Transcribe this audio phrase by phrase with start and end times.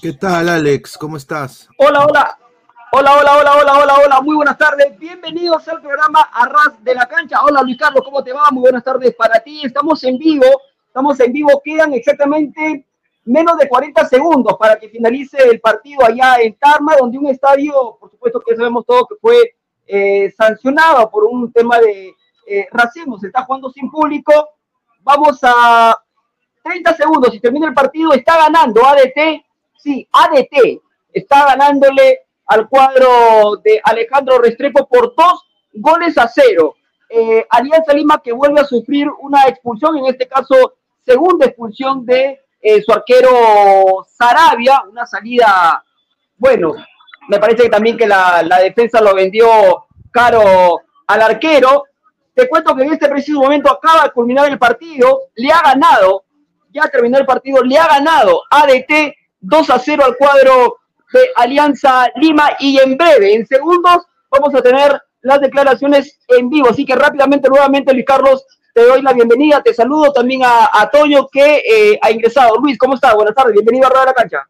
[0.00, 0.96] ¿Qué tal, Alex?
[0.96, 1.68] ¿Cómo estás?
[1.76, 2.38] Hola, hola.
[2.92, 4.20] Hola, hola, hola, hola, hola, hola.
[4.20, 4.96] Muy buenas tardes.
[4.96, 7.42] Bienvenidos al programa Arras de la Cancha.
[7.42, 8.48] Hola, Luis Carlos, ¿cómo te va?
[8.52, 9.62] Muy buenas tardes para ti.
[9.64, 10.44] Estamos en vivo.
[10.86, 11.60] Estamos en vivo.
[11.64, 12.86] Quedan exactamente
[13.24, 17.96] menos de 40 segundos para que finalice el partido allá en Tarma, donde un estadio,
[17.98, 19.56] por supuesto que sabemos todo que fue
[19.86, 22.14] eh, sancionado por un tema de
[22.46, 23.18] eh, racismo.
[23.18, 24.32] Se está jugando sin público.
[25.00, 25.96] Vamos a
[26.62, 28.12] 30 segundos y termina el partido.
[28.12, 29.47] Está ganando ADT
[29.78, 30.80] Sí, ADT
[31.12, 36.74] está ganándole al cuadro de Alejandro Restrepo por dos goles a cero.
[37.08, 42.40] Eh, Alianza Lima que vuelve a sufrir una expulsión, en este caso segunda expulsión de
[42.60, 45.82] eh, su arquero Sarabia, una salida,
[46.36, 46.74] bueno,
[47.28, 51.84] me parece que también que la, la, defensa lo vendió caro al arquero.
[52.34, 56.24] Te cuento que en este preciso momento acaba de culminar el partido, le ha ganado,
[56.70, 60.78] ya terminó el partido, le ha ganado ADT 2 a 0 al cuadro
[61.12, 66.68] de Alianza Lima y en breve, en segundos, vamos a tener las declaraciones en vivo.
[66.68, 71.26] Así que rápidamente, nuevamente, Luis Carlos, te doy la bienvenida, te saludo también a, Toño
[71.28, 72.56] que eh, ha ingresado.
[72.60, 73.14] Luis, ¿cómo estás?
[73.14, 74.48] Buenas tardes, bienvenido a Rueda la Cancha.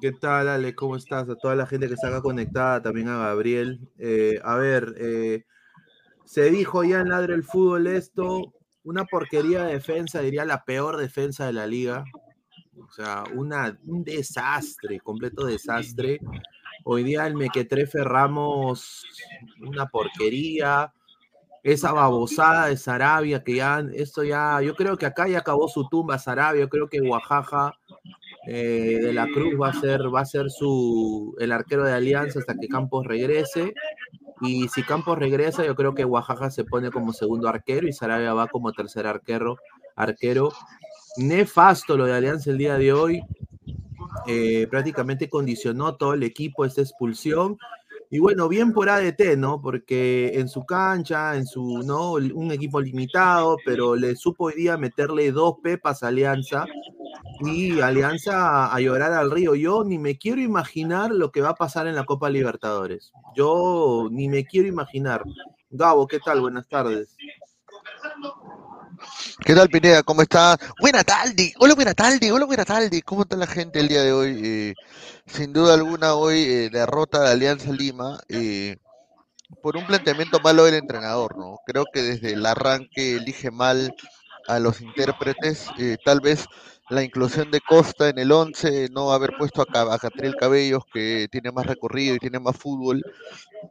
[0.00, 0.74] ¿Qué tal, Ale?
[0.74, 1.28] ¿Cómo estás?
[1.28, 3.80] A toda la gente que está acá conectada, también a Gabriel.
[3.98, 5.44] Eh, a ver, eh,
[6.24, 8.52] se dijo ya en Ladre el Fútbol esto,
[8.84, 12.04] una porquería de defensa, diría la peor defensa de la liga.
[12.88, 16.20] O sea, una, un desastre, completo desastre.
[16.84, 19.04] Hoy día el Mequetrefe Ramos,
[19.60, 20.92] una porquería.
[21.62, 25.88] Esa babosada de Sarabia, que ya, esto ya, yo creo que acá ya acabó su
[25.88, 27.78] tumba Sarabia, yo creo que Oaxaca
[28.48, 32.40] eh, de la Cruz va a ser, va a ser su, el arquero de Alianza
[32.40, 33.74] hasta que Campos regrese.
[34.40, 38.34] Y si Campos regresa, yo creo que Oaxaca se pone como segundo arquero y Sarabia
[38.34, 39.56] va como tercer arquero.
[39.94, 40.52] arquero
[41.16, 43.22] nefasto lo de Alianza el día de hoy.
[44.26, 47.58] Eh, prácticamente condicionó todo el equipo esta expulsión.
[48.10, 49.62] Y bueno, bien por ADT, ¿no?
[49.62, 52.12] Porque en su cancha, en su, ¿no?
[52.12, 56.66] Un equipo limitado, pero le supo hoy día meterle dos pepas a Alianza
[57.40, 59.54] y Alianza a llorar al río.
[59.54, 63.12] Yo ni me quiero imaginar lo que va a pasar en la Copa Libertadores.
[63.34, 65.24] Yo ni me quiero imaginar.
[65.70, 66.42] Gabo, ¿qué tal?
[66.42, 67.16] Buenas tardes.
[69.44, 70.02] ¿Qué tal, Pineda?
[70.02, 70.56] ¿Cómo está?
[70.80, 73.02] Buena tarde, hola, buena tarde, hola, buena tarde.
[73.02, 74.40] ¿Cómo está la gente el día de hoy?
[74.44, 74.74] Eh,
[75.26, 78.76] sin duda alguna, hoy eh, derrota de Alianza Lima eh,
[79.62, 81.58] por un planteamiento malo del entrenador, ¿no?
[81.66, 83.94] Creo que desde el arranque elige mal
[84.48, 85.66] a los intérpretes,
[86.04, 86.46] tal vez
[86.90, 91.52] la inclusión de Costa en el 11, no haber puesto a, Catriel Cabellos, que tiene
[91.52, 93.02] más recorrido y tiene más fútbol,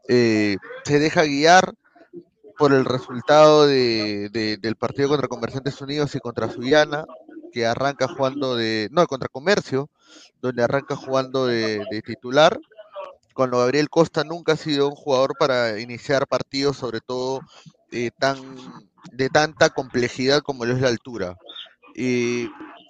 [0.08, 1.74] se deja guiar
[2.61, 4.29] por el resultado de,
[4.61, 7.05] del partido contra Comerciantes Unidos y contra Suyana,
[7.51, 9.89] que arranca jugando de, no, contra Comercio,
[10.44, 12.59] donde arranca jugando de, titular.
[13.33, 17.41] Cuando Gabriel Costa nunca ha sido un jugador para iniciar partidos, sobre todo
[17.91, 18.38] eh, tan,
[19.11, 21.38] de tanta complejidad como lo es la altura.
[21.95, 22.47] Y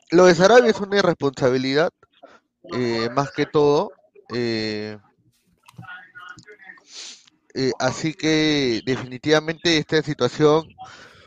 [0.09, 1.91] lo de Sarabia es una irresponsabilidad,
[2.73, 3.91] eh, más que todo.
[4.33, 4.97] Eh,
[7.53, 10.67] eh, así que definitivamente esta situación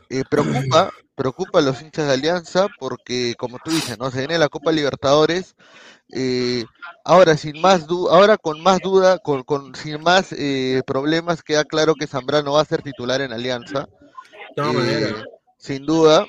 [0.09, 4.37] eh, preocupa, preocupa a los hinchas de Alianza porque, como tú dices, no se viene
[4.37, 5.55] la Copa Libertadores.
[6.11, 6.65] Eh,
[7.03, 10.35] ahora sin más ahora con más duda, con, con sin más
[10.85, 13.87] problemas, queda claro que Zambrano va a ser titular en Alianza.
[15.57, 16.25] Sin duda,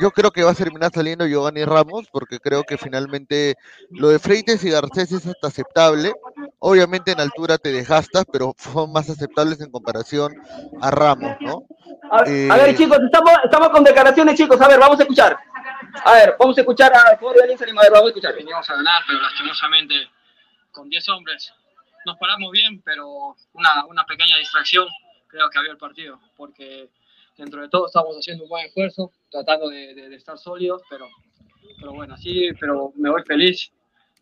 [0.00, 3.54] yo creo que va a terminar saliendo Giovanni Ramos, porque creo que finalmente
[3.90, 6.12] lo de Freites y Garcés es hasta aceptable.
[6.58, 10.34] Obviamente en altura te desgastas, pero son más aceptables en comparación
[10.80, 11.62] a Ramos, ¿no?
[12.10, 14.60] A, ver, eh, chicos, estamos, estamos con declaraciones, chicos.
[14.60, 15.38] A ver, vamos a escuchar.
[16.04, 18.34] A ver, vamos a escuchar a Jorge A ver, vamos a escuchar.
[18.34, 19.94] Venimos a ganar, pero lastimosamente
[20.72, 21.52] con 10 hombres
[22.04, 24.88] nos paramos bien, pero una, una pequeña distracción
[25.28, 26.88] creo que había el partido, porque
[27.36, 31.06] dentro de todo estamos haciendo un buen esfuerzo, tratando de, de, estar sólidos, pero,
[31.78, 33.72] pero bueno, sí, pero me voy feliz,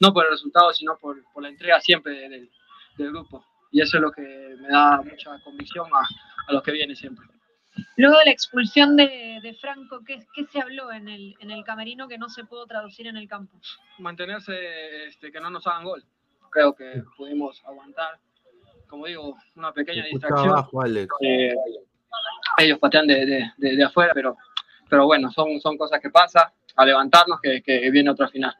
[0.00, 2.50] no por el resultado, sino por, por la entrega siempre del,
[2.96, 3.44] del, grupo.
[3.70, 4.22] Y eso es lo que
[4.60, 6.06] me da mucha convicción a,
[6.46, 7.26] a los que vienen siempre.
[7.96, 11.64] Luego de la expulsión de, de Franco, ¿qué, ¿qué, se habló en el, en el
[11.64, 13.58] camerino que no se pudo traducir en el campo?
[13.98, 16.04] Mantenerse, este, que no nos hagan gol.
[16.50, 18.18] Creo que pudimos aguantar,
[18.88, 20.50] como digo, una pequeña distracción.
[20.50, 21.12] Abajo, Alex.
[21.20, 21.54] Eh,
[22.58, 24.36] ellos patean de, de, de, de, afuera, pero,
[24.88, 28.54] pero bueno, son, son cosas que pasan, a levantarnos que, que viene otra final.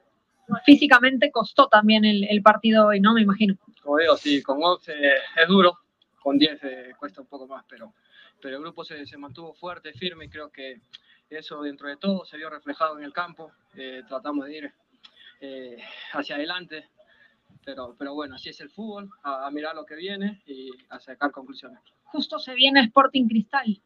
[0.65, 3.13] Físicamente costó también el, el, partido hoy, ¿no?
[3.13, 3.57] Me imagino.
[3.83, 4.93] Como digo, sí, con 11
[5.37, 5.79] es duro,
[6.23, 7.93] con 10 eh, cuesta un poco más, pero,
[8.41, 10.81] pero el grupo se, se, mantuvo fuerte, firme y creo que
[11.29, 13.53] eso dentro de todo se vio reflejado en el campo.
[13.77, 14.73] Eh, tratamos de ir
[15.41, 15.77] eh,
[16.13, 16.89] hacia adelante.
[17.65, 20.99] Pero, pero bueno, así es el fútbol, a, a mirar lo que viene y a
[20.99, 21.81] sacar conclusiones.
[22.11, 23.81] Justo se viene Sporting Cristal,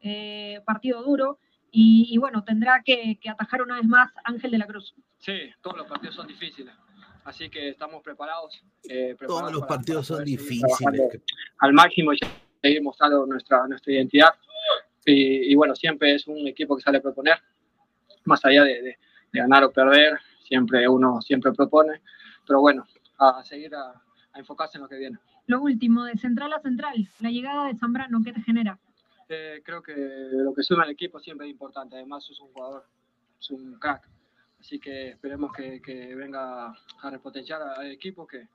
[0.00, 1.38] eh, partido duro,
[1.70, 4.94] y, y bueno, tendrá que, que atajar una vez más Ángel de la Cruz.
[5.18, 6.72] Sí, todos los partidos son difíciles,
[7.24, 8.62] así que estamos preparados.
[8.88, 11.20] eh, Todos los para- partidos para son difíciles.
[11.58, 12.18] al máximo y
[12.62, 14.30] seguir mostrando nuestra, nuestra identidad.
[15.06, 17.38] Y, y bueno, siempre es un equipo que sale a proponer,
[18.24, 18.98] más allá de, de-
[19.32, 22.00] de ganar o perder, siempre uno siempre propone,
[22.46, 22.86] pero bueno,
[23.18, 23.90] a seguir a,
[24.32, 25.18] a enfocarse en lo que viene.
[25.46, 28.78] Lo último, de central a central, la llegada de Zambrano, ¿qué te genera?
[29.28, 32.84] Eh, creo que lo que suma al equipo siempre es importante, además es un jugador,
[33.40, 34.08] es un crack,
[34.60, 36.66] así que esperemos que, que venga
[37.02, 38.48] a repotenciar al equipo, que,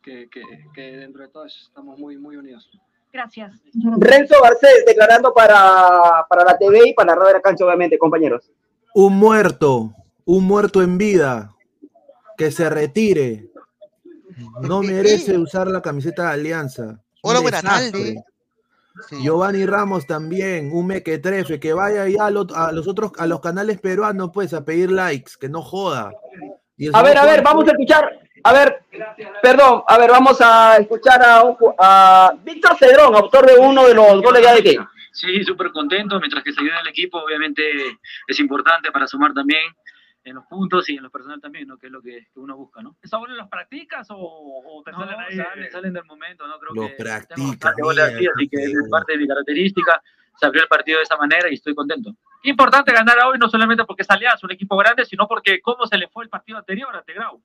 [0.00, 0.42] que, que,
[0.74, 2.70] que dentro de todo estamos muy, muy unidos.
[3.12, 3.60] Gracias.
[3.98, 7.98] Renzo Garcés declarando para, para la TV y para la radio de la cancha, obviamente,
[7.98, 8.50] compañeros.
[8.94, 9.92] Un muerto,
[10.24, 11.54] un muerto en vida,
[12.38, 13.51] que se retire.
[14.62, 16.98] No merece usar la camiseta de Alianza.
[17.22, 17.92] Hola, buenas tardes.
[19.08, 19.22] Sí.
[19.22, 23.40] Giovanni Ramos también, un mequetrefe, que vaya ya a, lo- a los otros, a los
[23.40, 26.12] canales peruanos, pues, a pedir likes, que no joda.
[26.76, 28.18] Y A ver, a ver, vamos a escuchar.
[28.44, 28.82] A ver,
[29.40, 34.42] perdón, a ver, vamos a escuchar a, Víctor Cedrón, autor de uno de los goles
[34.42, 34.88] de ADT.
[35.12, 37.62] Sí, súper contento, mientras que se ayuda el equipo, obviamente
[38.26, 39.60] es importante para sumar también
[40.24, 41.76] en los puntos y en lo personal también, ¿no?
[41.78, 42.96] Que es lo que, que uno busca, ¿no?
[43.02, 45.36] ¿Esos goles los practicas o, o te No, salen ahí?
[45.36, 46.58] salen, salen del momento, ¿no?
[46.58, 50.02] Creo Lo que practica, tengo bastante goles así, que es parte de mi característica.
[50.38, 52.14] Se abrió el partido de esa manera y estoy contento.
[52.44, 55.98] Importante ganar hoy, no solamente porque es Alianza, un equipo grande, sino porque cómo se
[55.98, 57.42] le fue el partido anterior a Tegrau.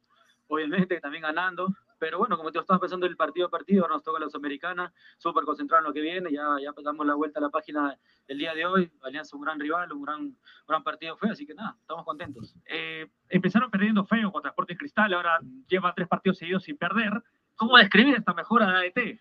[0.48, 1.68] Obviamente también ganando,
[2.00, 5.44] pero bueno, como te estamos pensando el partido a partido, nos toca la Sudamericana, súper
[5.44, 7.98] concentrado en lo que viene, ya, ya damos la vuelta a la página
[8.28, 11.54] el día de hoy, Alianza un gran rival, un gran, gran partido fue, así que
[11.54, 12.56] nada, estamos contentos.
[12.66, 17.24] Eh, empezaron perdiendo feo contra Sporting Cristal, ahora llevan tres partidos seguidos sin perder.
[17.56, 19.20] ¿Cómo describir esta mejora de ADT?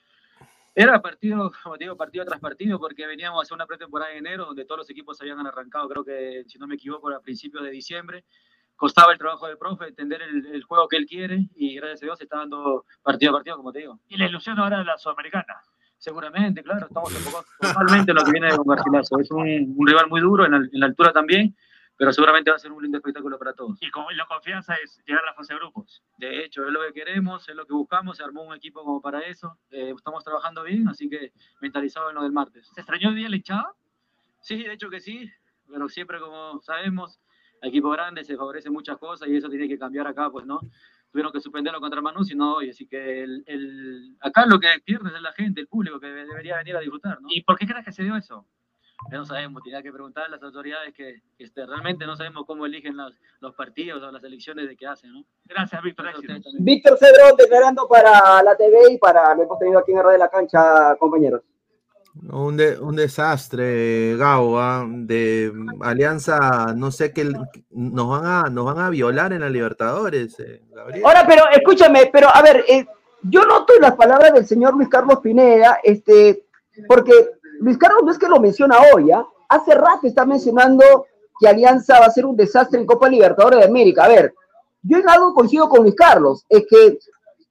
[0.78, 4.44] Era partido, como digo, partido tras partido, porque veníamos a hacer una pretemporada en enero,
[4.44, 7.70] donde todos los equipos habían arrancado, creo que, si no me equivoco, a principios de
[7.70, 8.24] diciembre.
[8.76, 12.06] Costaba el trabajo del profe, entender el, el juego que él quiere, y gracias a
[12.06, 13.98] Dios se está dando partido a partido, como te digo.
[14.08, 15.62] Y la ilusión ahora de la Sudamericana.
[15.98, 19.18] Seguramente, claro, estamos enfocados totalmente en lo que viene con Garcilaso.
[19.18, 21.56] Es un, un rival muy duro, en la, en la altura también,
[21.96, 23.78] pero seguramente va a ser un lindo espectáculo para todos.
[23.80, 26.02] Y con la confianza es llegar a la fase de grupos.
[26.18, 29.00] De hecho, es lo que queremos, es lo que buscamos, se armó un equipo como
[29.00, 29.58] para eso.
[29.70, 31.32] Eh, estamos trabajando bien, así que
[31.62, 32.68] mentalizado en lo del martes.
[32.74, 33.72] ¿Se extrañó el día la hinchada?
[34.42, 35.32] Sí, de hecho que sí,
[35.66, 37.18] pero siempre como sabemos,
[37.62, 40.60] equipo grande se favorece muchas cosas y eso tiene que cambiar acá, pues, ¿no?
[41.10, 44.68] Tuvieron que suspenderlo contra Manus y no hoy, así que el, el- acá lo que
[44.84, 47.28] pierde es la gente, el público que debería venir a disfrutar, ¿no?
[47.30, 48.46] ¿Y por qué crees que se dio eso?
[49.12, 52.96] No sabemos, tenía que preguntar a las autoridades que este, realmente no sabemos cómo eligen
[52.96, 55.22] los, los partidos o las elecciones de qué hacen, ¿no?
[55.44, 56.06] Gracias, Víctor.
[56.64, 60.12] Víctor Cedrón declarando para la TV y para lo hemos tenido aquí en el radio
[60.14, 61.42] de la cancha, compañeros.
[62.32, 64.84] Un, de- un desastre, Gao, ¿ah?
[64.88, 67.30] de Alianza, no sé qué,
[67.70, 70.62] nos van a, nos van a violar en la Libertadores, eh.
[71.04, 72.86] Ahora, pero escúchame, pero a ver, eh,
[73.22, 76.44] yo noto las palabras del señor Luis Carlos Pineda, este,
[76.88, 77.12] porque
[77.60, 79.24] Luis Carlos no es que lo menciona hoy, ¿ah?
[79.48, 81.06] hace rato está mencionando
[81.38, 84.04] que Alianza va a ser un desastre en Copa Libertadores de América.
[84.04, 84.34] A ver,
[84.82, 86.98] yo en algo coincido con Luis Carlos, es que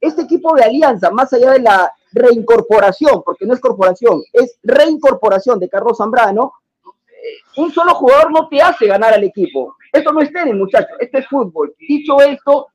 [0.01, 5.59] este equipo de Alianza, más allá de la reincorporación, porque no es corporación, es reincorporación
[5.59, 6.53] de Carlos Zambrano,
[6.83, 9.75] eh, un solo jugador no te hace ganar al equipo.
[9.91, 11.75] Esto no es tenis, muchachos, esto es fútbol.
[11.77, 12.67] Dicho esto,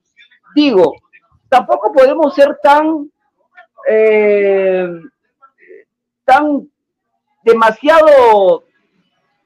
[0.55, 0.95] digo,
[1.49, 3.11] tampoco podemos ser tan,
[3.89, 4.89] eh,
[6.25, 6.69] tan
[7.43, 8.65] demasiado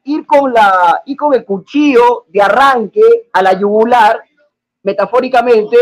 [0.05, 4.23] ir con la ir con el cuchillo de arranque a la yugular,
[4.83, 5.77] metafóricamente,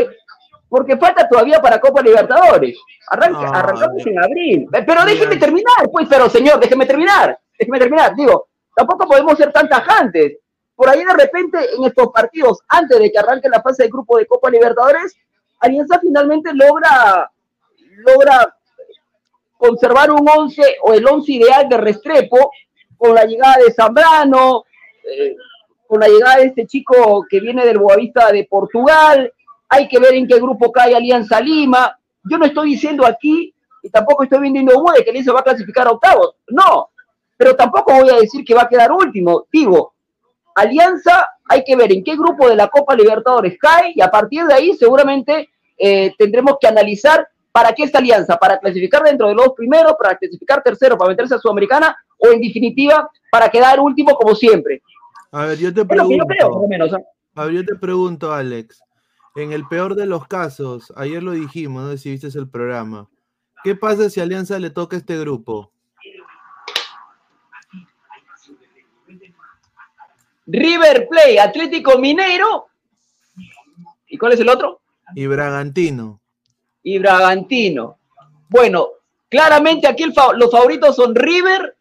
[0.72, 2.78] porque falta todavía para Copa Libertadores.
[3.10, 4.66] Arranca- Ah, arrancamos en abril.
[4.72, 8.14] Pero déjeme terminar, pues, pero señor, déjeme terminar, déjeme terminar.
[8.16, 10.38] Digo, tampoco podemos ser tan tajantes.
[10.74, 14.16] Por ahí de repente en estos partidos, antes de que arranque la fase de grupo
[14.16, 15.14] de Copa Libertadores,
[15.60, 17.30] Alianza finalmente logra,
[18.06, 18.56] logra
[19.58, 22.50] conservar un 11 o el 11 ideal de Restrepo
[22.96, 24.64] con la llegada de Zambrano,
[25.04, 25.36] eh,
[25.86, 29.30] con la llegada de este chico que viene del Boavista de Portugal.
[29.74, 31.98] Hay que ver en qué grupo cae Alianza Lima.
[32.24, 35.44] Yo no estoy diciendo aquí y tampoco estoy vendiendo humo de que Alianza va a
[35.44, 36.34] clasificar a octavos.
[36.48, 36.90] No,
[37.38, 39.46] pero tampoco voy a decir que va a quedar último.
[39.50, 39.94] Digo,
[40.54, 44.44] Alianza, hay que ver en qué grupo de la Copa Libertadores cae y a partir
[44.44, 45.48] de ahí seguramente
[45.78, 50.16] eh, tendremos que analizar para qué esta alianza, para clasificar dentro de los primeros, para
[50.18, 54.82] clasificar tercero, para meterse a Sudamericana o en definitiva para quedar último como siempre.
[55.30, 56.92] A ver, yo te yo creo, por pregunto, lo menos.
[56.92, 57.00] ¿ah?
[57.36, 58.82] a ver, yo te pregunto, Alex,
[59.34, 63.08] En el peor de los casos, ayer lo dijimos, no sé si viste el programa.
[63.64, 65.72] ¿Qué pasa si Alianza le toca este grupo?
[70.46, 72.66] River Play, Atlético Mineiro.
[74.08, 74.80] ¿Y cuál es el otro?
[75.14, 76.20] Y Bragantino.
[76.82, 77.98] Y Bragantino.
[78.48, 78.88] Bueno,
[79.30, 81.76] claramente aquí el fa- los favoritos son River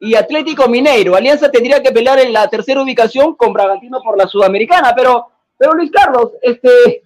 [0.00, 1.16] y Atlético Mineiro.
[1.16, 5.26] Alianza tendría que pelear en la tercera ubicación con Bragantino por la Sudamericana, pero,
[5.58, 7.02] pero Luis Carlos, este,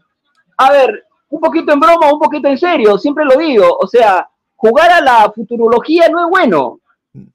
[0.59, 4.29] a ver, un poquito en broma, un poquito en serio, siempre lo digo, o sea,
[4.55, 6.79] jugar a la futurología no es bueno,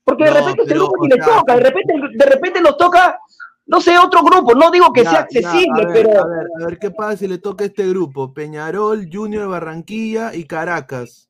[0.03, 2.25] porque de No, repente este pero, grupo o ni les sea, toca, de repente, de
[2.25, 3.19] repente nos toca,
[3.65, 6.23] no sé, otro grupo, no digo que Ya, sea ya, accesible, a ver, pero...
[6.23, 8.33] A ver, a ver, ¿qué pasa si le toca este grupo?
[8.33, 11.27] Peñarol, Junior Barranquilla y Caracas.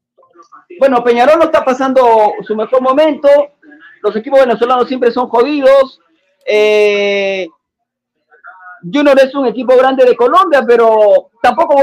[0.79, 3.27] Bueno, Peñarol no está pasando su mejor momento.
[4.03, 5.99] Los equipos venezolanos siempre son jodidos.
[6.45, 7.47] Eh,
[8.83, 11.81] Junior es un equipo grande de Colombia, pero tampoco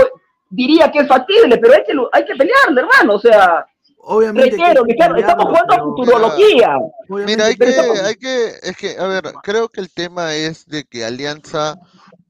[0.49, 3.15] diría que es factible, pero hay que, hay que pelearle, hermano.
[3.15, 3.67] O sea,
[3.99, 4.57] Obviamente.
[4.57, 6.77] reitero, que estamos jugando a futurología.
[7.09, 10.67] Mira, hay que, estamos- hay que, es que, a ver, creo que el tema es
[10.67, 11.77] de que Alianza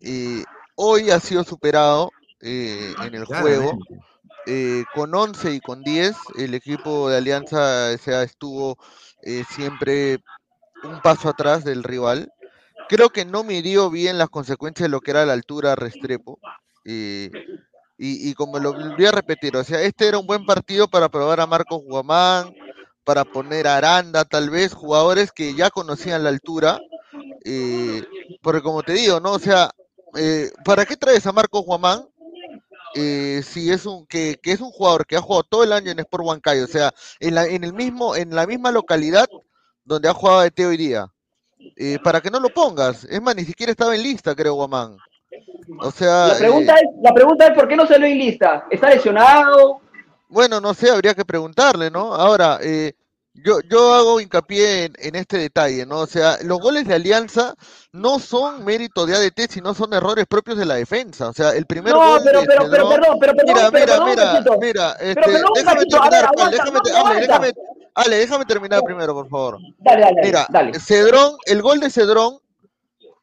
[0.01, 0.45] eh,
[0.77, 3.79] hoy ha sido superado eh, en el juego.
[4.47, 8.77] Eh, con 11 y con 10, el equipo de Alianza o sea, estuvo
[9.23, 10.19] eh, siempre
[10.83, 12.31] un paso atrás del rival.
[12.89, 16.39] Creo que no midió bien las consecuencias de lo que era la altura Restrepo.
[16.85, 21.09] y, y como lo volví a repetir, o sea, este era un buen partido para
[21.09, 22.53] probar a Marcos Guamán,
[23.05, 26.79] para poner a Aranda, tal vez, jugadores que ya conocían la altura.
[27.45, 28.03] eh,
[28.43, 29.33] porque como te digo, ¿no?
[29.33, 29.71] O sea,
[30.17, 32.07] eh, ¿para qué traes a Marcos Guamán?
[32.95, 35.91] eh, si es un que, que es un jugador que ha jugado todo el año
[35.93, 39.27] en Sport Huancayo, o sea, en la, en el mismo, en la misma localidad
[39.85, 41.14] donde ha jugado ET hoy día.
[41.77, 44.97] Eh, para que no lo pongas, es más, ni siquiera estaba en lista, creo, Guamán.
[45.81, 48.67] O sea, La pregunta, eh, es, la pregunta es, ¿por qué no salió en lista?
[48.71, 49.81] ¿Está lesionado?
[50.29, 52.13] bueno, no sé, habría que preguntarle, ¿no?
[52.15, 52.95] Ahora, eh,
[53.35, 56.01] yo, yo hago hincapié en, en este detalle, ¿no?
[56.01, 57.55] O sea, los goles de Alianza
[57.93, 61.29] no son mérito de ADT, sino son errores propios de la defensa.
[61.29, 63.71] O sea, el primer No, gol pero, de pero, pero, perdón, pero, perdón, Mira, pero,
[63.71, 64.59] mira, perdón, mira, Cachito.
[64.61, 66.81] mira, este, déjame terminar, aguanta,
[67.21, 67.53] déjame,
[67.95, 69.59] Ale, déjame, terminar primero, por favor.
[69.79, 70.79] Dale, dale, Mira, dale.
[70.81, 72.39] Cedrón, el gol de Cedrón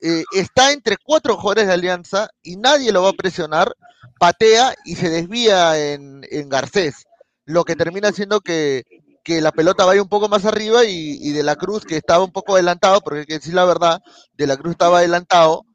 [0.01, 3.75] eh, está entre cuatro jugadores de Alianza y nadie lo va a presionar,
[4.19, 7.05] patea y se desvía en, en Garcés,
[7.45, 8.83] lo que termina haciendo que,
[9.23, 12.23] que la pelota vaya un poco más arriba y, y De la Cruz, que estaba
[12.23, 14.01] un poco adelantado, porque hay que decir la verdad,
[14.33, 15.65] De la Cruz estaba adelantado,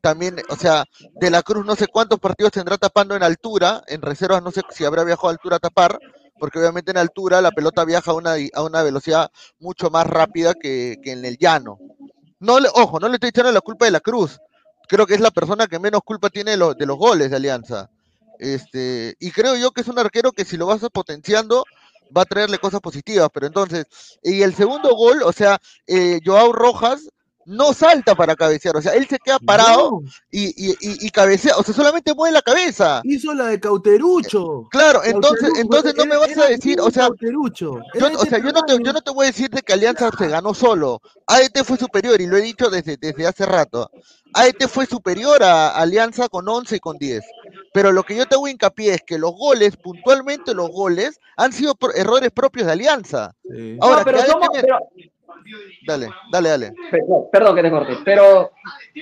[0.00, 0.84] también, o sea,
[1.14, 4.62] De la Cruz no sé cuántos partidos tendrá tapando en altura, en reservas no sé
[4.70, 5.98] si habrá viajado a altura a tapar,
[6.38, 10.54] porque obviamente en altura la pelota viaja a una, a una velocidad mucho más rápida
[10.54, 11.78] que, que en el llano.
[12.40, 14.38] No le, ojo, no le estoy echando la culpa de la Cruz.
[14.88, 17.90] Creo que es la persona que menos culpa tiene de, de los goles de Alianza.
[18.38, 21.64] Este, y creo yo que es un arquero que si lo vas potenciando
[22.14, 23.28] va a traerle cosas positivas.
[23.32, 23.86] Pero entonces,
[24.22, 27.08] y el segundo gol, o sea, eh, Joao Rojas
[27.46, 31.10] no salta para cabecear, o sea, él se queda parado No, y, y, y- y
[31.10, 33.00] cabecea, o sea, solamente mueve la cabeza.
[33.04, 34.68] hizo la de Cauterucho.
[34.70, 37.80] Claro, entonces, Cauterucho, entonces no me era- vas era a decir, o sea, Cauterucho.
[37.94, 39.72] yo, o sea, ese yo no, te, yo no te voy a decir de que
[39.72, 41.00] Alianza se ganó solo.
[41.26, 43.90] AET fue superior y lo he dicho desde, desde hace rato.
[44.34, 47.22] AET fue superior a Alianza con 11 y con 10.
[47.72, 51.52] Pero lo que yo te hago hincapié es que los goles, puntualmente los goles, han
[51.52, 53.34] sido por- errores propios de Alianza.
[53.48, 53.76] Sí.
[53.80, 54.78] Ahora, no, pero que AET somos, pero,
[55.86, 56.72] Dale, dale, dale.
[56.90, 58.50] perdón, perdón que te corte, pero,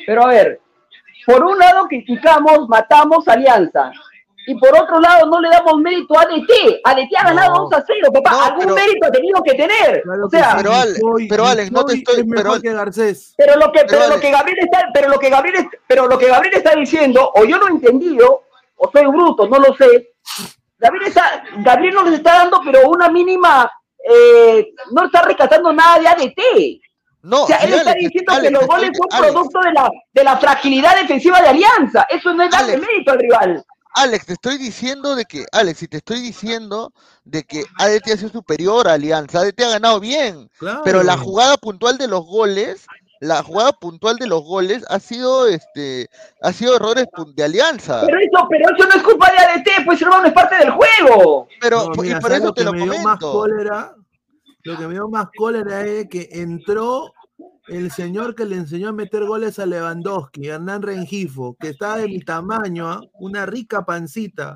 [0.06, 0.60] pero a ver,
[1.26, 3.92] por un lado criticamos, matamos Alianza,
[4.44, 6.80] y por otro lado no le damos mérito a DT.
[6.82, 7.60] ADT ha ganado No.
[7.68, 10.02] 2 a 0, papá, No, algún pero- mérito ha tenido que tener.
[10.02, 13.34] Claro o sea, sí, Pero Ale- Misoy- pero Alex, no te estoy- pero- que Garcés.
[13.36, 16.06] pero lo que, Pero pero lo Alex- que Gabriel está, pero lo que Gabriel, pero
[16.08, 18.42] lo que Gabriel está diciendo, o yo lo he entendido,
[18.76, 20.08] o soy bruto, no lo sé.
[20.76, 23.70] Gabriel está, Gabriel no les está dando, pero una mínima,
[24.08, 26.80] eh, no está rescatando nada de ADT.
[27.22, 29.90] No, O sea, él está Alex, diciendo Alex, que los goles son producto de la,
[30.12, 32.04] de la fragilidad defensiva de Alianza.
[32.10, 32.86] Eso no es darle Alex.
[32.88, 33.64] mérito al rival.
[33.94, 36.92] Alex, te estoy diciendo de que, Alex, si te estoy diciendo
[37.24, 40.80] de que ADT ha sido superior a Alianza, ADT ha ganado bien, Claro.
[40.82, 42.86] pero la jugada puntual de los goles,
[43.22, 46.08] la jugada puntual de los goles ha sido, este,
[46.40, 48.02] ha sido errores de Alianza.
[48.04, 51.46] Pero eso, pero eso no es culpa de ADT, pues hermano, es parte del juego.
[51.60, 53.94] Pero, No, mira, y por ¿sabes eso te que lo me dio más cólera,
[54.64, 57.12] lo que me dio más cólera es que entró
[57.68, 62.08] el señor que le enseñó a meter goles a Lewandowski, Hernán Rengifo, que está de
[62.08, 63.02] mi tamaño, ¿ah?
[63.20, 64.54] una rica pancita.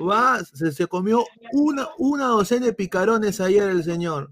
[0.00, 4.30] Va, se, se comió una, una docena de picarones ayer el señor.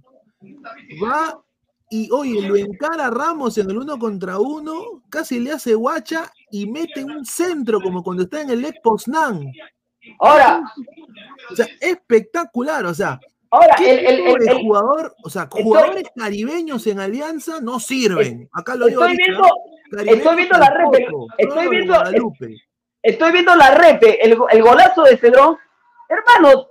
[1.02, 1.42] Va
[1.90, 6.66] y oye, lo encara Ramos en el uno contra uno, casi le hace guacha y
[6.66, 9.50] mete un centro como cuando está en el Lech Poznan.
[10.20, 10.62] Ahora,
[11.50, 13.18] O sea, espectacular, o sea,
[13.50, 17.60] ahora, ¿qué el, el- tipo el- de el- jugador, o sea, jugadores caribeños en Alianza
[17.60, 18.48] no sirven.
[18.52, 19.48] Acá lo digo estoy ahorita,
[19.90, 22.02] viendo, estoy viendo la tampoco, estoy viendo-
[23.02, 25.56] estoy viendo la repe, el, golazo de Cedrón.
[26.08, 26.66] Hermano,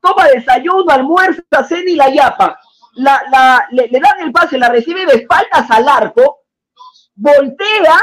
[0.00, 2.58] toma desayuno, almuerza, cena y la yapa.
[2.94, 6.40] La, la, le, le dan el pase, la recibe de espaldas al arco,
[7.14, 7.98] voltea,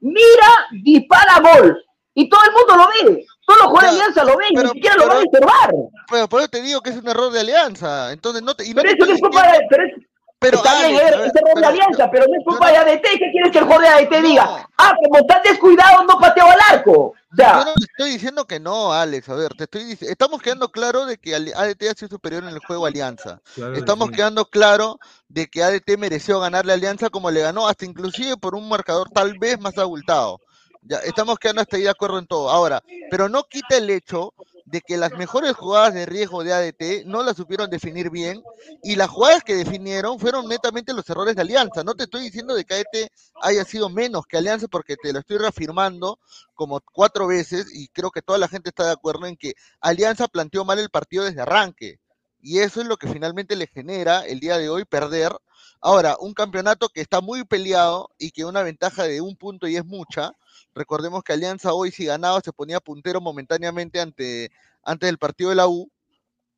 [0.00, 1.82] mira, dispara gol.
[2.14, 3.24] Y todo el mundo lo ve.
[3.46, 5.70] Todos los jugadores de Alianza lo ven, pero- ni siquiera lo van a observar.
[6.10, 8.10] Pero por eso te digo que es un error de alianza.
[8.12, 8.64] Entonces no te.
[8.66, 9.92] y no Pero te eso es culpa de, pero es-
[10.38, 11.02] pero, está bien, es
[11.34, 13.02] error de Alianza, pero no es culpa de ADT.
[13.18, 14.28] ¿Qué quieres que el jugador de ADT No.
[14.28, 14.68] diga?
[14.76, 17.14] Ah, como estás descuidado, no pateo al arco.
[17.36, 19.28] Yo no te estoy diciendo que no, Alex.
[19.28, 22.50] A ver, te estoy dic- estamos quedando claro de que ADT ha sido superior en
[22.50, 23.40] el juego Alianza.
[23.54, 24.14] Claro Estamos sí.
[24.14, 28.54] quedando claro de que ADT mereció ganarle a Alianza como le ganó, hasta inclusive por
[28.54, 30.40] un marcador tal vez más abultado.
[30.82, 32.48] Ya, estamos quedando hasta ahí de acuerdo en todo.
[32.48, 34.32] Ahora, pero no quita el hecho
[34.66, 38.42] de que las mejores jugadas de riesgo de ADT no las supieron definir bien
[38.82, 41.84] y las jugadas que definieron fueron netamente los errores de Alianza.
[41.84, 45.20] No te estoy diciendo de que ADT haya sido menos que Alianza porque te lo
[45.20, 46.18] estoy reafirmando
[46.54, 50.26] como cuatro veces y creo que toda la gente está de acuerdo en que Alianza
[50.26, 52.00] planteó mal el partido desde arranque.
[52.40, 55.32] Y eso es lo que finalmente le genera el día de hoy perder.
[55.80, 59.76] Ahora, un campeonato que está muy peleado y que una ventaja de un punto y
[59.76, 60.32] es mucha.
[60.76, 64.52] Recordemos que Alianza hoy si ganaba se ponía puntero momentáneamente ante,
[64.82, 65.90] antes del partido de la U.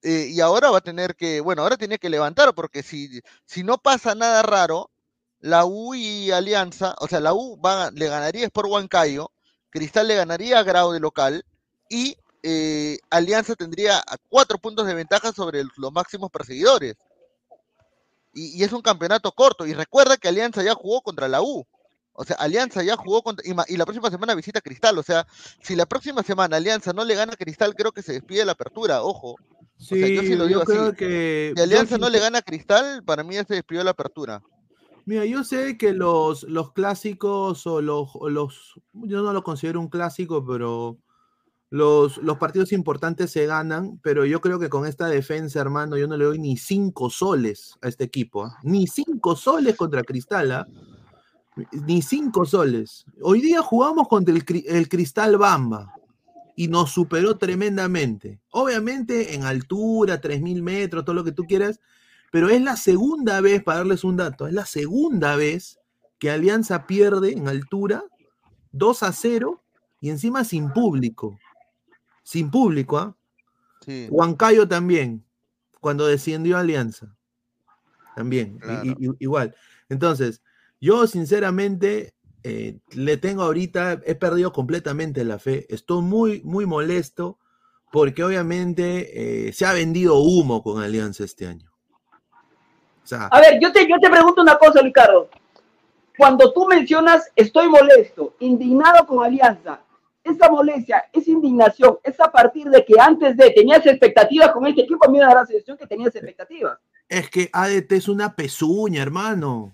[0.03, 3.63] eh, y ahora va a tener que, bueno, ahora tiene que levantar porque si, si
[3.63, 4.91] no pasa nada raro,
[5.41, 9.31] la U y Alianza, o sea, la U va, le ganaría a Sport Huancayo,
[9.71, 11.45] Cristal le ganaría a Grau de local
[11.89, 16.97] y eh, Alianza tendría cuatro puntos de ventaja sobre los máximos perseguidores.
[18.35, 19.67] Y es un campeonato corto.
[19.67, 21.67] Y recuerda que Alianza ya jugó contra la U.
[22.21, 23.45] O sea, Alianza ya jugó contra.
[23.47, 24.99] Y, la próxima semana visita Cristal.
[24.99, 25.25] O sea,
[25.63, 28.53] si la próxima semana Alianza no le gana a Cristal, creo que se despide la
[28.53, 29.03] apertura.
[29.03, 29.37] Ojo.
[29.77, 30.97] Sí, sea, yo sí lo digo creo así.
[30.97, 31.53] que.
[31.55, 34.43] Si Alianza no le gana a Cristal, para mí ya se despidió la apertura.
[35.05, 39.79] Mira, yo sé que los, los clásicos o los, o los, yo no lo considero
[39.79, 40.99] un clásico, pero
[41.71, 46.09] los, los partidos importantes se ganan, pero yo creo que con esta defensa, hermano, yo
[46.09, 48.59] no le doy ni cinco soles a este equipo, ¿ah?
[48.65, 50.67] ni cinco soles contra Cristal, ¿ah?
[51.73, 53.05] Ni cinco soles.
[53.23, 55.95] Hoy día jugamos contra el, el Cristal Bamba
[56.57, 58.41] y nos superó tremendamente.
[58.51, 61.81] Obviamente en altura, 3.000 metros, todo lo que tú quieras,
[62.31, 65.79] pero es la segunda vez, para darles un dato, es la segunda vez
[66.19, 68.05] que Alianza pierde en altura
[68.73, 69.63] 2 a 0
[70.01, 71.39] y encima sin público.
[72.23, 73.17] Sin público, ¿ah?
[73.85, 74.07] Sí.
[74.11, 75.25] Huancayo también,
[75.81, 77.17] cuando descendió Alianza.
[78.17, 78.85] También, i- Claro.
[78.99, 79.55] i- i- igual.
[79.89, 80.43] Entonces,
[80.81, 82.15] yo sinceramente
[82.45, 85.67] eh, le tengo ahorita, he perdido completamente la fe.
[85.69, 87.39] Estoy muy, muy molesto
[87.91, 91.71] porque obviamente eh, se ha vendido humo con Alianza este año.
[93.03, 95.29] O sea, A ver, yo te, yo te pregunto una cosa, Ricardo.
[96.17, 99.81] Cuando tú mencionas estoy molesto, indignado con Alianza,
[100.23, 104.83] esa molestia, esa indignación, es a partir de que antes de tenías expectativas con este
[104.83, 106.79] equipo, a mí me da la sensación que tenías expectativas.
[107.09, 109.73] es que ADT es una pezuña, hermano.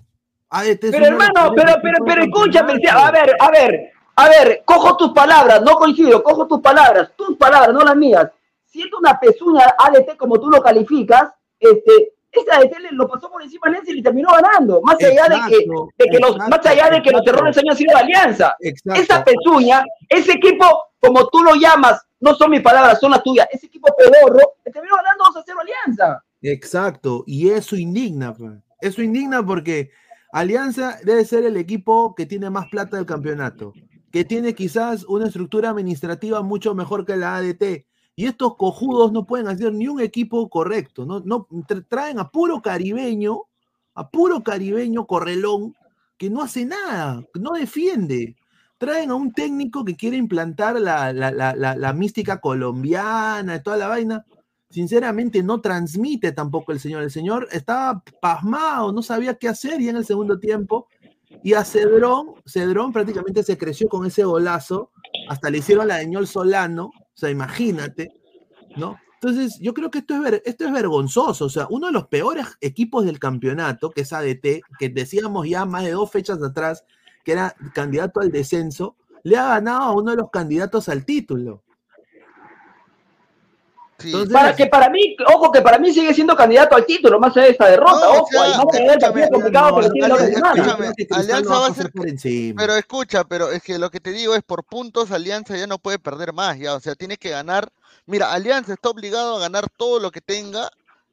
[0.51, 4.63] ADT es Pero los hermano, pero, pero, pero escúchame, a ver, a ver, a ver,
[4.65, 8.31] cojo tus palabras, no coincido, cojo tus palabras, tus palabras, no las mías.
[8.65, 13.69] Siendo una pezuña ADT como tú lo calificas, este, ese ADT lo pasó por encima
[13.69, 16.67] a y le terminó ganando, más allá de que, Exacto, de que los, exacto, más
[16.67, 17.31] allá de que los exacto.
[17.31, 18.57] errores hayan sido de Alianza.
[18.61, 19.01] Exacto.
[19.01, 20.67] Esa pezuña, ese equipo,
[21.01, 24.73] como tú lo llamas, no son mis palabras, son las tuyas, ese equipo pedorro, le
[24.73, 26.25] terminó ganando 2 a 0 a Alianza.
[26.43, 28.35] Exacto, y eso indigna,
[28.81, 29.91] eso indigna porque
[30.35, 33.73] Alianza debe ser el equipo que tiene más plata del campeonato,
[34.11, 39.27] que tiene quizás una estructura administrativa mucho mejor que la ADT, y estos cojudos no
[39.27, 43.43] pueden hacer ni un equipo correcto, no, no tra- traen a puro caribeño,
[43.95, 45.77] a puro caribeño correlón,
[46.19, 48.35] que no hace nada, no defiende.
[48.77, 53.87] Traen a un técnico que quiere implantar la, la- la- la- mística colombiana, toda la
[53.87, 54.25] vaina
[54.75, 57.05] sinceramente no transmite tampoco el señor.
[57.05, 60.89] El señor estaba pasmado, no sabía qué hacer y en el segundo tiempo.
[61.43, 64.91] Y a Cedrón, Cedrón prácticamente se creció con ese golazo,
[65.29, 68.11] hasta le hicieron la de Ñol Solano, o sea, imagínate,
[68.77, 68.99] ¿no?
[69.15, 72.09] Entonces, yo creo que esto es, ver- esto es vergonzoso, o sea, uno de los
[72.09, 76.85] peores equipos del campeonato, que es ADT, que decíamos ya más de dos fechas atrás,
[77.25, 81.63] que era candidato al descenso, le ha ganado a uno de los candidatos al título.
[83.99, 84.13] Sí.
[84.33, 87.47] Para que para mí, ojo que para mí sigue siendo candidato al título, más allá
[87.47, 89.89] de esta derrota, No, ojo, sea, y más allá del partido escúchame, complicado no, otra
[89.91, 90.25] semana.
[90.25, 92.61] escúchame, Alianza va a ser- por encima.
[92.61, 95.79] Pero escucha, pero es que lo que te digo es por puntos Alianza ya no
[95.79, 97.69] puede perder más, ya, o sea, tiene que ganar.
[98.07, 100.69] Mira, Alianza está obligado a ganar todo lo que tenga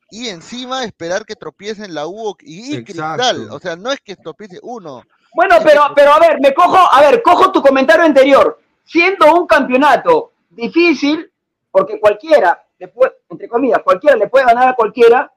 [0.10, 2.84] y encima esperar que tropiecen la U y, y.
[2.84, 5.04] Cristal, o sea, no es que tropiece uno.
[5.34, 8.60] Bueno, pero, pero a ver, me cojo, a ver, cojo tu comentario anterior.
[8.84, 11.32] Siendo un campeonato difícil,
[11.72, 12.62] porque cualquiera,
[13.30, 15.32] entre comillas, cualquiera le puede ganar a cualquiera,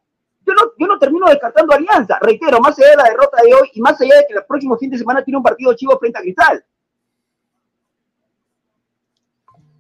[0.46, 2.18] yo no, yo no termino descartando alianza.
[2.20, 4.76] Reitero, más allá de la derrota de hoy y más allá de que el próximo
[4.76, 6.64] fin de semana tiene un partido chivo frente a Cristal.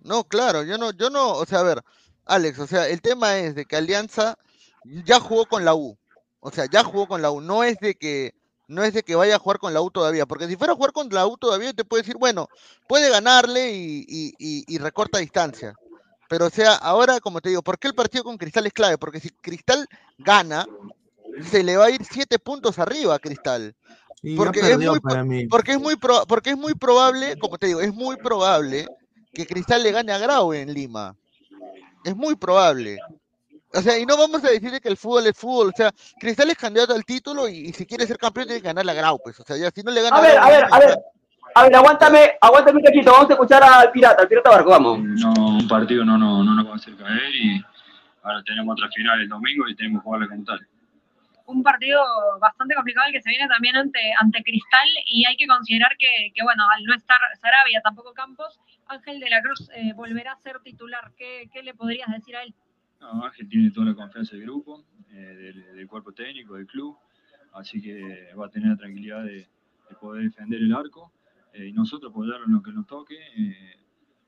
[0.02, 1.82] No, claro, yo no, yo no, o sea, a ver,
[2.26, 4.36] Alex, o sea, el tema es de que Alianza
[4.84, 5.96] ya jugó con la U.
[6.40, 7.40] O sea, ya jugó con la U.
[7.40, 8.34] No es de que,
[8.68, 10.26] no es de que vaya a jugar con la U todavía.
[10.26, 12.48] Porque si fuera a jugar con la U todavía, te puede decir, bueno,
[12.86, 15.74] puede ganarle y recorta distancia.
[16.28, 18.98] Pero o sea, ahora, como te digo, ¿por qué el partido con Cristal es clave?
[18.98, 19.86] Porque si Cristal
[20.18, 20.66] gana,
[21.50, 23.74] se le va a ir siete puntos arriba a Cristal.
[24.36, 25.46] Porque es muy para mí.
[25.48, 28.86] Porque es muy pro- porque es muy probable, como te digo, es muy probable
[29.32, 31.14] que Cristal le gane a Grau en Lima.
[32.04, 32.98] Es muy probable.
[33.72, 35.68] O sea, y no vamos a decir que el fútbol es fútbol.
[35.68, 38.68] O sea, Cristal es candidato al título y, y si quiere ser campeón tiene que
[38.68, 39.38] ganarle a Grau, pues.
[39.40, 40.98] O sea, ya si no le gana A ver, Grau, a ver, a ver.
[41.56, 44.98] A ver, aguántame, aguántame un cachito, vamos a escuchar al pirata, al pirata Barco, vamos.
[45.00, 47.62] No, un partido no, no, no nos va a hacer caer y
[48.22, 50.66] ahora tenemos otra final el domingo y tenemos que jugarla como tal.
[51.46, 52.02] un partido
[52.40, 56.32] bastante complicado el que se viene también ante, ante Cristal y hay que considerar que,
[56.34, 60.36] que, bueno, al no estar Sarabia, tampoco Campos, Ángel de la Cruz eh, volverá a
[60.38, 61.12] ser titular.
[61.16, 62.52] ¿Qué, ¿Qué le podrías decir a él?
[63.00, 66.96] No, Ángel tiene toda la confianza del grupo, eh, del, del cuerpo técnico, del club,
[67.52, 69.46] así que va a tener la tranquilidad de,
[69.88, 71.12] de poder defender el arco
[71.54, 73.76] eh, y nosotros apoyarlo en lo que nos toque eh,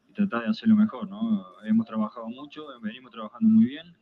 [0.08, 1.08] y tratar de hacerlo mejor.
[1.08, 1.44] ¿no?
[1.64, 3.94] Hemos trabajado mucho, venimos trabajando muy bien,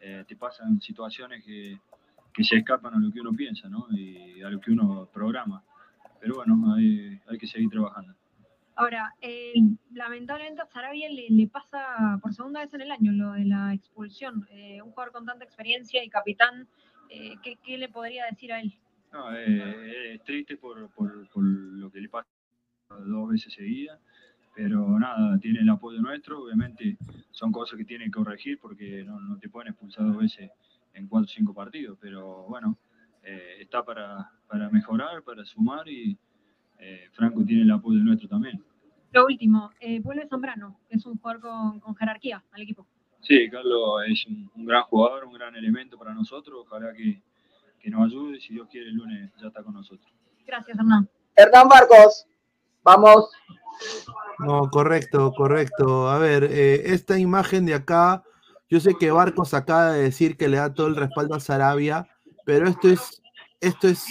[0.00, 1.78] eh, te pasan situaciones que,
[2.32, 3.86] que se escapan a lo que uno piensa ¿no?
[3.90, 5.62] y a lo que uno programa,
[6.20, 8.14] pero bueno, hay, hay que seguir trabajando.
[8.78, 9.54] Ahora, eh,
[9.92, 13.74] lamentablemente a Sarabia le, le pasa por segunda vez en el año lo de la
[13.74, 14.46] expulsión.
[14.52, 16.68] Eh, un jugador con tanta experiencia y capitán,
[17.10, 18.72] eh, ¿qué, ¿qué le podría decir a él?
[19.12, 21.42] No, es triste por, por, por
[23.06, 23.98] dos veces seguidas,
[24.54, 26.42] pero nada, tiene el apoyo nuestro.
[26.44, 26.96] Obviamente
[27.30, 30.50] son cosas que tienen que corregir porque no, no te pueden expulsar dos veces
[30.94, 32.78] en cuatro o cinco partidos, pero bueno,
[33.22, 36.16] eh, está para, para mejorar, para sumar y
[36.78, 38.62] eh, Franco tiene el apoyo nuestro también.
[39.12, 42.86] Lo último, eh, vuelve Zambrano, es un jugador con, con jerarquía al equipo.
[43.20, 46.64] Sí, Carlos es un, un gran jugador, un gran elemento para nosotros.
[46.66, 47.20] Ojalá que,
[47.80, 48.40] que nos ayude.
[48.40, 50.08] Si Dios quiere, el lunes ya está con nosotros.
[50.46, 51.08] Gracias, Hernán.
[51.36, 52.26] Hernán Barcos,
[52.88, 53.30] vamos.
[54.38, 56.08] No, correcto, correcto.
[56.08, 58.22] A ver, eh, esta imagen de acá,
[58.68, 62.08] yo sé que Barcos acaba de decir que le da todo el respaldo a Sarabia,
[62.44, 63.22] pero esto es,
[63.60, 64.04] esto es,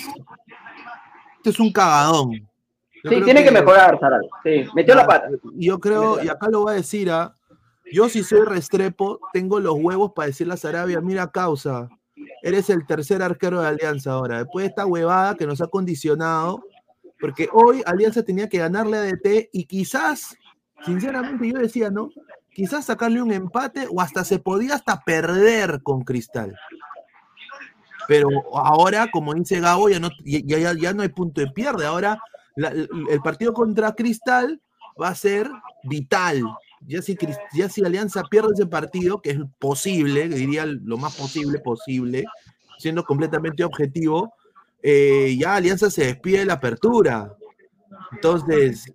[1.37, 2.33] esto es un cagadón.
[3.03, 4.29] Yo Sí, tiene que, mejorar, Sarabia.
[4.43, 5.29] Sí, metió la pata.
[5.53, 7.33] Yo creo, y acá lo voy a decir, ¿ah?
[7.91, 11.89] yo si soy Restrepo, tengo los huevos para decirle a Sarabia, mira causa,
[12.43, 16.61] eres el tercer arquero de Alianza ahora, después de esta huevada que nos ha condicionado,
[17.19, 20.35] porque hoy Alianza tenía que ganarle a DT y quizás,
[20.85, 22.09] sinceramente yo decía, ¿no?
[22.53, 26.55] Quizás sacarle un empate o hasta se podía hasta perder con Cristal.
[28.07, 31.85] Pero ahora, como dice Gabo, ya no, ya, ya, ya no hay punto de pierde.
[31.85, 32.19] Ahora
[32.55, 34.61] el partido contra Cristal
[34.99, 35.49] va a ser
[35.83, 36.41] vital.
[36.81, 37.17] Ya si,
[37.53, 42.25] ya si Alianza pierde ese partido, que es posible, diría lo más posible posible,
[42.77, 44.33] siendo completamente objetivo,
[44.89, 47.33] eh, ya Alianza se despide de la apertura.
[48.13, 48.89] Entonces,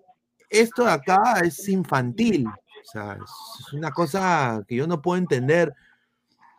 [0.48, 2.46] esto de acá es infantil.
[2.46, 5.74] O sea, es una cosa que yo no puedo entender.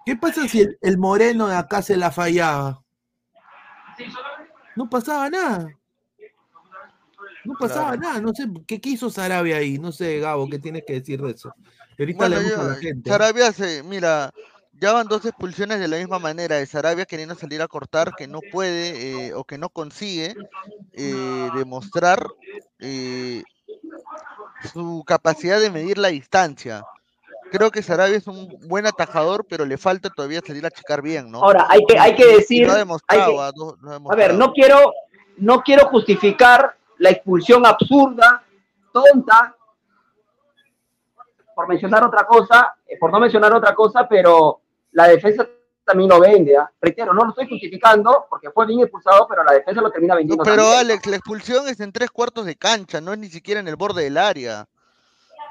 [0.05, 2.83] ¿Qué pasa si el, el moreno de acá se la fallaba?
[4.75, 5.67] No pasaba nada.
[7.45, 8.01] No pasaba Claro.
[8.01, 8.21] nada.
[8.21, 9.77] No sé qué hizo Sarabia ahí.
[9.79, 11.53] No sé, Gabo, ¿qué tienes que decir de eso?
[11.97, 13.09] Ahorita Bueno, leemos a yo- la gente.
[13.09, 14.29] Sarabia se, mira,
[14.83, 18.27] ya van dos expulsiones de la misma manera, de Sarabia queriendo salir a cortar, que
[18.27, 20.35] no puede eh, o que no consigue
[20.91, 22.27] eh, demostrar
[22.79, 23.43] eh,
[24.73, 26.83] su capacidad de medir la distancia.
[27.49, 31.31] Creo que Sarabia es un buen atajador, pero le falta todavía salir a checar bien,
[31.31, 31.41] ¿no?
[31.41, 32.67] Ahora, hay que, hay que decir.
[32.67, 34.91] lo ha demostrado, que- no- A ver, no quiero,
[35.37, 38.43] no quiero justificar la expulsión absurda,
[38.91, 39.55] tonta,
[41.55, 44.59] por mencionar otra cosa, por no mencionar otra cosa, pero
[44.93, 45.47] la defensa
[45.85, 46.55] también lo vende.
[46.57, 46.69] ¿ah?
[46.81, 50.17] Reitero, no lo estoy justificando porque fue bien expulsado, pero la defensa lo termina No,
[50.19, 50.43] vendiendo.
[50.43, 50.79] pero también.
[50.79, 53.75] Alex, la expulsión es en tres cuartos de cancha, no es ni siquiera en el
[53.75, 54.67] borde del área.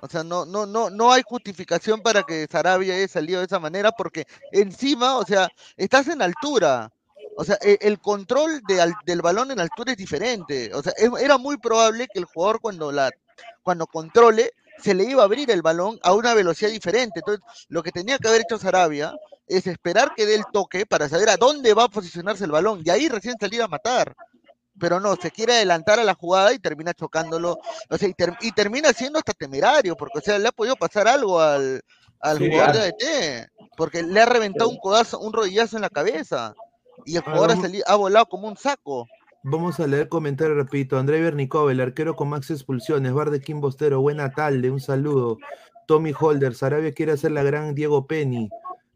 [0.01, 3.61] O sea, no, no, no, no hay justificación para que Sarabia haya salido de esa
[3.61, 6.91] manera, porque encima, o sea, estás en altura.
[7.37, 10.71] O sea, e- el control de al- del balón en altura es diferente.
[10.75, 13.11] O sea, es- era muy probable que el jugador cuando la
[13.63, 14.51] cuando controle
[14.83, 17.21] se le iba a abrir el balón a una velocidad diferente.
[17.21, 19.15] Entonces, lo que tenía que haber hecho Sarabia
[19.57, 22.83] es esperar que dé el toque para saber a dónde va a posicionarse el balón
[22.85, 24.15] y ahí recién salir a matar.
[24.79, 27.59] Pero no, se quiere adelantar a la jugada y termina chocándolo.
[27.91, 30.77] O sea, y, ter- y termina siendo hasta temerario, porque o sea, le ha podido
[30.77, 31.83] pasar algo al,
[32.21, 35.91] al Sí, jugador de ADT, porque le ha reventado un codazo, un rodillazo en la
[35.91, 36.55] cabeza.
[37.05, 39.07] Y el jugador ha, vamos- ha volado como un saco.
[39.45, 40.97] Vamos a leer comentarios, repito.
[40.99, 43.12] André Bernicov, el arquero con max expulsiones.
[43.12, 45.37] Bar de Kim Bostero, buena tarde, un saludo.
[45.87, 48.49] Tommy Holder, Sarabia quiere hacer la gran Diego Penny.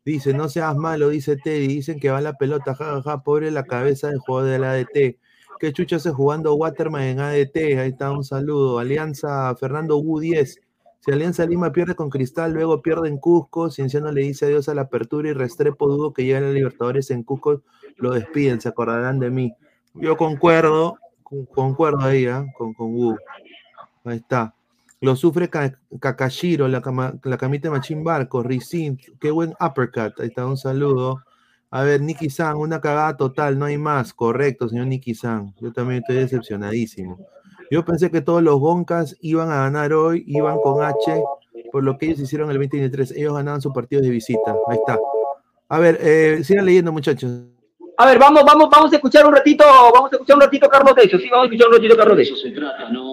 [0.06, 1.66] Dice, no seas malo, dice Teddy.
[1.66, 5.18] Dicen que va la pelota, jajaja, pobre la cabeza del jugador del ADT.
[5.58, 7.56] ¿Qué chucha hace jugando Waterman en ADT?
[7.78, 8.78] Ahí está, un saludo.
[8.78, 10.60] Alianza, Fernando U 10.
[11.00, 13.70] Si Alianza Lima pierde con Cristal, luego pierde en Cusco.
[13.70, 17.22] Cienciano le dice adiós a la apertura y Restrepo dudo que lleguen a Libertadores en
[17.22, 17.62] Cusco.
[17.96, 19.52] Lo despiden, se acordarán de mí.
[19.94, 22.44] Yo concuerdo, con- concuerdo ahí, ¿ah?
[22.58, 23.16] con, con Wu.
[24.04, 24.54] Ahí está.
[25.00, 30.18] Lo sufre Ka- Kakashiro, la, cama- la camita de Machín Barco, Rizin, qué buen uppercut.
[30.20, 31.22] Ahí está, un saludo.
[31.70, 34.14] A ver, Nicky San, una cagada total, no hay más.
[34.14, 35.54] Correcto, señor Nicky San.
[35.60, 37.18] Yo también estoy decepcionadísimo.
[37.70, 41.22] Yo pensé que todos los Goncas iban a ganar hoy, iban con H,
[41.72, 43.10] por lo que ellos hicieron el 2023.
[43.12, 44.54] Ellos ganaban sus partidos de visita.
[44.68, 44.98] Ahí está.
[45.68, 47.30] A ver, eh, sigan leyendo, muchachos.
[47.98, 50.94] A ver, vamos, vamos, vamos a escuchar un ratito, vamos a escuchar un ratito Carlos
[50.94, 53.05] Decio, sí, vamos a escuchar un ratito Carlos De eso se trata, ¿no?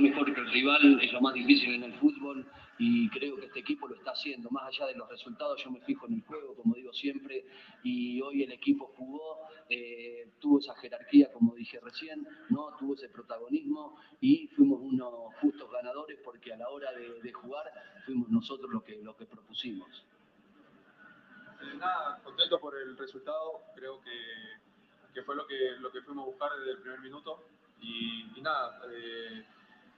[0.00, 2.46] Mejor que el rival es lo más difícil en el fútbol
[2.78, 4.50] y creo que este equipo lo está haciendo.
[4.50, 7.44] Más allá de los resultados, yo me fijo en el juego, como digo siempre,
[7.82, 12.76] y hoy el equipo jugó, eh, tuvo esa jerarquía, como dije recién, ¿no?
[12.78, 17.64] Tuvo ese protagonismo y fuimos unos justos ganadores porque a la hora de, jugar
[18.04, 19.88] fuimos nosotros los que, lo que propusimos.
[21.60, 23.60] Eh, nada, contento por el resultado.
[23.76, 27.44] Creo que, que fue lo que, lo que fuimos a buscar desde el primer minuto.
[27.80, 29.44] Y, y nada, eh,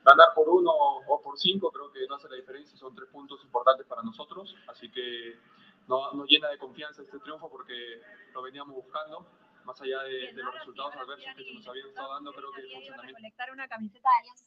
[0.06, 2.78] ganar por uno o por cinco creo que no hace la diferencia.
[2.78, 4.54] Son tres puntos importantes para nosotros.
[4.68, 5.34] Así que
[5.88, 7.74] no- nos llena de confianza este triunfo porque
[8.32, 9.26] lo veníamos buscando.
[9.64, 12.60] Más allá de, de los resultados adversos que se nos habían estado dando, creo que
[12.60, 13.18] el funcionamiento.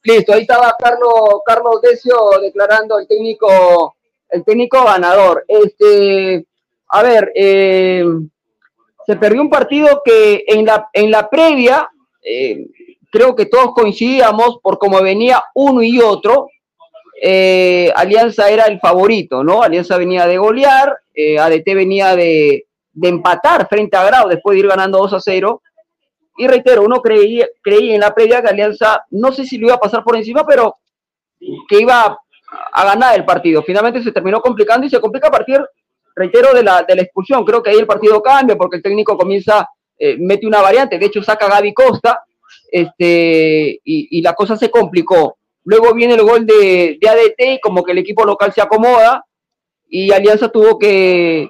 [0.03, 3.97] Listo, ahí estaba Carlos, Carlos Decio declarando el técnico,
[4.29, 5.43] el técnico ganador.
[5.45, 6.47] Este,
[6.87, 8.05] a ver, eh,
[9.05, 11.89] se perdió un partido que en la, en la previa,
[12.23, 12.65] eh,
[13.11, 16.47] creo que todos coincidíamos por cómo venía uno y otro.
[17.21, 19.61] eh, Alianza era el favorito, ¿no?
[19.61, 24.59] Alianza venía de golear, eh, ADT venía de, de empatar frente a Grau después de
[24.61, 25.61] ir ganando 2 a 0.
[26.37, 29.75] Y reitero, uno creía, creía en la previa que Alianza, no sé si lo iba
[29.75, 30.77] a pasar por encima, pero
[31.67, 32.17] que iba a,
[32.73, 33.61] a ganar el partido.
[33.63, 35.59] Finalmente se terminó complicando y se complica a partir,
[36.15, 37.43] reitero, de la, de la expulsión.
[37.43, 39.67] Creo que ahí el partido cambia porque el técnico comienza,
[39.97, 42.23] eh, mete una variante, de hecho saca a Gaby Costa,
[42.71, 45.37] este, y, y la cosa se complicó.
[45.63, 49.23] Luego viene el gol de, de ADT y como que el equipo local se acomoda
[49.87, 51.49] y Alianza tuvo que,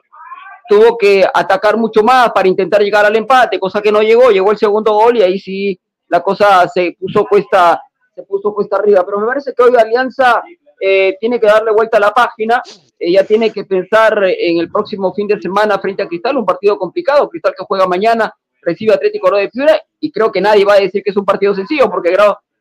[0.67, 4.51] tuvo que atacar mucho más para intentar llegar al empate, cosa que no llegó, llegó
[4.51, 7.81] el segundo gol y ahí sí la cosa se puso cuesta,
[8.15, 9.05] se puso cuesta arriba.
[9.05, 10.41] Pero me parece que hoy Alianza
[10.79, 12.61] eh, tiene que darle vuelta a la página,
[12.97, 16.45] eh, ya tiene que pensar en el próximo fin de semana frente a Cristal, un
[16.45, 20.73] partido complicado, Cristal que juega mañana, recibe Atlético de Piura, y creo que nadie va
[20.73, 22.15] a decir que es un partido sencillo, porque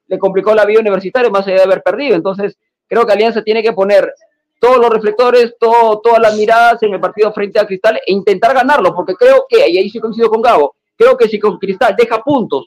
[0.06, 2.14] le complicó la vida universitaria más allá de haber perdido.
[2.14, 2.56] Entonces,
[2.86, 4.12] creo que Alianza tiene que poner
[4.60, 8.54] todos los reflectores, todo, todas las miradas en el partido frente a Cristal e intentar
[8.54, 11.94] ganarlo, porque creo que, y ahí sí coincido con Gabo, creo que si con Cristal
[11.96, 12.66] deja puntos,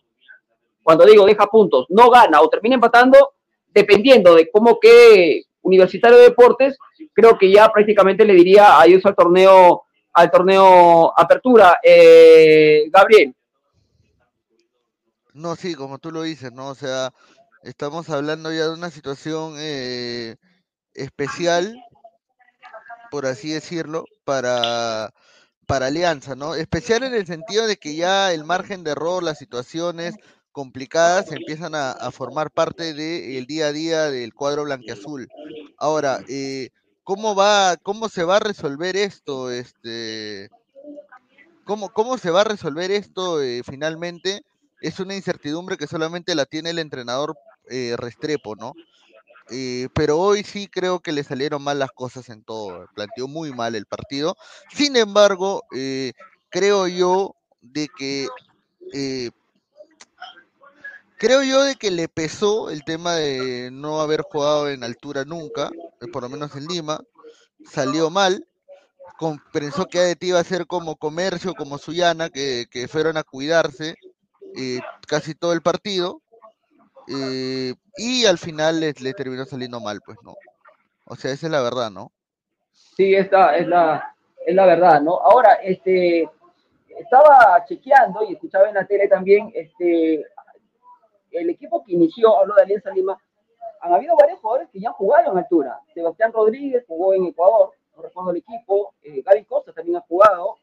[0.83, 3.33] cuando digo deja puntos, no gana o termina empatando,
[3.73, 6.77] dependiendo de cómo que Universitario de Deportes,
[7.13, 11.79] creo que ya prácticamente le diría adiós al torneo, al torneo Apertura.
[11.83, 13.35] Eh, Gabriel.
[15.33, 16.67] No, sí, como tú lo dices, ¿no?
[16.67, 17.13] O sea,
[17.63, 20.35] estamos hablando ya de una situación eh,
[20.93, 21.73] especial,
[23.09, 25.13] por así decirlo, para,
[25.65, 26.55] para Alianza, ¿no?
[26.55, 30.15] Especial en el sentido de que ya el margen de error, las situaciones
[30.51, 35.29] complicadas empiezan a, formar parte del día a día del cuadro blanqueazul.
[35.77, 36.71] Ahora, eh,
[37.11, 39.51] ¿cómo va, cómo se va a resolver esto?
[39.51, 40.49] Este,
[41.65, 44.43] ¿cómo, cómo se va a resolver esto eh, finalmente?
[44.79, 47.37] Es una incertidumbre que solamente la tiene el entrenador
[47.69, 48.71] eh, Restrepo, ¿no?
[49.49, 53.51] Eh, pero hoy sí creo que le salieron mal las cosas en todo, planteó muy
[53.51, 54.37] mal el partido.
[54.73, 55.63] Sin embargo,
[56.49, 58.29] creo yo de que
[61.21, 65.69] Creo yo de que le pesó el tema de no haber jugado en altura nunca,
[66.01, 66.99] eh, por lo menos en Lima,
[67.63, 68.47] salió mal,
[69.53, 73.97] pensó que ADT iba a ser como Comercio, como Suyana, que, que fueron a cuidarse
[74.57, 76.23] eh, casi todo el partido,
[77.07, 80.33] eh, y al final le, le terminó saliendo mal, pues, ¿no?
[81.05, 82.11] O sea, esa es la verdad, ¿no?
[82.97, 85.19] Sí, esta es la, es la verdad, ¿no?
[85.19, 86.27] Ahora, este,
[86.97, 90.25] estaba chequeando y escuchaba en la tele también, este,
[91.31, 93.17] el equipo que inició, hablo de Alianza Lima,
[93.81, 95.79] han habido varios jugadores que ya han jugado en altura.
[95.93, 100.55] Sebastián Rodríguez jugó en Ecuador, no recuerdo el equipo, eh, Gaby Costa también ha jugado,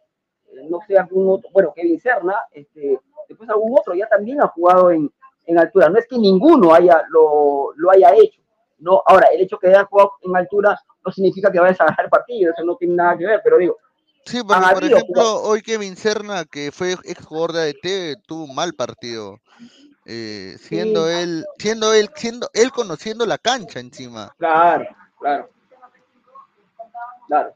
[0.46, 4.48] eh, no sé, algún otro, bueno, Kevin Serna, este, después algún otro ya también ha
[4.48, 5.10] jugado en,
[5.46, 5.88] en altura.
[5.88, 8.40] No es que ninguno haya, lo, lo haya hecho.
[8.78, 12.04] No, ahora, el hecho que hayan jugado en altura no significa que vayas a ganar
[12.04, 13.76] el partido, eso no tiene nada que ver, pero digo,
[14.24, 18.44] Sí, porque por ejemplo, jugadores- hoy Kevin Serna, que fue ex jugador de ADT, tuvo
[18.44, 19.38] un mal partido.
[20.08, 21.14] Eh, siendo Sí.
[21.14, 24.34] él, siendo él, siendo él conociendo la cancha encima.
[24.38, 24.86] Claro,
[25.20, 25.50] claro.
[27.28, 27.54] Claro.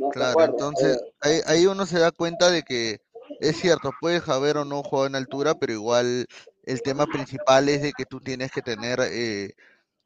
[0.00, 3.00] No, Claro, entonces Eh, ahí, ahí uno se da cuenta de que
[3.40, 6.26] es cierto, puedes haber o no jugado en altura, pero igual
[6.64, 9.54] el tema principal es de que tú tienes que tener eh,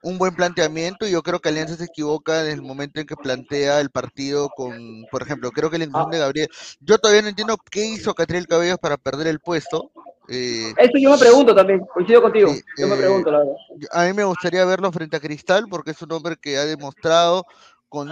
[0.03, 3.17] un buen planteamiento y yo creo que Alianza se equivoca en el momento en que
[3.17, 6.49] plantea el partido con, por ejemplo, creo que la inclusión de Gabriel,
[6.81, 9.91] yo todavía no entiendo qué hizo Catriel Cabellos para perder el puesto.
[10.29, 12.53] Eh, Eso yo me pregunto también, coincido contigo.
[12.53, 13.55] Sí, yo me eh, pregunto, la verdad.
[13.93, 17.47] a mí me gustaría verlo frente a Cristal porque es un hombre que ha demostrado
[17.89, 18.09] con,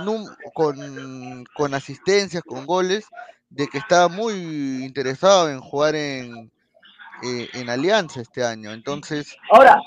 [0.54, 3.06] con, con asistencias, con goles,
[3.50, 4.32] de que está muy
[4.84, 6.50] interesado en jugar en,
[7.22, 8.72] eh, en Alianza este año.
[8.72, 9.78] Entonces, Ahora,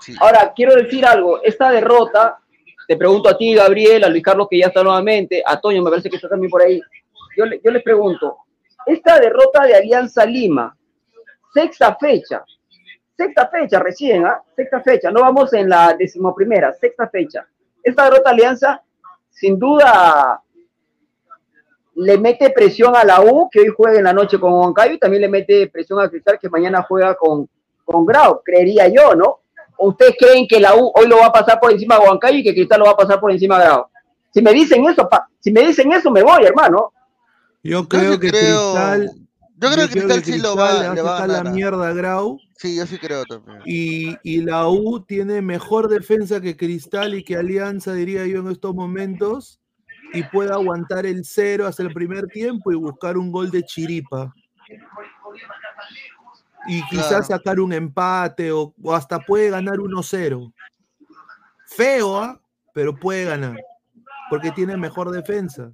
[0.00, 1.40] sí, ahora quiero decir algo.
[1.42, 2.38] Esta derrota,
[2.88, 5.90] te pregunto a ti, Gabriel, a Luis Carlos, que ya está nuevamente, a Toño, me
[5.90, 6.80] parece que está también por ahí.
[7.36, 8.38] Yo, yo les pregunto,
[8.86, 10.76] esta derrota de Alianza Lima,
[11.56, 12.44] sexta fecha,
[13.16, 14.42] sexta fecha recién, ¿ah?
[14.54, 17.46] Sexta fecha, no vamos en la decimoprimera, sexta fecha.
[17.82, 18.82] Esta derrota de Alianza,
[19.30, 20.42] sin duda,
[21.94, 24.98] le mete presión a la U, que hoy juega en la noche con Huancayo, y
[24.98, 27.48] también le mete presión a Cristal, que mañana juega con,
[27.86, 29.40] con Grau, creería yo, ¿no?
[29.78, 32.38] ¿O ustedes creen que la U hoy lo va a pasar por encima de Huancayo
[32.38, 33.86] y que Cristal lo va a pasar por encima de Grau?
[34.30, 36.92] Si me dicen eso, pa- si me dicen eso, me voy, hermano.
[37.62, 39.25] Yo creo que creo, Cristal.
[39.58, 41.46] Yo creo que Cristal sí lo va, le va a la ganar.
[41.48, 42.38] a- mierda a Grau.
[42.56, 43.60] Sí, yo sí creo también.
[43.66, 48.48] Y, y la U tiene mejor defensa que Cristal y que Alianza, diría yo, en
[48.50, 49.60] estos momentos.
[50.12, 54.32] Y puede aguantar el cero hasta el primer tiempo y buscar un gol de chiripa.
[56.68, 57.24] Y quizás Claro.
[57.24, 60.52] sacar un empate o, o hasta puede ganar 1-0.
[61.66, 62.40] Feo, ¿ah?
[62.72, 63.56] Pero puede ganar.
[64.30, 65.72] Porque tiene mejor defensa.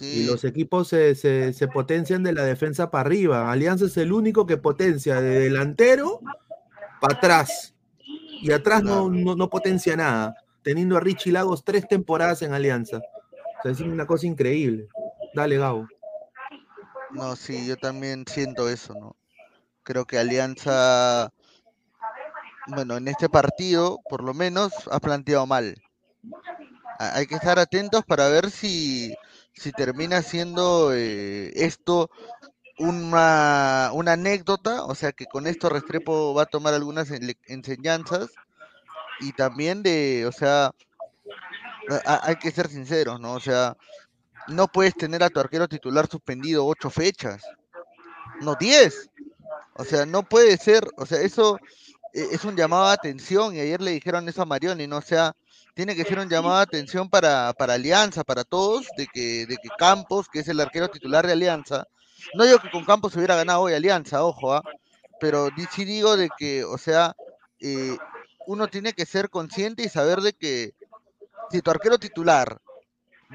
[0.00, 3.50] Y los equipos se, se- se potencian de la defensa para arriba.
[3.50, 6.20] Alianza es el único que potencia de delantero
[7.00, 7.74] para atrás.
[8.42, 10.34] Y atrás no, no, no potencia nada.
[10.62, 12.98] Teniendo a Richie Lagos tres temporadas en Alianza.
[12.98, 14.88] O sea, es una cosa increíble.
[15.34, 15.86] Dale, Gabo.
[17.12, 19.16] no, sí, yo también siento eso, ¿no?
[19.82, 21.32] Creo que Alianza,
[22.68, 25.74] bueno, en este partido, por lo menos, ha planteado mal.
[26.98, 29.14] hay que estar atentos para ver si,
[29.60, 32.10] si termina siendo eh, esto
[32.78, 37.10] una, una anécdota, o sea que con esto Restrepo va a tomar algunas
[37.46, 38.30] enseñanzas
[39.20, 40.70] y también de, o sea,
[42.06, 43.34] hay que ser sinceros, ¿no?
[43.34, 43.76] O sea,
[44.48, 47.42] no puedes tener a tu arquero titular suspendido ocho fechas,
[48.40, 49.10] no diez.
[49.74, 51.58] O sea, no puede ser, o sea, eso
[52.14, 55.02] eh, es un llamado de atención y ayer le dijeron eso a Marioni, ¿no?
[55.02, 55.34] Sea,
[55.74, 59.56] tiene que ser un llamado de atención para, para Alianza, para todos, de que, de
[59.56, 61.84] que Campos, que es el arquero titular de Alianza,
[62.34, 64.62] no digo que con Campos hubiera ganado hoy Alianza, ojo, ¿ah?
[65.20, 67.14] pero sí digo de que, o sea,
[67.60, 67.96] eh,
[68.46, 70.72] uno tiene que ser consciente y saber de que
[71.50, 72.58] si tu arquero titular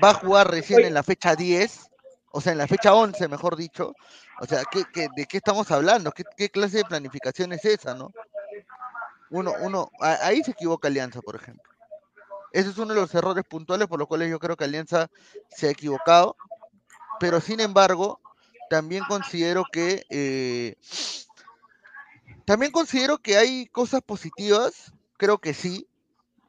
[0.03, 1.87] va a jugar recién en la fecha 10,
[2.31, 3.93] o sea, en la fecha 11, mejor dicho,
[4.41, 6.11] o sea, ¿qué, qué- de qué estamos hablando?
[6.11, 8.11] ¿Qué, qué clase de planificación es esa, no?
[9.29, 11.74] Uno, uno, ahí se equivoca Alianza, por ejemplo.
[12.55, 15.09] Ese es uno de los errores puntuales por los cuales yo creo que Alianza
[15.49, 16.37] se ha equivocado,
[17.19, 18.21] pero sin embargo,
[18.69, 20.77] también considero que eh,
[22.45, 25.87] también considero que hay cosas positivas, creo que sí.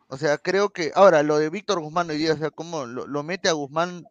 [0.09, 3.07] O sea, creo que ahora lo de Víctor Guzmán hoy día, o sea, cómo lo,
[3.07, 4.09] lo mete a Guzmán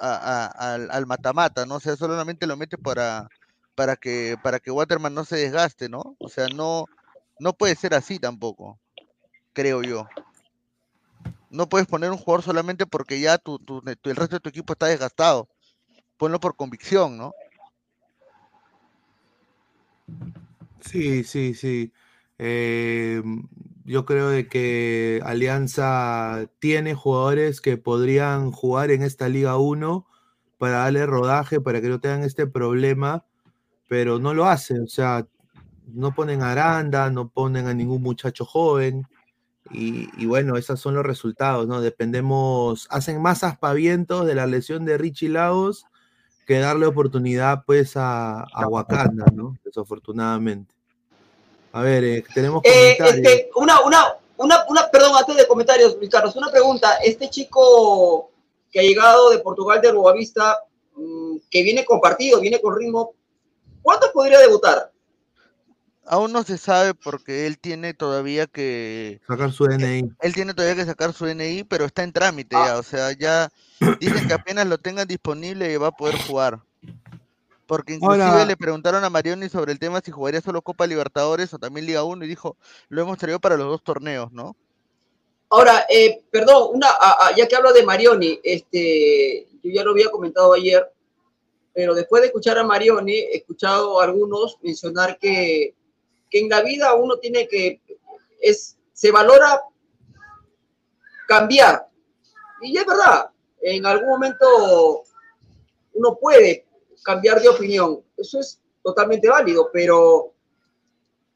[0.00, 0.46] a-
[0.90, 1.76] al matamata, ¿no?
[1.76, 3.30] O sea, solamente lo mete para
[3.74, 6.16] para que para que Waterman no se desgaste, ¿no?
[6.20, 6.90] O sea, no
[7.38, 8.80] no puede ser así tampoco,
[9.54, 10.12] creo yo.
[11.50, 14.72] No puedes poner un jugador solamente porque ya tu, tu- el resto de tu equipo
[14.74, 15.48] está desgastado.
[16.16, 17.32] Ponlo por convicción, ¿no?
[20.80, 21.92] Sí, sí, sí.
[22.38, 23.22] Eh,
[23.84, 30.06] yo creo de que Alianza tiene jugadores que podrían jugar en esta Liga 1
[30.58, 33.24] para darle rodaje, para que no tengan este problema,
[33.88, 34.82] pero no lo hacen.
[34.82, 35.26] O sea,
[35.86, 39.06] no ponen a Aranda, no ponen a ningún muchacho joven.
[39.70, 41.80] Y, y bueno, esos son los resultados, ¿no?
[41.80, 45.84] Dependemos, hacen más aspavientos de la lesión de Richie Lagos
[46.46, 49.56] que darle oportunidad pues a, a Wakanda, ¿no?
[49.62, 50.74] Desafortunadamente.
[51.72, 56.08] A ver, eh, tenemos Eh, este, una, una, una, una, perdón, antes de comentarios, Luis
[56.10, 56.94] Carlos, una pregunta.
[57.04, 58.30] Este chico
[58.72, 60.58] que ha llegado de Portugal de Boavista,
[60.96, 63.12] mm, que viene con partido, viene con ritmo,
[63.82, 64.90] ¿cuándo podría debutar?
[66.08, 70.10] Aún no se sabe porque él tiene todavía que Sacar su DNI.
[70.22, 72.66] él tiene todavía que sacar su DNI, pero está en trámite Ah.
[72.66, 73.50] ya, o sea, ya
[74.00, 76.60] dicen que apenas lo tengan disponible va a poder jugar.
[77.66, 81.58] Porque inclusive le preguntaron a Marioni sobre el tema si jugaría solo Copa Libertadores o
[81.58, 82.56] también Liga 1 y dijo,
[82.88, 84.56] lo hemos traído para los dos torneos, ¿no?
[85.50, 89.90] Ahora, eh, perdón, una, a- a- ya que hablo de Marioni, este, yo ya lo
[89.90, 90.90] había comentado ayer,
[91.74, 95.74] pero después de escuchar a Marioni, he escuchado a algunos mencionar que,
[96.30, 97.80] que en la vida uno tiene que,
[98.40, 99.62] es, se valora
[101.26, 101.88] cambiar.
[102.62, 105.04] Y es verdad, en algún momento
[105.92, 106.66] uno puede
[107.02, 110.32] cambiar de opinión, eso es totalmente válido, pero,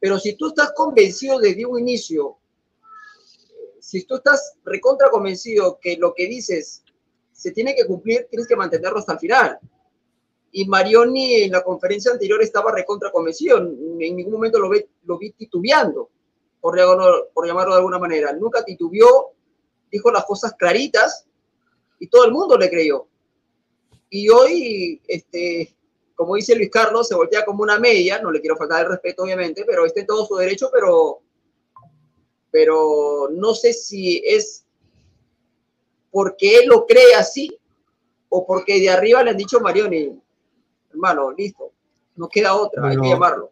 [0.01, 2.39] pero si tú estás convencido desde un inicio
[3.83, 6.85] si tú estás recontra convencido que lo que dices
[7.33, 9.59] se tiene que cumplir, tienes que mantenerlo hasta el final.
[10.53, 14.71] Y Marioni en la conferencia anterior estaba recontra convencido, en ningún momento lo,
[15.05, 16.11] lo vi titubeando,
[16.61, 18.33] por, llamarlo- por llamarlo de alguna manera.
[18.33, 19.33] Nunca titubeó,
[19.91, 21.27] dijo las cosas claritas
[21.99, 23.07] y todo el mundo le creyó.
[24.11, 25.75] Y hoy, este,
[26.15, 29.23] como dice Luis Carlos, se voltea como una media, no le quiero faltar el respeto
[29.23, 31.21] obviamente, pero está en todo su derecho, pero
[32.51, 34.67] pero no sé si es
[36.11, 37.59] porque él lo cree así
[38.29, 40.21] o porque de arriba le han dicho Marioni,
[40.93, 41.73] hermano, listo,
[42.17, 43.51] no queda otra, hay que llamarlo.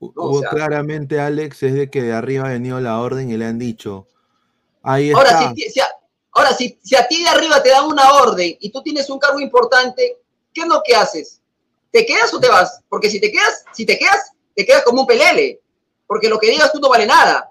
[0.00, 3.36] O hubo sea- claramente, Alex, es de que de arriba ha venido la orden y
[3.36, 4.06] le han dicho.
[4.82, 5.54] Ahí Ahora, está.
[5.54, 5.86] si, a,
[6.32, 9.18] ahora si, si a ti de arriba te dan una orden y tú tienes un
[9.18, 10.18] cargo importante,
[10.52, 11.40] ¿qué es lo que haces?
[11.90, 12.80] ¿Te quedas o te vas?
[12.88, 15.60] Porque si te quedas, si te quedas, te quedas como un pelele,
[16.06, 17.50] porque lo que digas tú no vale nada.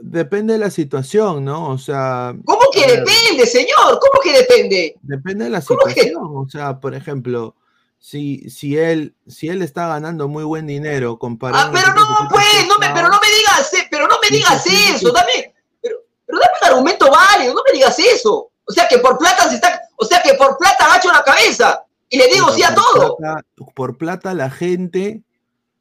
[0.00, 1.70] Depende de la situación, ¿no?
[1.70, 3.98] O sea, ¿Cómo que depende, señor?
[4.00, 4.96] ¿Cómo que depende?
[5.00, 6.20] depende de la situación.
[6.36, 7.54] O sea, por ejemplo,
[7.98, 12.44] si, si él, si él está ganando muy buen dinero comparado Ah, pero no, pues,
[12.68, 16.38] no me, pero no me digas, eh, pero no me digas eso, dame, pero, pero
[16.38, 18.50] dame un argumento válido, no me digas eso.
[18.66, 21.84] O sea que por plata se está, o sea que por plata agacho la cabeza
[22.08, 23.16] y le digo sí a todo.
[23.16, 23.42] Plata,
[23.74, 25.22] por plata la gente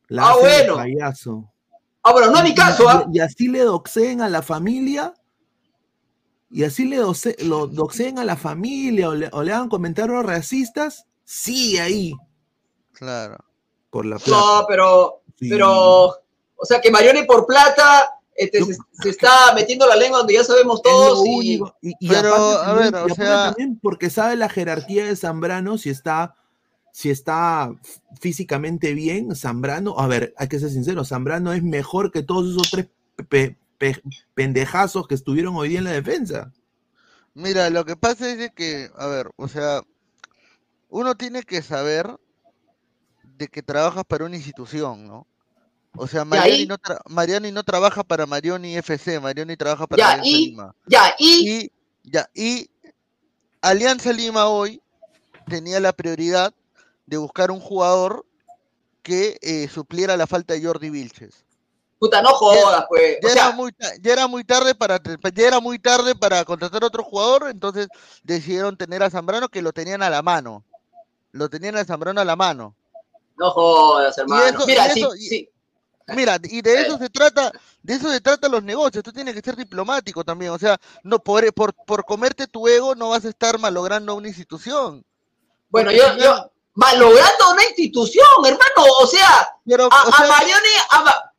[0.07, 0.76] la Ah, hace bueno.
[0.76, 1.49] payaso.
[2.03, 3.05] Ah, bueno, no es mi caso, ¿ah?
[3.11, 5.14] Y, y así le doxeen a la familia.
[6.51, 10.24] Y así le doce- lo doxeen a la familia o le, o le hagan comentarios
[10.26, 11.05] racistas.
[11.24, 12.13] Sí, ahí.
[12.93, 13.38] Claro.
[13.89, 14.32] Por la plata.
[14.32, 15.49] No, pero, Sí.
[15.49, 16.07] pero,
[16.55, 20.34] o sea que Marioni por plata este, Yo- se, se está metiendo la lengua donde
[20.34, 21.55] ya sabemos todos y.
[21.82, 25.05] Y, y Pero, aparte a ver, y o aparte sea- también porque sabe la jerarquía
[25.05, 26.36] de Zambrano, si está,
[26.91, 27.71] si está
[28.19, 32.71] físicamente bien, Zambrano, a ver, hay que ser sincero, Zambrano es mejor que todos esos
[32.71, 32.88] tres
[33.30, 34.01] pe- pe-
[34.34, 36.51] pendejazos que estuvieron hoy día en la defensa.
[37.36, 39.82] Mira, lo que pasa es de que, a ver, o sea,
[40.93, 42.15] uno tiene que saber
[43.23, 45.25] de que trabajas para una institución, ¿no?
[45.95, 49.97] O sea, Mariani ahí- no, tra- Mariani no trabaja para Marioni FC, Marioni trabaja para
[50.03, 50.75] Ya, Alianza y- Lima.
[50.85, 51.71] ya, y, Y,
[52.03, 52.69] ya, y
[53.61, 54.81] Alianza Lima hoy
[55.47, 56.53] tenía la prioridad
[57.07, 58.25] de buscar un jugador
[59.01, 61.43] que eh, supliera la falta de Jordi Vilches.
[61.99, 63.17] puta, no jodas, pues.
[63.21, 63.71] Ya, O era muy,
[64.01, 65.01] ya era muy tarde para
[65.33, 67.87] ya era muy tarde para contratar otro jugador, entonces
[68.23, 70.63] decidieron tener a Zambrano que lo tenían a la mano.
[71.34, 72.75] Lo tenían a Zambrano a la mano.
[73.36, 74.45] no jodas, hermano.
[74.45, 75.49] eso- Mira, y sí, eso- y- sí.
[76.07, 79.03] Mira, y de eso se trata, de eso se trata los negocios.
[79.03, 80.51] Tú tienes que ser diplomático también.
[80.51, 84.27] O sea, no por, por, por comerte tu ego no vas a estar malogrando una
[84.27, 85.03] institución.
[85.69, 90.27] Bueno, Porque yo, malogrando una institución, hermano, o sea, Pero, a, o a sea,
[90.91, 91.31] a,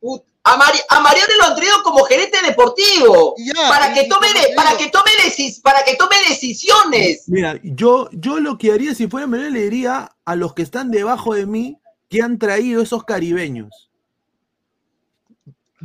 [0.47, 4.53] a Mari- a Marioni lo han traído como gerente deportivo, Ya, para que tome, de-
[4.55, 7.23] para que tome decis- para que tome decisiones.
[7.27, 10.91] Mira, yo, yo lo que haría si fuera menor le diría a los que están
[10.91, 11.79] debajo de mí
[12.09, 13.89] que han traído esos caribeños.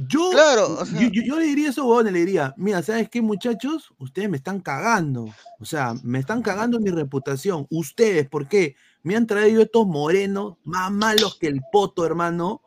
[0.08, 2.82] Yo, Claro, o sea- yo, yo- yo le diría a esos huevones, le diría, mira,
[2.82, 3.92] ¿sabes qué, muchachos?
[3.98, 5.26] Ustedes me están cagando.
[5.58, 7.66] O sea, me están cagando mi reputación.
[7.70, 8.76] Ustedes, ¿por qué?
[9.02, 12.62] Me han traído estos morenos más malos que el poto, hermano.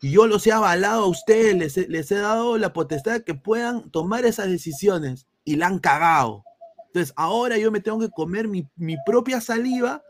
[0.00, 4.24] Yo los he avalado a ustedes, les he, dado la potestad de que puedan tomar
[4.24, 6.44] esas decisiones y la han cagado.
[6.86, 8.66] Entonces, ahora yo me tengo que comer mi,
[9.06, 10.02] propia saliva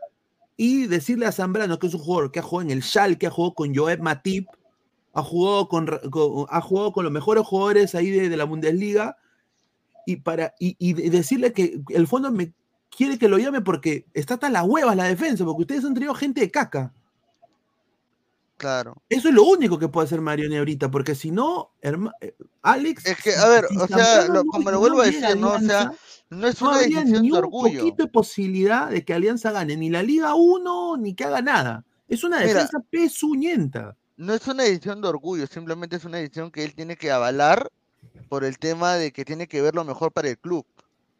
[0.57, 3.27] y decirle a Zambrano, que es un jugador que ha jugado en el Schalke, que
[3.27, 4.47] ha jugado con Joep Matip,
[5.13, 5.89] ha jugado con,
[6.49, 9.17] ha jugado con los mejores jugadores ahí de, la Bundesliga,
[10.05, 12.53] y, para, y, y de- decirle que el fondo me
[12.95, 16.13] quiere que lo llame porque está tan la hueva la defensa, porque ustedes han traído
[16.13, 16.93] gente de caca.
[18.65, 18.95] Claro.
[19.09, 21.93] Eso es lo único que puede hacer Marioni ahorita, porque si no, eh,
[22.63, 23.05] Alex.
[23.05, 25.27] Es que, a ver, si o sea, lo- no- como lo no vuelvo a llega
[25.27, 25.51] decir, ¿no?
[25.51, 25.93] O sea,
[26.31, 27.79] no es no una habría decisión ni de un orgullo.
[27.81, 31.85] poquito de posibilidad de que Alianza gane ni la Liga 1 ni que haga nada.
[32.07, 33.95] Es una Mira, defensa pesuñenta.
[34.17, 37.69] No es una decisión de orgullo, simplemente es una decisión que él tiene que avalar
[38.29, 40.65] por el tema de que tiene que ver lo mejor para el club.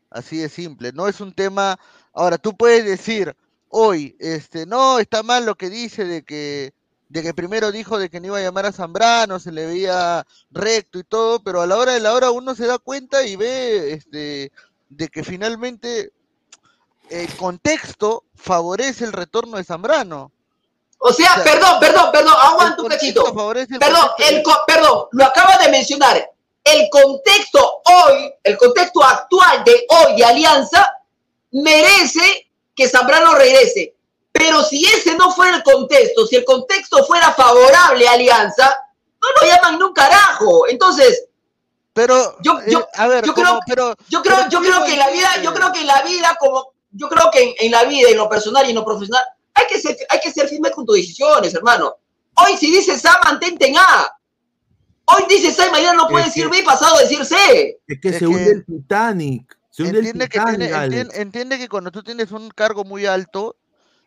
[0.10, 0.94] Así de simple.
[0.94, 1.78] No es un tema.
[2.12, 3.36] Ahora, tú puedes decir
[3.70, 6.74] hoy, este, no, está mal lo que dice de que,
[7.10, 10.26] de que primero dijo de que no iba a llamar a Zambrano, se le veía
[10.52, 13.36] recto y todo, pero a la hora de la hora uno se da cuenta y
[13.36, 14.52] ve, este,
[14.90, 16.12] de que finalmente
[17.10, 20.32] el contexto favorece el retorno de Zambrano.
[20.98, 23.22] O sea, O sea, perdón, perdón, perdón, aguanta un cachito.
[23.76, 26.32] el Perdón, el co- perdón, lo acaba de mencionar.
[26.64, 30.92] El contexto hoy, el contexto actual de hoy de Alianza,
[31.52, 33.95] merece que Zambrano regrese.
[34.38, 38.76] Pero si ese no fuera el contexto, si el contexto fuera favorable a Alianza,
[39.22, 40.68] no lo llaman nunca carajo.
[40.68, 41.26] Entonces,
[41.94, 44.92] Pero, yo, yo, eh, a ver, yo creo, pero, yo creo, pero yo creo que
[44.94, 47.72] en la vida, yo creo que en la vida, como, yo creo que en, en
[47.72, 49.24] la vida, en lo personal y en lo profesional,
[49.54, 51.96] hay que ser, hay que ser firme con tus decisiones, hermano.
[52.36, 54.12] Hoy si dices A, mantente en A.
[55.06, 57.80] Hoy dices A y mañana no puedes Es que- decir B y pasado decir C.
[57.88, 59.58] Es que Es se que- hunde el Titanic.
[59.70, 63.56] Se hunde el que, Titanic, tiene- entiende que cuando tú tienes un cargo muy alto,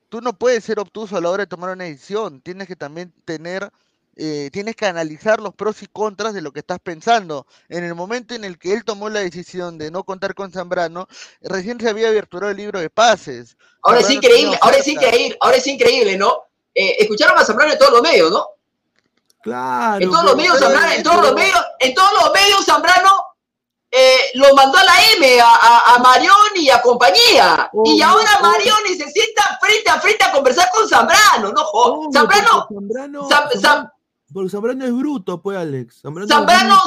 [0.08, 2.40] tú no puedes ser obtuso a la hora de tomar una decisión.
[2.40, 3.70] Tienes que también tener,
[4.16, 7.46] eh, tienes que analizar los pros y contras de lo que estás pensando.
[7.68, 11.08] En el momento en el que él tomó la decisión de no contar con Zambrano,
[11.42, 13.56] recién se había aperturado el libro de pases.
[13.82, 16.42] Ahora es increíble, ahora es increíble, ahora es increíble, ¿no?
[16.74, 18.46] Eh, escucharon a Zambrano en todos los medios, ¿no?
[19.42, 20.04] Claro.
[20.04, 23.27] En todos los medios, Zambrano, en todos los medios, en todos los medios, Zambrano
[23.90, 27.70] eh, lo mandó a la M, a, a, a Marioni y a compañía.
[27.72, 28.48] y Obvio, ahora obvio.
[28.50, 31.62] Marioni se sienta frente a frente a conversar con Zambrano, ¿no?
[31.72, 33.92] Obvio, Zambrano, porque Zambrano, Zam- Zam- Zambrano-
[34.32, 36.00] porque Zambrano es bruto, pues, Alex.
[36.02, 36.28] Zambrano.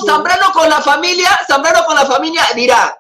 [0.06, 2.95] Zambrano con la familia, Zambrano con la familia dirá,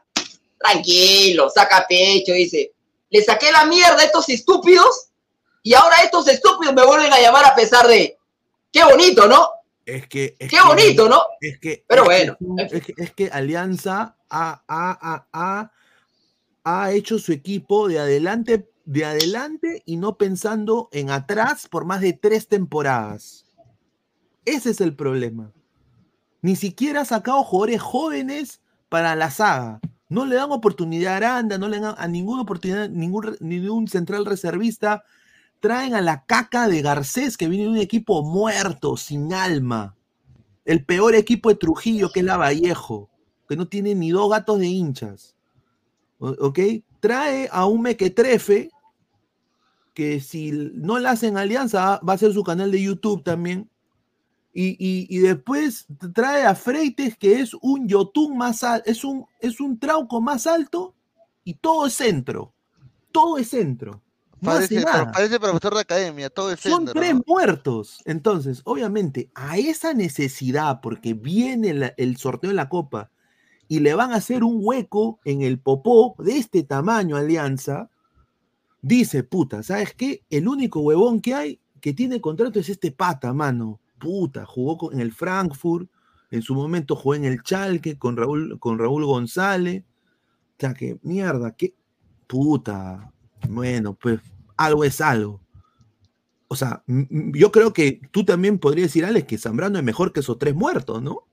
[0.57, 2.71] tranquilo, saca pecho, dice,
[3.09, 5.07] le saqué la mierda a estos estúpidos
[5.63, 8.17] y ahora estos estúpidos me vuelven a llamar a pesar de,
[8.71, 9.47] qué bonito, ¿no?
[9.85, 10.35] Es que.
[10.39, 11.21] es Qué que- bonito, ¿no?
[11.39, 11.83] Es que.
[11.87, 12.37] Pero bueno.
[12.69, 15.71] Es que, es que Alianza ha, ha- ha- ha-
[16.63, 22.01] ha hecho su equipo de adelante, de adelante y no pensando en atrás por más
[22.01, 23.45] de tres temporadas.
[24.45, 25.51] Ese es el problema.
[26.41, 29.79] Ni siquiera ha sacado jugadores jóvenes para la saga.
[30.09, 34.25] No le dan oportunidad a Aranda, no le dan a ninguna oportunidad, ningún, ningún central
[34.25, 35.03] reservista.
[35.61, 39.95] Traen a la caca de Garcés, que viene de un equipo muerto, sin alma.
[40.65, 43.09] El peor equipo de Trujillo, que es la Vallejo,
[43.47, 45.35] que no tiene ni dos gatos de hinchas.
[46.19, 46.59] ¿Ok?
[46.99, 48.69] Trae a un mequetrefe,
[49.93, 53.69] que si no le hacen alianza, va a ser su canal de YouTube también.
[54.53, 59.25] Y, y- y después trae a Freites, que es un Yotun más alto, es un,
[59.39, 60.93] es un trauco más alto,
[61.43, 62.53] y todo es centro.
[63.11, 64.01] Todo es centro.
[64.41, 65.11] No Parece, nada.
[65.11, 67.21] parece profesor de academia, todo es Son centro, tres ¿no?
[67.27, 68.01] muertos.
[68.05, 73.11] Entonces, obviamente, a esa necesidad, porque viene el sorteo de la Copa
[73.67, 77.89] y le van a hacer un hueco en el popó de este tamaño, Alianza,
[78.81, 80.23] dice, puta, ¿sabes qué?
[80.29, 83.79] El único huevón que hay que tiene contrato es este pata, mano.
[83.99, 85.87] Puta, jugó con- en el Frankfurt,
[86.31, 89.83] en su momento jugó en el Chalque con Raúl, con Raúl González.
[89.83, 91.73] O sea, que mierda, qué
[92.27, 93.11] puta.
[93.49, 94.19] Bueno, pues
[94.65, 95.41] algo es algo.
[96.47, 100.19] O sea, yo creo que tú también podrías decir, Alex, que Zambrano es mejor que
[100.19, 101.27] esos tres muertos, ¿no?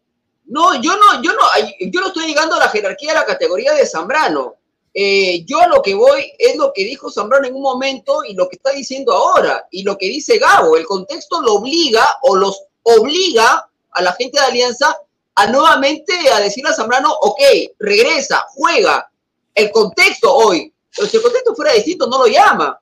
[0.44, 1.40] No, yo no, yo no,
[1.80, 4.54] yo no estoy llegando a la jerarquía de la categoría de Zambrano.
[4.94, 8.48] Eh, yo lo que voy es lo que dijo Zambrano en un momento y lo
[8.48, 10.76] que está diciendo ahora y lo que dice Gabo.
[10.76, 14.96] El contexto lo obliga o los obliga a la gente de Alianza
[15.34, 17.40] a nuevamente a decirle a Zambrano, ok,
[17.78, 19.10] regresa, juega.
[19.54, 22.80] El contexto hoy, pero si el contexto fuera distinto, no lo llama.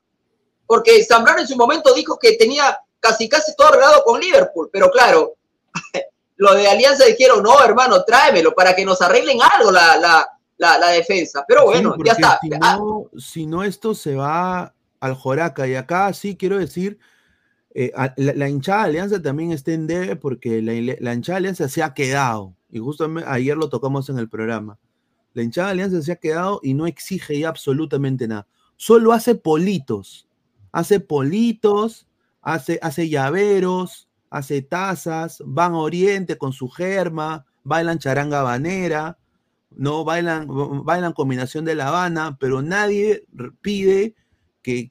[0.67, 4.91] Porque Zambrano en su momento dijo que tenía casi casi todo arreglado con Liverpool, pero
[4.91, 5.35] claro,
[6.37, 10.79] lo de Alianza dijeron, no, hermano, tráemelo para que nos arreglen algo la, la, la,
[10.79, 11.45] la defensa.
[11.47, 12.39] Pero bueno, Sí, ya está.
[12.43, 15.67] Si Ah, no, si no, esto se va al Joraca.
[15.67, 16.99] Y acá sí quiero decir,
[17.75, 21.69] eh, la, hinchada de Alianza también está en debe porque la, la hinchada de Alianza
[21.69, 22.55] se ha quedado.
[22.71, 24.79] Y justo ayer lo tocamos en el programa.
[25.33, 28.47] La hinchada de Alianza se ha quedado y no exige ya absolutamente nada.
[28.77, 30.26] Solo hace politos.
[30.77, 32.07] Hace politos,
[32.43, 39.17] hace, hace llaveros, hace tazas, van a Oriente con su germa, bailan charanga banera,
[39.71, 40.47] no bailan,
[40.85, 43.25] bailan combinación de La Habana, pero nadie
[43.63, 44.17] pide
[44.61, 44.87] que,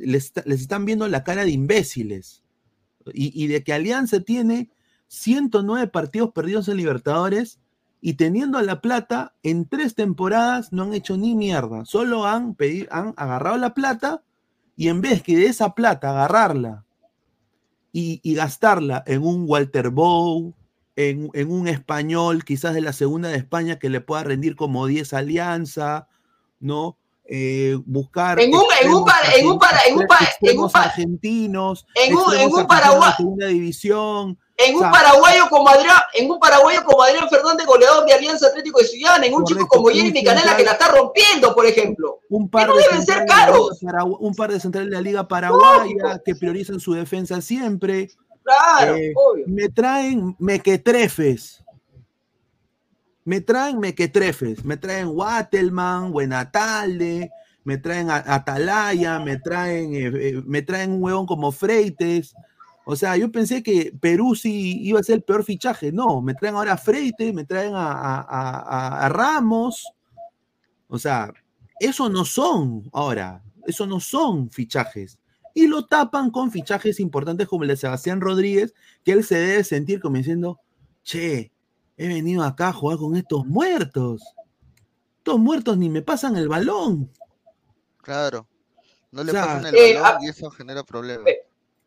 [0.00, 2.42] les, está- les están viendo la cara de imbéciles.
[3.12, 4.68] Y, de que Alianza tiene
[5.06, 7.60] 109 partidos perdidos en Libertadores
[8.00, 11.84] y teniendo la plata, en tres temporadas no han hecho ni mierda.
[11.84, 14.24] Solo han, pedi- han agarrado la plata
[14.76, 16.84] y en vez que de esa plata agarrarla
[17.92, 20.54] y, y gastarla en un Walter Bow,
[20.96, 24.86] en, en un español quizás de la segunda de España que le pueda rendir como
[24.86, 26.08] 10 alianza,
[26.60, 26.96] ¿no?
[27.26, 30.06] Eh, buscar En un- en un en un para- en un
[30.42, 34.38] en un argentinos, en un- en un Paraguay- segunda división.
[34.56, 38.78] En un paraguayo como Adrián, en un paraguayo como Adrián Fernández, goleador de Alianza Atlético
[38.80, 42.20] de Ciudad, en un chico como Jeremy Canela que la está rompiendo, por ejemplo.
[42.28, 43.80] un par no de deben ser caros.
[44.20, 48.10] Un par de centrales de la Liga Paraguaya que priorizan su defensa siempre.
[48.44, 49.44] Claro, Eh, obvio.
[49.48, 51.64] me traen mequetrefes.
[53.24, 54.64] Me traen mequetrefes.
[54.64, 57.30] Me traen Wattelman, Buenatalde,
[57.64, 62.34] me traen Atalaya, me traen, eh, eh, me traen un huevón como Freites.
[62.86, 65.90] O sea, yo pensé que Perú sí iba a ser el peor fichaje.
[65.92, 69.86] No, me traen ahora a Freites, me traen a, a- a- a- a Ramos.
[70.88, 71.32] O sea,
[71.80, 75.18] eso no son ahora, eso no son fichajes.
[75.54, 78.74] Y lo tapan con fichajes importantes como el de Sebastián Rodríguez,
[79.04, 80.60] que él se debe sentir como diciendo,
[81.02, 81.52] che,
[81.96, 84.22] he venido acá a jugar con estos muertos.
[85.18, 87.10] Estos muertos ni me pasan el balón.
[88.02, 88.46] Claro.
[89.10, 91.24] No le O sea, pasan el eh, balón ah, y eso genera problemas.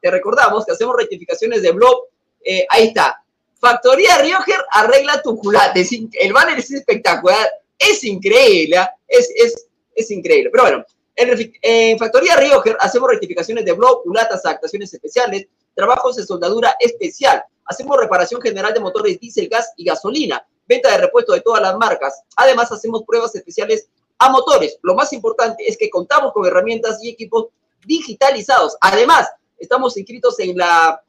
[0.00, 2.06] te recordamos que hacemos rectificaciones de blog.
[2.44, 3.24] Eh, ahí está.
[3.58, 5.84] Factoría Rioger arregla tu culate.
[6.12, 7.50] El banner es espectacular.
[7.76, 8.78] Es increíble.
[9.08, 10.50] Es, es, es increíble.
[10.50, 10.84] Pero bueno,
[11.16, 17.42] en, en Factoría Rioger hacemos rectificaciones de blog, culatas, adaptaciones especiales, trabajos de soldadura especial.
[17.66, 20.46] Hacemos reparación general de motores diésel, gas y gasolina.
[20.66, 22.22] Venta de repuesto de todas las marcas.
[22.36, 23.88] Además, hacemos pruebas especiales
[24.18, 24.78] a motores.
[24.82, 27.46] Lo más importante es que contamos con herramientas y equipos
[27.84, 28.76] digitalizados.
[28.80, 31.02] Además, estamos inscritos en la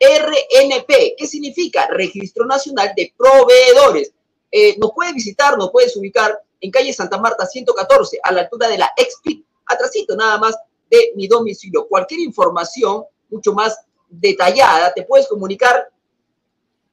[0.00, 1.14] RNP.
[1.16, 1.86] ¿Qué significa?
[1.88, 4.12] Registro Nacional de Proveedores.
[4.50, 8.68] Eh, nos puedes visitar, nos puedes ubicar en calle Santa Marta 114, a la altura
[8.68, 10.56] de la Expi, atrasito nada más
[10.90, 11.86] de mi domicilio.
[11.88, 15.90] Cualquier información mucho más detallada, te puedes comunicar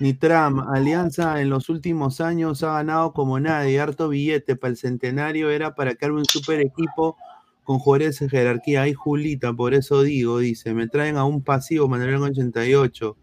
[0.00, 5.48] Nitram, Alianza en los últimos años ha ganado como nadie, harto billete para el centenario,
[5.48, 7.16] era para que arme un super equipo
[7.62, 8.82] con jugadores de jerarquía.
[8.82, 13.16] Ahí Julita, por eso digo, dice, me traen a un pasivo, Manuel 88.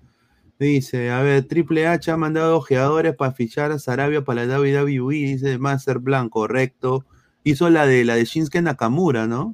[0.57, 5.15] Dice, a ver, Triple H ha mandado ojeadores para fichar a Sarabia para la WWE,
[5.15, 7.05] dice Master Blanc, correcto.
[7.43, 9.53] Hizo la de la de Shinsuke Nakamura, ¿no?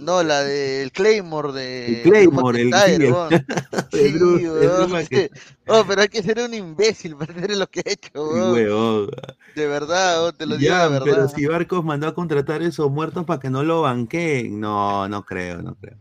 [0.00, 1.96] No, la del Claymore de.
[1.96, 3.06] El Claymore, el McIntyre,
[3.92, 4.14] sí,
[4.48, 5.30] weón.
[5.66, 9.10] Oh, pero hay que ser un imbécil para hacer lo que ha hecho, weón.
[9.54, 11.04] De verdad, te lo digo Ya, de verdad.
[11.04, 14.58] pero si Barcos mandó a contratar esos muertos para que no lo banqueen.
[14.60, 15.96] No, no creo, no creo.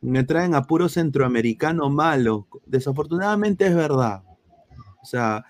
[0.00, 2.46] Me traen a puro centroamericano malo.
[2.66, 4.22] Desafortunadamente es verdad.
[5.02, 5.44] O sea,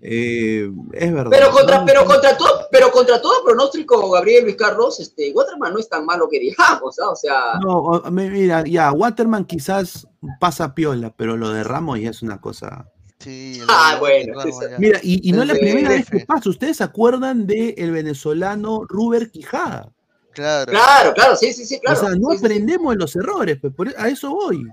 [0.00, 1.30] eh, es verdad.
[1.30, 5.72] Pero contra, No, pero contra todo, pero contra todo pronóstico, Gabriel Luis Carlos, este, Waterman
[5.72, 10.06] no es tan malo que digamos, o sea, No, mira, ya, Waterman quizás
[10.40, 12.86] pasa piola, pero lo de Ramos ya es una cosa.
[13.18, 14.56] Sí, Ah, bueno, Ramos.
[14.78, 16.48] Mira, y, y no es la primera vez que pasa.
[16.50, 19.90] ¿Ustedes se acuerdan del el venezolano Ruber Quijada?
[20.32, 20.70] Claro.
[20.70, 21.98] Claro, claro, sí, sí, sí, claro.
[21.98, 22.44] o sea, no Sí, sí, sí.
[22.44, 24.64] aprendemos de los errores, pues, por- a eso voy.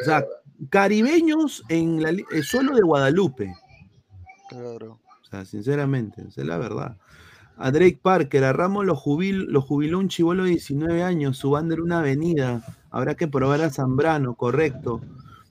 [0.00, 0.24] O sea,
[0.70, 3.54] caribeños en la, el suelo de Guadalupe.
[4.48, 5.00] Claro.
[5.22, 6.96] O sea, sinceramente, esa es la verdad.
[7.56, 11.50] A Drake Parker, a Ramos lo, jubil, lo jubiló un chivolo de 19 años, su
[11.50, 12.64] banda era una avenida.
[12.90, 15.00] Habrá que probar a Zambrano, correcto.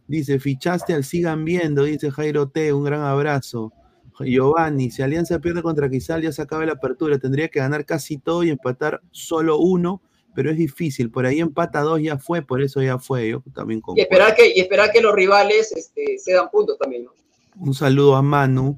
[0.07, 3.71] Dice, fichaste al sigan viendo, dice Jairo T, un gran abrazo.
[4.19, 8.17] Giovanni, si Alianza pierde contra Quizal ya se acaba la apertura, tendría que ganar casi
[8.17, 10.01] todo y empatar solo uno,
[10.35, 13.81] pero es difícil, por ahí empata dos ya fue, por eso ya fue, yo también
[13.95, 17.11] Y esperar que, y esperar que los rivales este, se dan puntos también, ¿no?
[17.57, 18.77] Un saludo a Manu,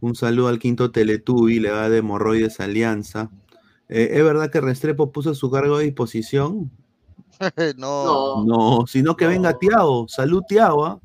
[0.00, 3.30] un saludo al quinto Teletubi, le da de hemorroides Alianza.
[3.88, 6.70] Eh, ¿Es verdad que Restrepo puso su cargo a disposición?
[6.70, 6.76] no.
[7.76, 8.44] No.
[8.44, 9.30] No, sino que No.
[9.30, 10.06] venga Tiago.
[10.08, 10.84] Salud, Tiago.
[10.86, 11.00] ¿ah?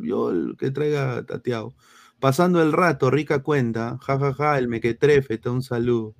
[0.00, 1.74] Yo el que traiga a Tiago.
[2.18, 3.98] Pasando el rato, rica cuenta.
[4.00, 6.14] Ja, ja, ja, el mequetrefe, te un saludo.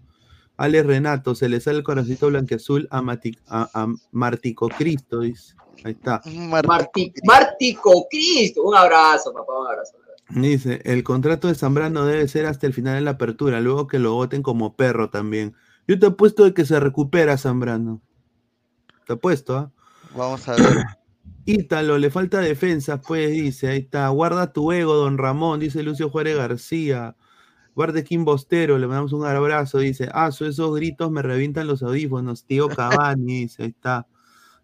[0.59, 5.55] Ale Renato, se le sale el corazoncito blanqueazul a, Mati- a, a Martico Cristo, dice.
[5.85, 6.23] Ahí está.
[6.67, 9.97] Marti, Martico Cristo, un abrazo, papá, un abrazo.
[10.29, 13.99] Dice, el contrato de Zambrano debe ser hasta el final de la apertura, luego que
[14.01, 15.55] lo voten como perro también.
[15.87, 18.03] Yo te apuesto de que se recupera Zambrano.
[19.07, 19.73] Te apuesto, ¿ah?
[20.17, 20.79] Vamos a ver.
[21.45, 24.09] Ítalo, le falta defensa, pues, dice, ahí está.
[24.09, 27.15] Guarda tu ego, don Ramón, dice Lucio Juárez García.
[27.77, 31.83] Guarde Kim Bostero, le mandamos un abrazo, dice, ah, so- esos gritos me revientan los
[31.85, 34.09] audífonos, tío Cavani, dice, ahí está.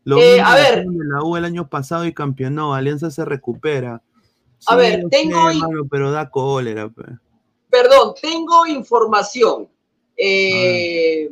[0.03, 0.85] Lo Eh, mismo a ver.
[0.89, 4.03] la U el año pasado y campeonó, Alianza se recupera.
[4.67, 5.59] A Sí, ver, tengo sé,
[5.91, 6.91] pero da cólera.
[7.71, 9.69] Perdón, tengo información.
[10.17, 11.29] eh,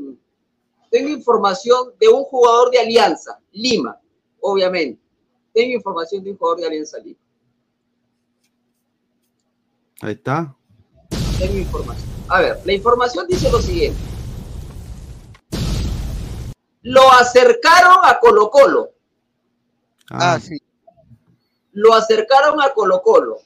[0.91, 3.97] tengo información de un jugador de Alianza, Lima,
[4.41, 5.01] obviamente.
[5.55, 7.19] Tengo información de un jugador de Alianza Lima.
[10.01, 10.57] Ahí está.
[11.39, 12.09] Tengo información.
[12.29, 13.99] A ver, la información dice lo siguiente.
[16.83, 18.91] Lo acercaron a Colo Colo.
[20.11, 20.57] Ah, sí.
[21.73, 23.39] Lo acercaron a Colo Colo.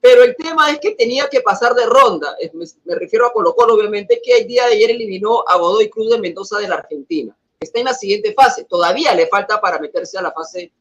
[0.00, 2.36] Pero el tema es que tenía que pasar de ronda.
[2.84, 6.10] Me refiero a Colo Colo, obviamente, que el día de ayer eliminó a Godoy Cruz
[6.10, 7.36] de Mendoza de la Argentina.
[7.60, 8.64] Está en la siguiente fase.
[8.64, 10.72] Todavía le falta para meterse a la fase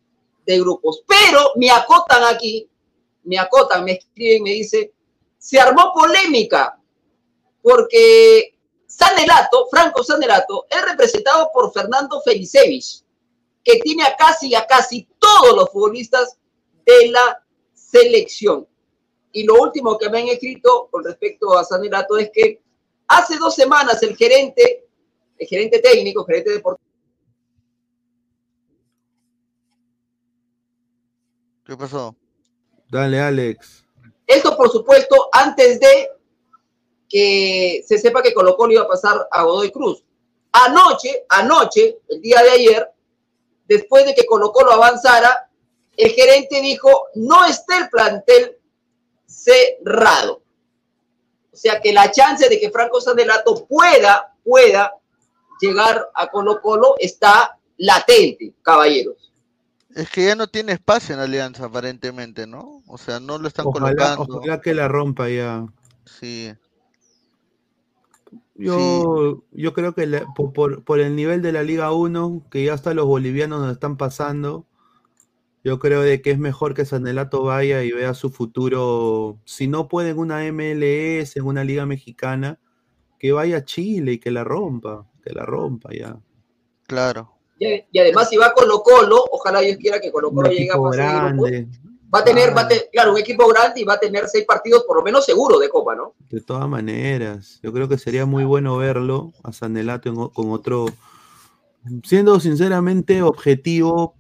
[0.46, 1.04] de grupos.
[1.08, 2.68] Pero me acotan aquí,
[3.24, 4.92] me acotan, me escriben, me dice,
[5.38, 6.78] se armó polémica
[7.62, 8.56] porque
[8.88, 13.04] Sanelato, Franco Sanelato, es representado por Fernando Felicevich,
[13.64, 16.38] que tiene a casi a casi todos los futbolistas
[16.86, 17.44] de la
[17.74, 18.68] selección.
[19.32, 22.62] Y lo último que me han escrito con respecto a Sanelato es que
[23.08, 24.86] hace dos semanas el gerente,
[25.38, 26.92] el gerente técnico, gerente deportivo,
[31.66, 32.14] ¿Qué pasó?
[32.90, 33.86] Dale, Alex.
[34.28, 36.10] esto por supuesto antes de
[37.08, 40.04] que se sepa que Colo Colo iba a pasar a Godoy Cruz.
[40.52, 42.92] Anoche, anoche, el día de ayer,
[43.72, 45.50] después de que Colo Colo avanzara,
[45.96, 48.58] el gerente dijo, no está el plantel
[49.26, 50.42] cerrado.
[51.54, 54.94] O sea que la chance de que Franco Sandelato pueda, pueda
[55.62, 59.32] llegar a Colo Colo está latente, caballeros.
[59.96, 62.82] Es que ya no tiene espacio en Alianza, aparentemente, ¿no?
[62.88, 64.38] O sea, no lo están Ojalá, colocando.
[64.38, 65.66] ojalá que la rompa ya.
[66.06, 66.54] Sí.
[68.56, 72.74] Yo, yo creo que la- por, por- el nivel de la Liga 1, que ya
[72.74, 74.66] hasta los bolivianos nos están pasando,
[75.64, 79.88] yo creo de que es mejor que Sanelato vaya y vea su futuro, si no
[79.88, 82.60] puede en una MLS, en una liga mexicana,
[83.20, 86.20] que vaya a Chile y que la rompa, que la rompa ya.
[86.88, 87.34] Claro.
[87.60, 90.72] Y, y además si va a Colo Colo, ojalá Dios quiera que Colo Colo llegue
[90.72, 91.68] a grupos, grande,
[92.14, 92.68] va a tener, va a Ah.
[92.68, 95.58] tener, claro, un equipo grande y va a tener seis partidos por lo menos seguro
[95.60, 96.14] de Copa, ¿no?
[96.30, 97.60] de todas maneras.
[97.64, 100.86] Yo creo que sería muy bueno verlo a Sanelato en con otro,
[102.04, 104.16] siendo sinceramente objetivo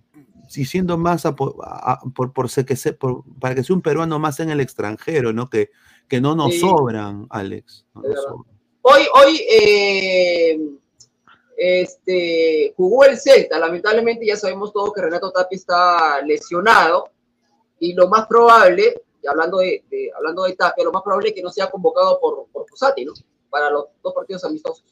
[0.56, 3.82] y siendo más a- a- por, por, ser que se- por- para que sea un
[3.82, 5.50] peruano más en el extranjero, ¿no?
[5.50, 5.70] Que,
[6.10, 6.60] que no nos Sí.
[6.60, 7.86] sobran, Alex.
[7.94, 8.30] no Es nos verdad.
[8.30, 8.58] sobran.
[8.84, 10.60] Hoy, hoy eh,
[11.58, 13.60] este, jugó el Celta.
[13.60, 17.10] Lamentablemente ya sabemos todos que Renato Tapia está lesionado
[17.82, 21.36] y lo más probable, y hablando de, de- hablando de Tapia, lo más probable es
[21.36, 23.14] que no sea convocado por, por Fossati, ¿no?
[23.50, 24.86] Para los dos partidos amistosos.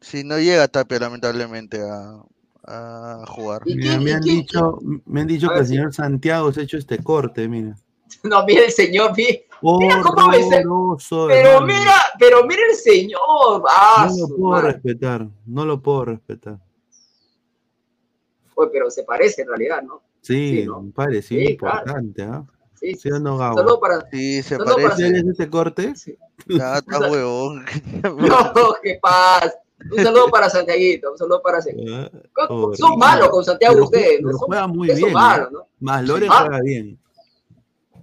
[0.00, 2.20] Si no llega Tapia, lamentablemente, a,
[2.64, 3.62] a jugar.
[3.64, 5.74] ¿Y Mira, quién- me han quién- dicho, me han dicho A que ver, el sí.
[5.76, 7.74] señor Santiago se ha hecho este corte, mira.
[8.24, 11.66] No, mira el señor, mira, Mira cómo me pero hermano.
[11.66, 13.62] mira, pero mira el señor.
[13.70, 14.72] Ah, No lo puedo madre.
[14.72, 16.58] respetar, no lo puedo respetar.
[18.54, 20.02] Oye, pero se parece en realidad, ¿no?
[20.22, 20.78] Sí, Sí, ¿no?
[20.78, 21.78] un parecido Sí, claro.
[21.80, 22.44] importante, ¿ah?
[22.74, 24.08] Sí, ¿Sí o no, saludo para.
[24.10, 24.96] Sí, se para parece.
[24.96, 25.94] ¿Tienes ese corte?
[25.94, 26.16] sí.
[26.48, 27.64] Ya, está huevón.
[28.02, 29.54] No, qué paz.
[29.90, 32.08] Un saludo para Santiaguito, un saludo para Santiago.
[32.38, 32.96] Ah, Son horrible.
[32.98, 34.28] malos con Santiago Pero ustedes, ¿no?
[34.28, 35.58] pero Son, juega muy ustedes son bien, malos, ¿no?
[35.58, 35.66] ¿no?
[35.80, 36.40] Más Loren Ah.
[36.42, 36.98] juega bien.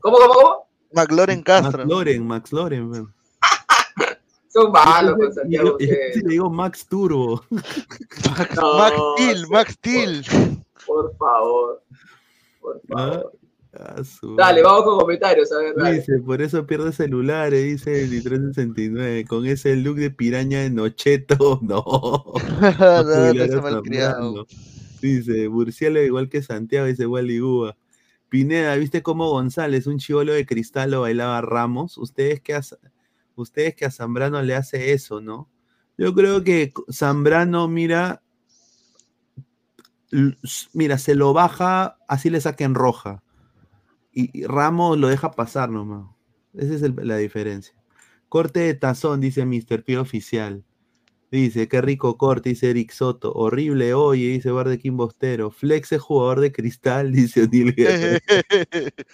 [0.02, 0.68] ¿Cómo, cómo, cómo?
[0.94, 1.78] McLaurin Castro.
[1.80, 3.14] Max Loren, Max Loren.
[4.50, 7.44] Son malos con Santiago yo- le digo Max Turbo.
[8.56, 10.26] No, Max sí, Max Steel.
[10.88, 11.82] Por favor.
[12.88, 13.34] Por Ah, favor.
[13.74, 15.96] ah, su- Dale, vamos con comentarios, a ver, dale.
[15.96, 19.26] Dice, por eso pierde celulares, dice 2369.
[19.26, 22.34] Con ese look de piraña de Nocheto, no.
[23.62, 24.46] Zambrano.
[25.02, 27.78] Dice, Burcielo igual que Santiago, dice Waligúa.
[28.28, 31.98] Pineda, ¿viste cómo González, un chivolo de cristal, lo bailaba Ramos?
[31.98, 32.62] Ustedes que a,
[33.36, 35.50] ustedes que a Zambrano le hace eso, ¿no?
[35.98, 38.22] Yo creo que Zambrano, mira,
[40.74, 43.22] mira, se lo baja, así le saquen roja.
[44.12, 46.08] Y, y Ramos lo deja pasar nomás.
[46.54, 47.76] Esa es el- la diferencia.
[48.28, 49.84] Corte de tazón, dice Mr.
[49.84, 50.64] P oficial.
[51.32, 53.32] Dice, qué rico corte, dice Eric Soto.
[53.34, 55.52] Horrible, oye, dice Bardequín Bostero.
[55.52, 58.20] Flex es jugador de cristal, dice Guerrero.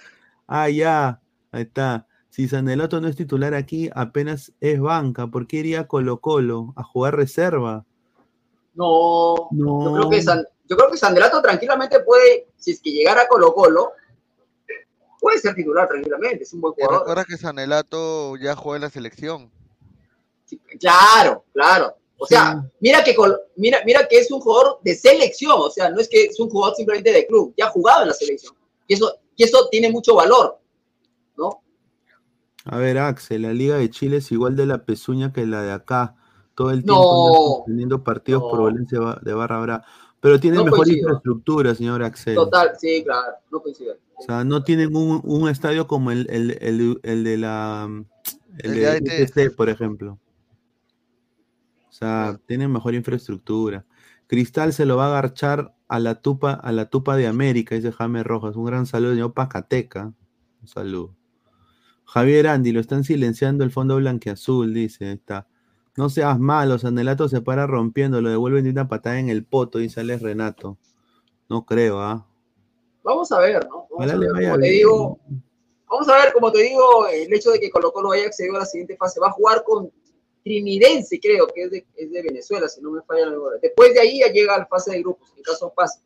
[0.47, 1.21] Ah, ya,
[1.51, 2.07] ahí está.
[2.29, 5.27] Si Sandeloto no es titular aquí, apenas es banca.
[5.27, 7.83] ¿Por qué iría a Colo Colo a jugar reserva?
[8.75, 9.85] No, No.
[9.85, 13.27] yo creo que San- yo creo que Sandelato tranquilamente puede, si es que llegara a
[13.27, 13.91] Colo Colo,
[15.19, 16.99] puede ser titular tranquilamente, es un buen jugador.
[16.99, 19.51] recuerda que Sanelato ya jugó en la selección.
[20.45, 21.95] Sí, Claro, claro.
[22.17, 23.13] O sea, mira que
[23.57, 26.49] mira, mira que es un jugador de selección, o sea, no es que es un
[26.49, 28.55] jugador simplemente de club, ya ha jugado en la selección.
[28.87, 30.59] Y eso, y eso tiene mucho valor,
[31.35, 31.61] ¿no?
[32.63, 35.71] A ver, Axel, la Liga de Chile es igual de la pezuña que la de
[35.73, 36.15] acá.
[36.55, 37.63] Todo el tiempo No.
[37.67, 38.65] teniendo partidos por No.
[38.97, 39.85] ba- de barra brava.
[40.21, 40.99] Pero tienen No mejor coincido.
[41.07, 42.35] infraestructura, señor Axel.
[42.35, 43.99] Total, sí, claro, no coincide.
[44.17, 47.89] O sea, no tienen un, un estadio como el, el, el- el de la
[48.59, 50.17] el El de por ejemplo.
[51.89, 53.85] O sea, tienen mejor infraestructura.
[54.27, 57.91] Cristal se lo va a agarchar a la tupa, a la tupa de América, dice
[57.91, 58.55] Jaime Rojas.
[58.55, 60.11] Un gran saludo, señor Pacateca.
[60.61, 61.15] Un saludo.
[62.05, 65.05] Javier Andy, lo están silenciando el fondo blanqueazul, dice.
[65.05, 65.47] Ahí está.
[65.97, 69.79] No seas malo, Sanelato se para rompiendo, lo devuelven de una patada en el poto,
[69.79, 70.77] dice Alex Renato.
[71.49, 72.27] No creo, ¿ah?
[73.03, 73.87] Vamos a ver, ¿no?
[73.91, 75.19] Vamos a ver, como te digo,
[75.89, 78.59] vamos a ver, como te digo, el hecho de que Colo Colo haya accedido a
[78.59, 79.89] la siguiente fase, va a jugar con
[80.43, 83.59] Trinidense, creo que es de, es de Venezuela, si no me falla la memoria.
[83.61, 85.99] Después de ahí ya llega a la fase de grupos, en caso pase.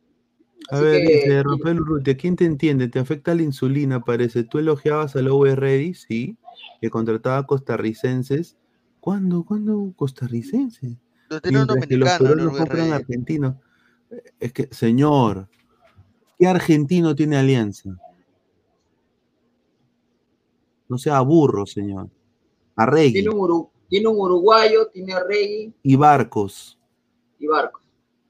[0.70, 2.90] A Así ver, que- dice Rafael Urrutia, ¿quién te entiende?
[2.90, 4.44] ¿Te afecta la insulina, parece?
[4.44, 5.94] ¿Tú elogiabas a Lowe Ready?
[5.94, 6.38] Sí,
[6.80, 8.56] que contrataba costarricenses.
[9.00, 9.44] ¿Cuándo?
[9.44, 10.98] ¿Cuándo costarricenses?
[11.30, 13.56] Lo tiene un Mientras que los dominicano, peruanos Luis compran argentinos.
[14.40, 15.48] Es que, señor,
[16.38, 17.98] ¿qué argentino tiene alianza?
[20.88, 22.10] No sea burro, señor.
[22.76, 26.80] Arregui Tiene un, tiene un uruguayo, tiene a Regui y Barcos.
[27.38, 27.82] y Barco.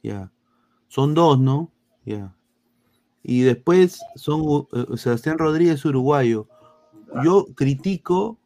[0.03, 0.31] Ya.
[0.87, 1.71] Son dos, ¿no?
[2.03, 2.35] Ya.
[3.23, 6.47] Y después son eh, Sebastián Rodríguez uruguayo.
[7.23, 8.38] Yo critico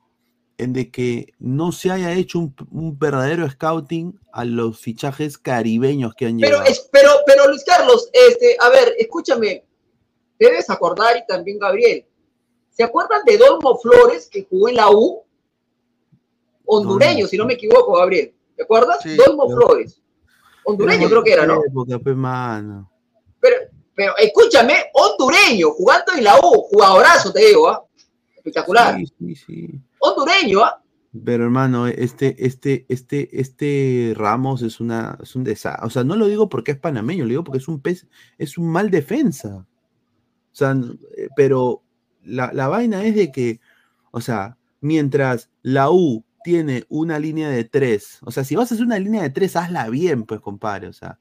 [0.71, 6.27] de que no se haya hecho un, un verdadero scouting a los fichajes caribeños que
[6.27, 6.71] han Pero, llegado.
[6.71, 9.65] es, pero, pero Luis Carlos, este, a ver, escúchame,
[10.39, 12.05] debes acordar y también Gabriel,
[12.69, 15.23] ¿se acuerdan de Dolmo Flores que jugó en la U?
[16.65, 18.33] Hondureño, si no me equivoco, Gabriel.
[18.55, 18.99] ¿Te acuerdas?
[19.03, 19.49] Sí, Dolmo.
[19.49, 20.01] Flores.
[20.63, 21.61] Hondureño creo que era, ¿no?
[21.65, 22.89] época, pe, mano.
[23.39, 23.57] Pero,
[23.93, 27.83] pero escúchame, hondureño, jugando en la U, jugadorazo, te digo, ¿ah?
[28.35, 28.97] Espectacular.
[28.97, 29.69] Sí, sí, sí.
[30.03, 30.79] Hondureño, ¿ah?
[31.25, 35.85] Pero hermano, este, este, este, este Ramos es una, es un desastre.
[35.85, 38.07] O sea, no lo digo porque es panameño, lo digo porque es un pez,
[38.39, 39.57] es un mal defensa.
[39.57, 40.71] O sea,
[41.17, 41.83] eh, pero
[42.23, 43.59] la, la vaina es de que,
[44.11, 48.75] o sea, mientras la U tiene una línea de tres, o sea, si vas a
[48.75, 50.87] hacer una línea de tres, hazla bien, pues, compadre.
[50.87, 51.19] O sea,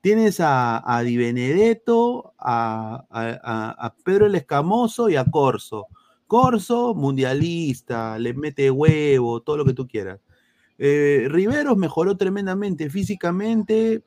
[0.00, 5.88] tienes a, a Di Benedetto, a- a- a Pedro el Escamoso y a Corso.
[6.32, 10.18] Corso, mundialista, le mete huevo, todo lo que tú quieras.
[10.78, 14.02] Eh, Riveros mejoró tremendamente físicamente,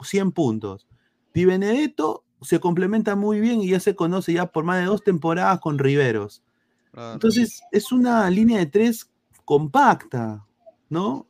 [0.00, 0.86] 100 puntos.
[1.34, 5.02] Di Benedetto se complementa muy bien y ya se conoce ya por más de dos
[5.02, 6.44] temporadas con Riveros.
[6.92, 7.14] Claro.
[7.14, 9.10] Entonces, es una línea de tres
[9.44, 10.46] compacta,
[10.88, 11.26] ¿no?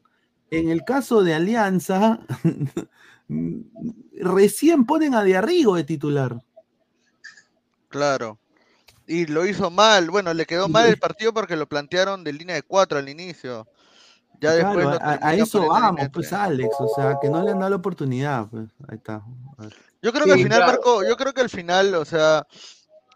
[0.51, 2.21] En el caso de Alianza,
[4.13, 6.45] recién ponen a Diarrigo de titular.
[7.89, 8.39] Claro.
[9.09, 10.11] Y lo hizo mal.
[10.11, 13.67] Bueno, le quedó mal el partido porque lo plantearon de línea de cuatro al inicio.
[14.41, 16.33] Ya Claro, después lo a- a, eso vamos, pues.
[16.33, 19.23] Alex, o sea, que no le han dado la oportunidad, pues, ahí está.
[20.03, 20.73] Yo creo que al final, claro.
[20.73, 22.47] Marco, yo creo que al final, o sea,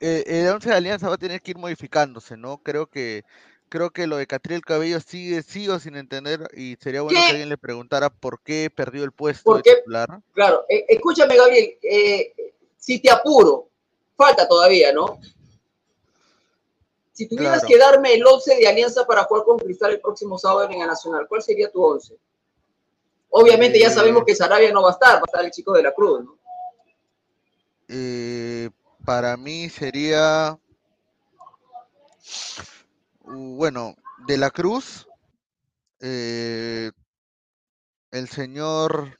[0.00, 2.56] eh, el 11 de Alianza va a tener que ir modificándose, ¿no?
[2.58, 3.22] Creo que
[3.68, 7.24] creo que lo de Catriel Cabello sigue, sigo sin entender y sería bueno ¿Qué?
[7.24, 9.76] que alguien le preguntara por qué perdió el puesto ¿Por de qué?
[9.76, 10.20] titular.
[10.34, 12.34] Claro, eh, escúchame, Gabriel, eh,
[12.76, 13.68] si te apuro,
[14.16, 15.18] falta todavía, ¿no?
[17.22, 17.68] Si tuvieras Claro.
[17.68, 20.88] que darme el 11 de Alianza para jugar con Cristal el próximo sábado en el
[20.88, 22.18] Nacional, ¿cuál sería tu 11?
[23.30, 25.84] Obviamente ya sabemos que Sarabia no va a estar, va a estar el chico de
[25.84, 26.36] la Cruz, ¿no?
[27.86, 28.70] Eh,
[29.04, 30.58] para mí sería,
[33.20, 33.94] uh, bueno,
[34.26, 35.06] de la Cruz,
[36.00, 36.90] eh,
[38.10, 39.16] el señor,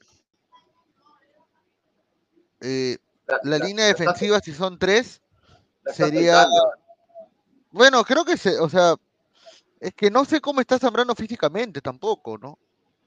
[2.59, 2.97] eh,
[3.27, 5.21] La, la la- línea la defensiva, si son tres,
[5.83, 6.82] la sería, pensando.
[7.73, 8.95] Bueno, creo que se, o sea,
[9.79, 12.57] es que no sé cómo está Zambrano físicamente tampoco, ¿no?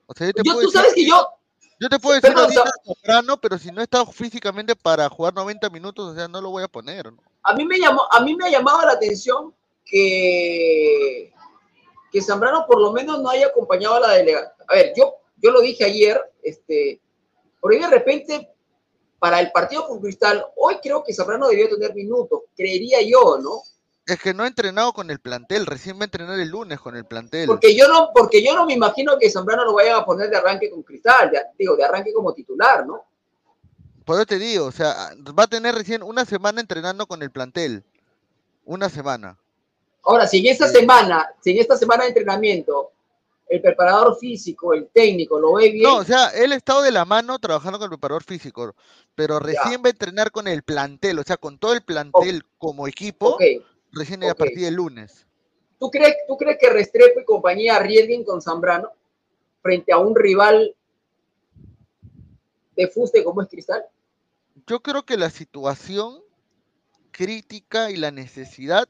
[0.07, 1.27] O sea, yo te Yo, puedo tú decir, sabes que yo,
[1.81, 6.13] yo te puedo decir ahorita Zambrano, pero si no está físicamente para jugar 90 minutos,
[6.13, 7.23] o sea, no lo voy a poner, ¿no?
[7.47, 9.55] a mí me llamó, a mí me ha llamado la atención
[9.85, 11.33] que,
[12.11, 14.53] que Zambrano por lo menos no haya acompañado a la delegación.
[14.67, 17.01] A ver, yo, yo lo dije ayer, este,
[17.61, 18.51] por ahí de repente,
[19.21, 23.63] para el partido con Cristal, hoy creo que Zambrano debió tener minutos, creería yo, ¿no?
[24.07, 26.97] Es que no ha entrenado con el plantel, recién va a entrenar el lunes con
[26.97, 27.47] el plantel.
[27.49, 30.37] Porque yo no, porque yo no me imagino que Zambrano lo vayan a poner de
[30.37, 33.05] arranque con Cristal, de- digo, de arranque como titular, ¿no?
[34.05, 37.33] Por eso te digo, o sea, va a tener recién una semana entrenando con el
[37.33, 37.83] plantel.
[38.65, 39.37] Una semana.
[40.05, 40.77] Ahora, si en esta Sí.
[40.77, 42.93] semana, si en esta semana de entrenamiento,
[43.49, 46.93] el preparador físico, el técnico, lo ve bien, No, o sea, él ha estado de
[46.93, 48.75] la mano trabajando con el preparador físico,
[49.17, 52.87] pero recién va a entrenar con el plantel, o sea, con todo el plantel como
[52.87, 53.43] equipo, ok.
[53.93, 55.27] Recién a partir del lunes.
[55.79, 58.91] ¿Tú crees, ¿Tú crees que Restrepo y compañía arriesguen con Zambrano
[59.63, 60.75] frente a un rival
[62.77, 63.85] de fuste como es Cristal?
[64.67, 66.23] Yo creo que la situación
[67.11, 68.89] crítica y la necesidad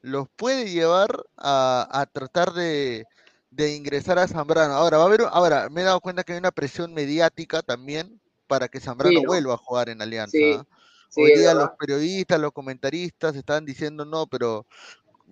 [0.00, 3.06] los puede llevar a, a tratar de,
[3.50, 4.74] de ingresar a Zambrano.
[4.74, 8.20] Ahora, va a haber, ahora, me he dado cuenta que hay una presión mediática también
[8.46, 9.28] para que Zambrano Sí, ¿no?
[9.28, 10.32] vuelva a jugar en Alianza.
[10.32, 10.66] Sí, ¿ah?
[11.12, 14.66] Sí, Hoy día los periodistas, los comentaristas están diciendo no, pero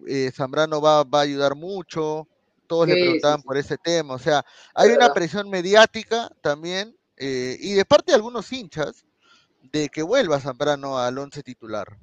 [0.06, 2.28] eh, Zambrano va, va a ayudar mucho.
[2.66, 3.46] Todos le Sí, preguntaban sí.
[3.46, 4.14] por ese tema.
[4.14, 9.04] O sea, hay una presión mediática también eh, y de parte de algunos hinchas
[9.62, 11.98] de que vuelva Zambrano al once titular.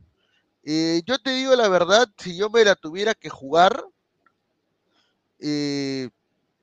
[0.64, 3.86] Eh, yo te digo la verdad, si yo me la tuviera que jugar,
[5.40, 6.10] eh,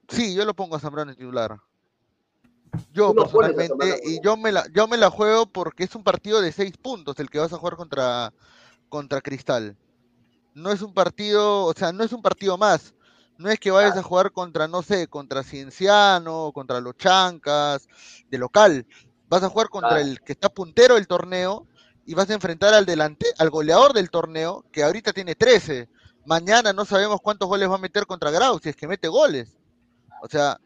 [0.09, 1.59] sí, yo lo pongo a Zambrano en titular.
[2.93, 6.53] Yo personalmente, y yo me la, yo me la juego porque es un partido de
[6.53, 8.33] seis puntos el que vas a jugar contra,
[8.89, 9.77] contra Cristal.
[10.55, 12.95] No es un partido, o sea, no es un partido más.
[13.37, 17.89] No es que vayas a jugar contra, no sé, contra Cienciano, contra los Chancas,
[18.31, 18.87] de local.
[19.29, 21.66] Vas a jugar contra el que está puntero del torneo
[22.07, 25.89] y vas a enfrentar al delante, al goleador del torneo, que ahorita tiene 13.
[26.27, 29.59] Mañana no sabemos cuántos goles va a meter contra Grau, si es que mete goles.
[30.22, 30.61] O sea,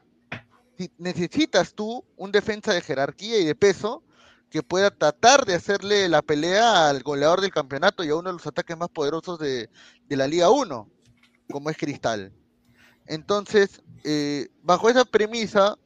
[0.98, 4.02] necesitas tú un defensa de jerarquía y de peso
[4.50, 8.34] que pueda tratar de hacerle la pelea al goleador del campeonato y a uno de
[8.34, 9.68] los ataques más poderosos de,
[10.08, 10.88] de la Liga 1,
[11.50, 12.32] como es Cristal.
[13.06, 15.78] Entonces, eh, bajo esa premisa,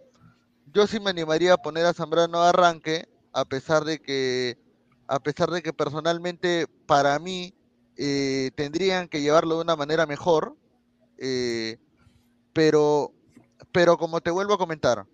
[0.73, 4.59] yo sí me animaría a poner a Zambrano de arranque, a pesar de que,
[5.07, 7.55] a pesar de que personalmente para mí
[7.97, 10.57] eh, tendrían que llevarlo de una manera mejor,
[11.19, 11.79] eh,
[12.53, 13.13] pero,
[13.73, 15.07] pero como te vuelvo a comentar,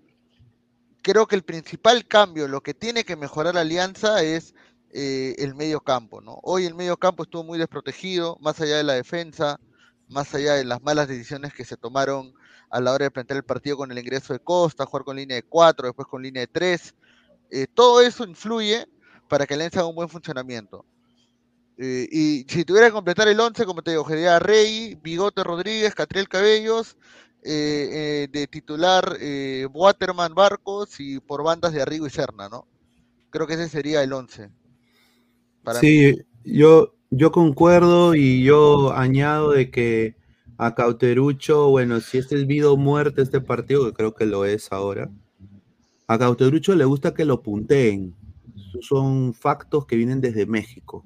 [1.02, 4.54] creo que el principal cambio, lo que tiene que mejorar la Alianza es
[4.90, 6.38] eh, el medio campo, ¿no?
[6.42, 9.60] Hoy el medio campo estuvo muy desprotegido, más allá de la defensa,
[10.08, 12.34] más allá de las malas decisiones que se tomaron
[12.70, 15.36] a la hora de plantear el partido con el ingreso de Costa, jugar con línea
[15.36, 16.94] de 4, después con línea de 3.
[17.50, 18.86] Eh, todo eso influye
[19.28, 20.84] para que Alianza haga un buen funcionamiento.
[21.78, 25.94] Eh, y si tuviera que completar el 11, como te digo, sería Rey, Bigote Rodríguez,
[25.94, 26.96] Catriel Cabellos,
[27.42, 32.66] eh, eh, de titular eh, Waterman Barcos y por bandas de Arrigo y Serna, ¿no?
[33.30, 34.50] Creo que ese sería el 11.
[35.62, 35.86] Para mí.
[35.86, 40.16] Sí, yo, yo concuerdo y yo añado de que
[40.56, 44.44] a Cauterucho, bueno, si es el vida o muerte este partido, que creo que lo
[44.44, 45.10] es ahora,
[46.08, 48.16] a Cauterucho le gusta que lo punteen.
[48.80, 51.04] Son factos que vienen desde México.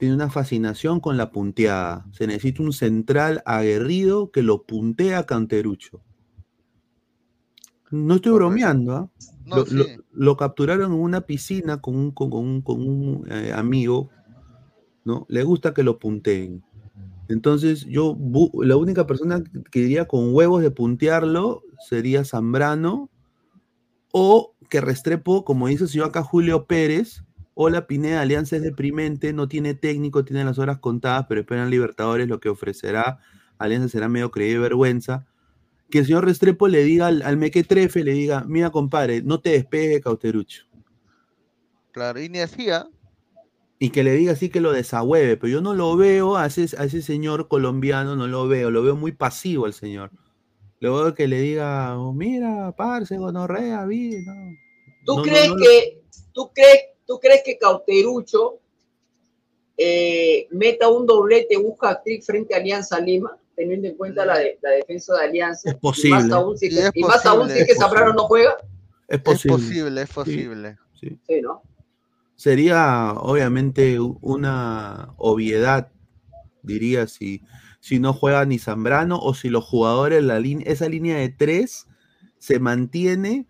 [0.00, 2.06] Tiene una fascinación con la punteada.
[2.10, 6.00] Se necesita un central aguerrido que lo puntea a Cauterucho.
[7.90, 9.10] No estoy bromeando, ¿ah?
[9.46, 9.74] No, lo, sí.
[9.76, 14.08] lo- lo capturaron en una piscina con un, con, un, con un, eh, amigo,
[15.04, 15.26] ¿no?
[15.28, 16.62] Le gusta que lo punteen.
[17.28, 18.16] Entonces, yo,
[18.62, 23.08] la única persona que diría con huevos de puntearlo sería Zambrano
[24.12, 27.22] o que Restrepo, como dice el señor acá Julio Pérez,
[27.62, 32.26] hola Pineda, Alianza es deprimente, no tiene técnico, tiene las horas contadas, pero esperan Libertadores,
[32.26, 33.18] lo que ofrecerá
[33.58, 35.26] Alianza será medio creído y vergüenza.
[35.90, 39.50] Que el señor Restrepo le diga al, al Mequetrefe, le diga, mira compadre, no te
[39.50, 40.64] despegue Cauterucho.
[41.92, 42.88] Claro, y ni hacía.
[43.78, 46.74] Y que le diga así que lo desahueve, pero yo no lo veo a ese,
[46.78, 50.12] a ese señor colombiano, no lo veo, lo veo muy pasivo al señor.
[50.80, 54.32] Luego que le diga, oh, mira, parce, gonorrea, vi, no.
[55.04, 56.02] ¿Tú No, crees no que,
[56.32, 58.60] tú crees, tú crees que Cauterucho
[59.76, 64.58] eh, meta un doblete, un hat-trick frente a Alianza Lima, teniendo en cuenta la, de-
[64.62, 65.70] la defensa de Alianza?
[65.70, 66.08] Es posible.
[66.08, 67.72] Y más aún si, es Sí, que- es y más aún posible, si es que
[67.72, 68.22] es Zambrano posible.
[68.22, 68.56] no juega.
[69.08, 69.56] Es Es posible.
[69.56, 70.76] posible, es posible.
[71.00, 71.18] sí.
[71.26, 71.62] Sí, ¿no?
[72.36, 75.90] Sería obviamente una obviedad,
[76.62, 77.42] diría, si,
[77.80, 81.86] si no juega ni Zambrano o si los jugadores, la esa línea de tres
[82.38, 83.46] se mantiene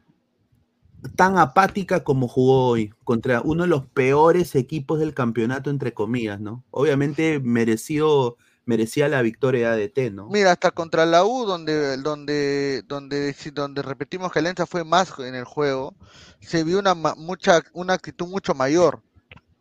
[1.17, 6.41] tan apática como jugó hoy, contra uno de los peores equipos del campeonato, entre comillas,
[6.41, 6.65] ¿no?
[6.71, 10.29] Obviamente mereció, merecía la victoria de ADT, ¿no?
[10.29, 15.35] Mira, hasta contra la U, donde, donde, donde, donde repetimos que Alianza fue más en
[15.35, 15.95] el juego,
[16.41, 19.03] se vio una, mucha, una actitud mucho mayor,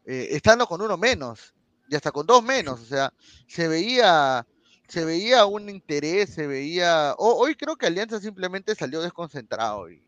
[0.06, 1.54] eh, estando con uno menos,
[1.90, 3.14] y hasta con dos menos, o sea,
[3.48, 4.46] se veía,
[4.88, 10.04] se veía un interés, se veía, ho- hoy creo que Alianza simplemente salió desconcentrado y,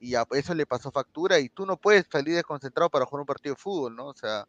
[0.00, 3.26] y a eso le pasó factura, y tú no puedes salir desconcentrado para jugar un
[3.26, 4.06] partido de fútbol, ¿no?
[4.08, 4.46] O sea,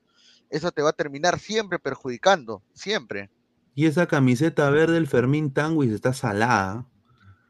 [0.50, 3.30] eso te va a terminar siempre perjudicando, siempre.
[3.74, 6.86] Y esa camiseta verde del Fermín Tanguis está salada.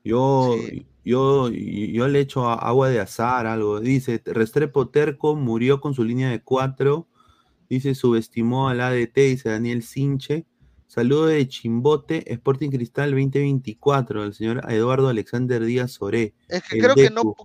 [0.04, 0.86] Yo, Sí.
[1.04, 3.80] yo, yo le echo agua de azar, algo.
[3.80, 7.08] Dice, Restrepo Terco murió con su línea de cuatro.
[7.70, 10.46] Dice, subestimó al ADT, dice Daniel Sinche.
[10.88, 16.36] Saludo de Chimbote, Sporting Cristal 2024, el señor Eduardo Alexander Díaz Soré.
[16.48, 17.36] Es que creo que no,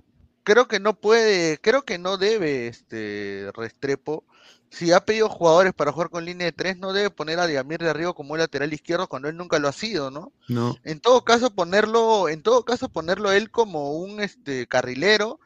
[0.45, 4.25] creo que no puede, creo que no debe este Restrepo.
[4.71, 7.81] Si ha pedido jugadores para jugar con línea de tres, no debe poner a Diamir
[7.81, 10.33] de arriba como lateral izquierdo cuando él nunca lo ha sido, ¿no?
[10.47, 15.41] No, En todo caso ponerlo, en todo caso ponerlo él como un este carrilero,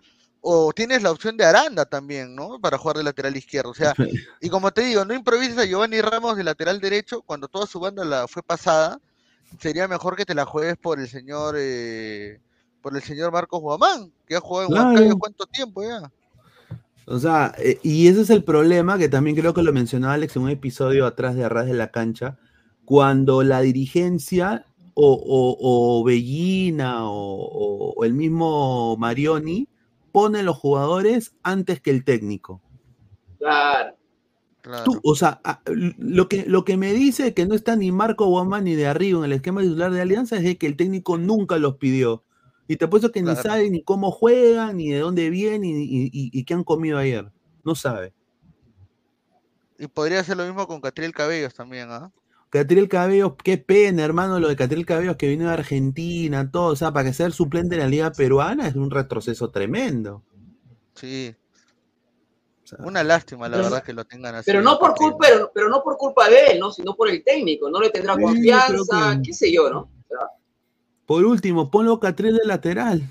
[0.47, 2.61] o tienes la opción de Aranda también, ¿no?
[2.61, 3.71] Para jugar de lateral izquierdo.
[3.71, 3.95] O sea,
[4.43, 7.81] y como te digo, no improvises a Giovanni Ramos de lateral derecho cuando toda su
[7.81, 9.01] banda la fue pasada.
[9.59, 12.41] Sería mejor que te la juegues por el señor eh,
[12.85, 14.89] por el señor Marcos Guamán, que ha jugado en Claro.
[14.91, 16.13] Huancayo cuánto tiempo ya.
[17.07, 20.37] O sea, eh, y ese es el problema que también creo que lo mencionó Alex
[20.37, 22.39] en un episodio atrás de Arras de la Cancha,
[22.85, 25.57] cuando la dirigencia o, o,
[26.01, 29.67] o Bellina o, o- o el mismo Marioni
[30.13, 32.61] pone los jugadores antes que el técnico.
[33.39, 33.97] Claro.
[34.61, 34.85] Claro.
[34.85, 35.41] Tú, o sea,
[35.99, 39.19] lo que, lo que me dice que no está ni Marco Guamán ni de arriba
[39.19, 42.25] en el esquema titular de Alianza es de que el técnico nunca los pidió.
[42.67, 46.11] Y te apuesto que ni sabe ni cómo juegan, ni de dónde vienen, y, y-
[46.13, 47.31] y- y qué han comido ayer.
[47.63, 48.13] No sabe.
[49.79, 52.11] Y podría hacer lo mismo con Catriel Cabellos también, ¿ah?
[52.51, 56.77] Catriel Cabellos, qué pena, hermano, lo de Catriel Cabellos que vino de Argentina, todo, o
[56.77, 60.23] sea, para que sea el suplente de la liga peruana es un retroceso tremendo.
[60.95, 61.35] Sí.
[62.63, 64.45] O sea, Una lástima, la Pero- verdad, que lo tengan así.
[64.47, 66.71] Pero no por culpa, pero, pero no por culpa de él, ¿no?
[66.71, 67.69] Sino por el técnico.
[67.69, 69.81] No le tendrá Sí, confianza, que- qué sé yo, ¿no?
[69.81, 70.29] O sea,
[71.07, 73.03] por último, ponlo Catriel de lateral.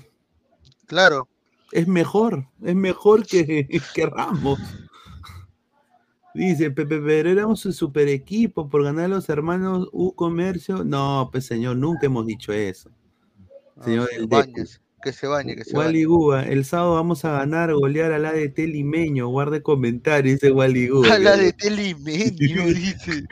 [0.86, 1.28] Claro.
[1.72, 4.60] Es mejor, es mejor que, que Ramos.
[6.34, 10.82] Dice, Pepe, pero éramos un super equipo por ganar a los hermanos U Comercio.
[10.82, 12.90] No, pues señor, nunca hemos dicho eso.
[13.76, 14.52] no, Señor sí, El Deku.
[14.52, 16.06] Bañez, que se bañe, que se Wally bañe.
[16.06, 19.28] Guba, el sábado vamos a ganar, golear al ADT limeño.
[19.28, 21.14] Guarde comentarios, dice Wally Guba.
[21.14, 23.24] A la de Telimenio, dice.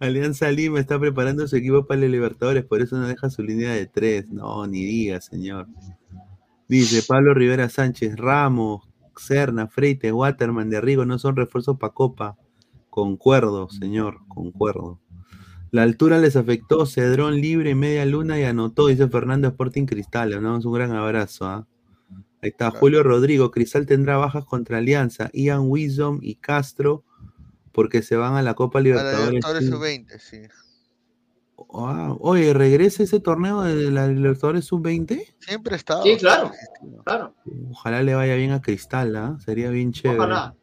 [0.00, 3.72] Alianza Lima está preparando su equipo para los Libertadores, por eso no deja su línea
[3.72, 4.28] de tres.
[4.30, 5.66] No, ni diga, señor.
[6.68, 8.82] Dice Pablo Rivera Sánchez, Ramos,
[9.16, 12.36] Cerna, Freite, Waterman, de Arrigo no son refuerzos para Copa.
[12.90, 15.00] Concuerdo, señor, concuerdo.
[15.70, 20.30] La altura les afectó, Cedrón libre, media luna y anotó, dice Fernando Sporting Cristal.
[20.30, 21.46] Le mandamos un gran abrazo.
[21.46, 21.66] ¿ah?
[22.40, 22.78] Ahí está, Claro.
[22.78, 23.50] Julio Rodrigo.
[23.50, 25.30] Cristal tendrá bajas contra Alianza.
[25.32, 27.02] Ian Wisdom y Castro,
[27.74, 29.26] porque se van a la Copa A la Libertadores.
[29.28, 29.70] Libertadores sí.
[29.70, 30.38] Sub-20, sí.
[31.56, 32.18] Wow.
[32.20, 35.34] Oye, ¿regresa ese torneo de la Libertadores Sub-20?
[35.40, 36.02] Siempre está.
[36.02, 36.50] Sí, claro.
[37.04, 37.34] claro.
[37.70, 39.36] Ojalá le vaya bien a Cristal, ¿ah?
[39.44, 40.18] Sería bien chévere.
[40.20, 40.54] Ojalá.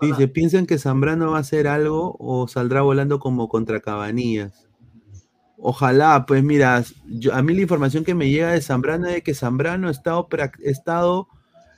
[0.00, 4.68] Dice, ¿piensan que Zambrano va a hacer algo o saldrá volando como contra Cabanillas?
[5.56, 9.22] Ojalá, pues mira, yo- a mí la información que me llega de Zambrano es de
[9.22, 11.28] que Zambrano ha estado, prac- ha estado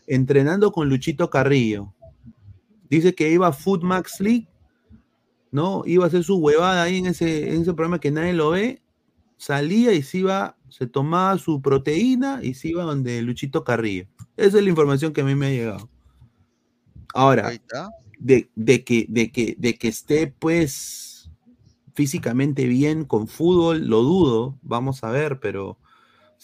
[0.07, 1.94] entrenando con Luchito Carrillo.
[2.89, 4.49] Dice que iba a Food Max League,
[5.51, 5.83] ¿no?
[5.87, 8.83] Iba a hacer su huevada ahí en ese, en ese programa que nadie lo ve.
[9.37, 14.09] Salía y se iba se tomaba su proteína y se iba donde Luchito Carrillo.
[14.37, 15.89] Esa es la información que a mí me ha llegado.
[17.15, 17.53] Ahora,
[18.19, 21.31] de, de que, de, que, de que esté pues
[21.95, 25.79] físicamente bien con fútbol, lo dudo, vamos a ver, pero,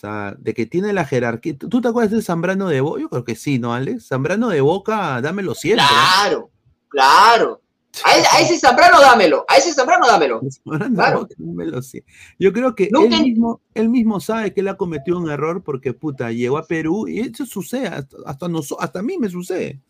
[0.01, 1.57] sea, de que tiene la jerarquía.
[1.59, 3.01] ¿Tú tú te acuerdas de Zambrano de Boca?
[3.01, 4.09] Yo creo que sí, ¿no, Alex?
[4.09, 5.85] Zambrano de Boca, dámelo siempre.
[5.85, 5.89] ¿eh?
[5.89, 6.51] Claro,
[6.89, 7.61] claro.
[8.05, 10.41] A, a ese Zambrano dámelo, a ese Zambrano dámelo.
[10.49, 11.21] Zambrano de Claro.
[11.21, 11.81] Boca, dámelo.
[12.39, 15.63] Yo creo que él Nunca mismo, él mismo sabe que él ha cometido un error
[15.63, 18.47] porque, puta, llegó a Perú y eso sucede, hasta, hasta,
[18.79, 19.83] hasta a mí me sucede.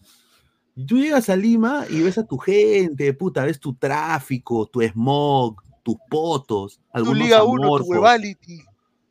[0.86, 5.62] Tú llegas a Lima y ves a tu gente, puta, ves tu tráfico, tu smog,
[5.82, 7.94] tus potos, Tu algunos Liga 1, tu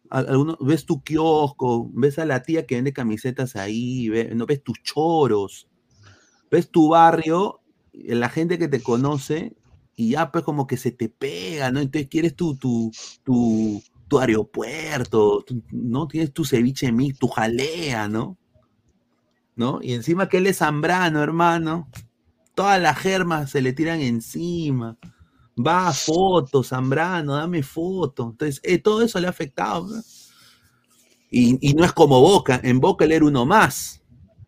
[0.10, 4.64] algunos- ves tu kiosco, ves a la tía que vende camisetas ahí, ve- no, ves
[4.64, 5.68] tus choros,
[6.52, 7.62] ves tu barrio,
[7.94, 9.56] la gente que te conoce
[9.96, 11.80] y ya pues como que se te pega, ¿no?
[11.80, 12.92] Entonces quieres tu, tu,
[13.24, 16.08] tu, tu aeropuerto, ¿no?
[16.08, 18.38] Tienes tu ceviche mix, tu jalea, ¿no?
[19.56, 19.80] ¿No?
[19.82, 21.90] Y encima que él es zambrano, hermano.
[22.56, 24.98] Todas las germas se le tiran encima.
[25.66, 28.30] Va a fotos, Zambrano, dame foto.
[28.32, 29.88] Entonces, eh, todo eso le ha afectado.
[29.88, 30.02] ¿no?
[31.32, 32.60] Y, y no es como Boca.
[32.64, 34.02] En Boca él era uno más.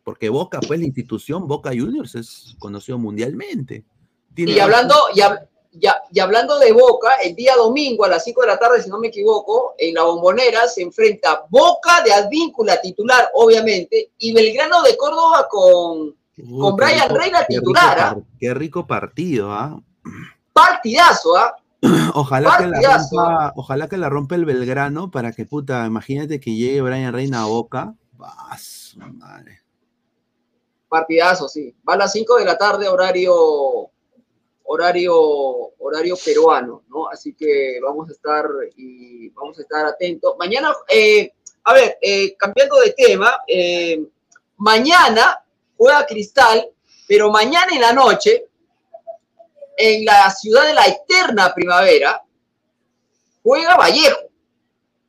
[0.03, 3.85] Porque Boca, pues la institución Boca Juniors es conocido mundialmente.
[4.33, 8.23] Tiene Y hablando, y, hab- ya- y hablando de Boca, el día domingo a las
[8.23, 12.13] 5 de la tarde, si no me equivoco, en la bombonera se enfrenta Boca de
[12.13, 17.45] Advíncula titular, obviamente, y Belgrano de Córdoba con Uy, con qué Brian rico- Reina qué
[17.55, 18.17] rico titular, ¿ah?
[18.39, 19.79] Qué rico partido, ¿ah?
[20.65, 21.55] Partidazo, ¿ah?
[22.13, 23.15] Ojalá que, la Partidazo.
[23.17, 27.41] rompa, ojalá que la rompa el Belgrano para que, puta, imagínate que llegue Brian Reina
[27.41, 27.95] a Boca.
[28.19, 29.61] Ah, su madre.
[30.87, 31.75] Partidazo, sí.
[31.87, 33.33] Va a las 5 de la tarde, horario,
[34.65, 35.15] horario,
[35.79, 37.07] horario peruano, ¿no?
[37.07, 38.45] Así que vamos a estar
[38.77, 40.35] y vamos a estar atentos.
[40.37, 41.31] Mañana, eh,
[41.63, 44.05] a ver, eh, cambiando de tema, eh,
[44.57, 45.43] mañana
[45.77, 46.69] juega Cristal,
[47.07, 48.49] pero mañana en la noche,
[49.77, 52.21] en la ciudad de la eterna primavera,
[53.43, 54.19] juega Vallejo.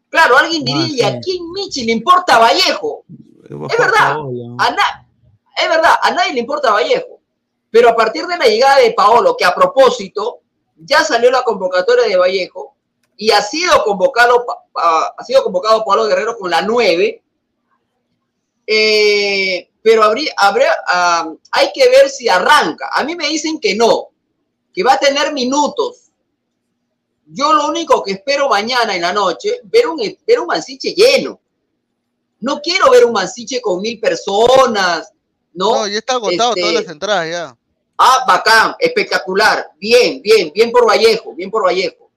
[0.09, 3.05] Claro, alguien diría, ¿y a quién Michi le importa Vallejo?
[3.45, 4.17] Es verdad,
[4.59, 5.03] a
[5.57, 7.21] es verdad, a nadie le importa Vallejo.
[7.71, 10.41] Pero a partir de la llegada de Paolo, que a propósito
[10.77, 12.77] ya salió la convocatoria de Vallejo
[13.17, 14.45] y ha sido convocado,
[14.75, 17.23] ha sido convocado Paolo Guerrero con la 9,
[18.67, 22.91] eh, pero habría, habrá, ah, hay que ver si arranca.
[22.93, 24.12] A mí me dicen que no,
[24.73, 26.11] que va a tener minutos.
[27.27, 29.97] Yo lo único que espero mañana en la noche, ver un,
[30.27, 31.41] ver un Mansiche lleno.
[32.41, 35.13] No quiero ver un Mansiche con mil personas,
[35.55, 35.77] ¿no?
[35.77, 37.57] No, ya está agotado Este, todas las entradas ya.
[37.99, 39.71] Ah, bacán, espectacular.
[39.79, 42.11] Bien, bien, bien por Vallejo, bien por Vallejo.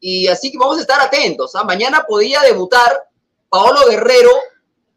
[0.00, 1.54] Y así que vamos a estar atentos.
[1.54, 1.64] ¿ah?
[1.64, 3.08] Mañana podía debutar
[3.48, 4.30] Paolo Guerrero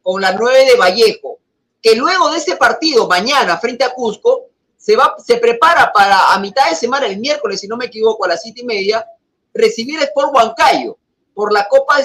[0.02, 1.40] con la 9 de Vallejo,
[1.82, 4.49] que luego de ese partido, mañana, frente a Cusco,
[4.80, 8.24] se, va, se prepara para a mitad de semana, el miércoles, si no me equivoco,
[8.24, 9.06] a las siete y media,
[9.54, 10.98] recibir Sport Huancayo
[11.34, 11.98] por la Copa,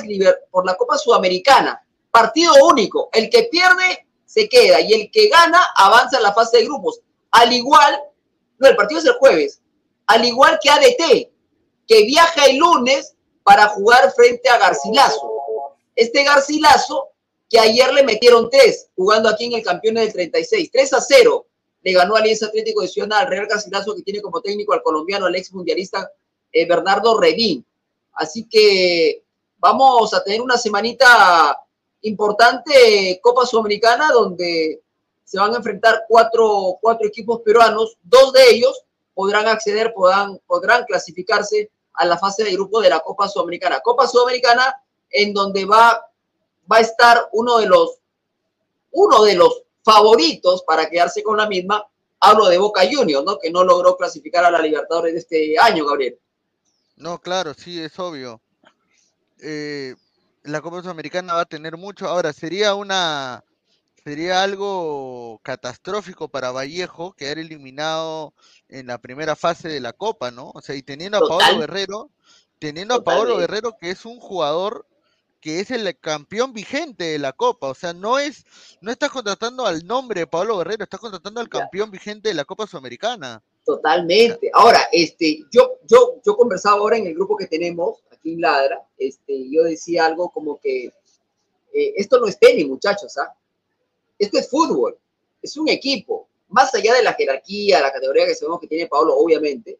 [0.51, 1.81] por la Copa Sudamericana.
[2.11, 3.11] Partido único.
[3.13, 7.01] El que pierde se queda y el que gana avanza en la fase de grupos.
[7.31, 8.01] Al igual,
[8.59, 9.61] no, el partido es el jueves,
[10.07, 11.31] al igual que ADT,
[11.87, 13.15] que viaja el lunes
[13.45, 15.31] para jugar frente a Garcilaso.
[15.95, 17.11] Este Garcilaso,
[17.49, 21.47] que ayer le metieron tres, jugando aquí en el campeón del 36, 3 a 0,
[21.85, 25.27] le ganó Alianza Atlético de Ciudad al Real Garcilaso, que tiene como técnico al colombiano,
[25.27, 26.11] al ex mundialista
[26.51, 27.65] eh, Bernardo Redín.
[28.15, 29.23] Así que
[29.59, 31.59] vamos a tener una semanita
[32.01, 34.81] importante Copa Sudamericana donde
[35.25, 38.83] se van a enfrentar cuatro, cuatro equipos peruanos, dos de ellos
[39.13, 43.81] podrán acceder, podrán, podrán clasificarse a la fase de grupo de la Copa Sudamericana.
[43.81, 44.75] Copa Sudamericana
[45.11, 46.01] en donde va,
[46.71, 47.99] va a estar uno de los
[48.97, 51.87] uno de los favoritos para quedarse con la misma,
[52.19, 53.39] hablo de Boca Juniors, ¿no?
[53.39, 56.19] Que no logró clasificar a la Libertadores de este año, Gabriel.
[56.97, 58.41] No, claro, sí, es obvio.
[59.43, 59.95] Eh,
[60.43, 62.09] la Copa Sudamericana va a tener mucho.
[62.09, 63.45] Ahora, sería una,
[64.05, 68.33] sería algo catastrófico para Vallejo quedar eliminado
[68.69, 70.51] en la primera fase de la Copa, ¿no?
[70.55, 71.59] O sea, y teniendo a Paolo.
[71.59, 72.11] Guerrero,
[72.59, 73.37] teniendo a Paolo.
[73.37, 74.87] Guerrero, que es un jugador
[75.45, 77.69] que es el campeón vigente de la Copa.
[77.69, 78.47] O sea, no es,
[78.81, 82.47] no estás contratando al nombre de Paolo Guerrero, estás contratando al campeón vigente de la
[82.47, 83.43] Copa Sudamericana.
[83.63, 84.51] Totalmente.
[84.55, 88.89] Ahora, este, yo, yo, yo conversaba ahora en el grupo que tenemos aquí en Ladra,
[88.97, 93.31] este, y yo decía algo como que eh, esto no es tenis, muchachos, ¿ah?
[94.19, 94.97] Esto es fútbol,
[95.43, 99.15] es un equipo, más allá de la jerarquía, la categoría que sabemos que tiene Pablo,
[99.15, 99.79] obviamente,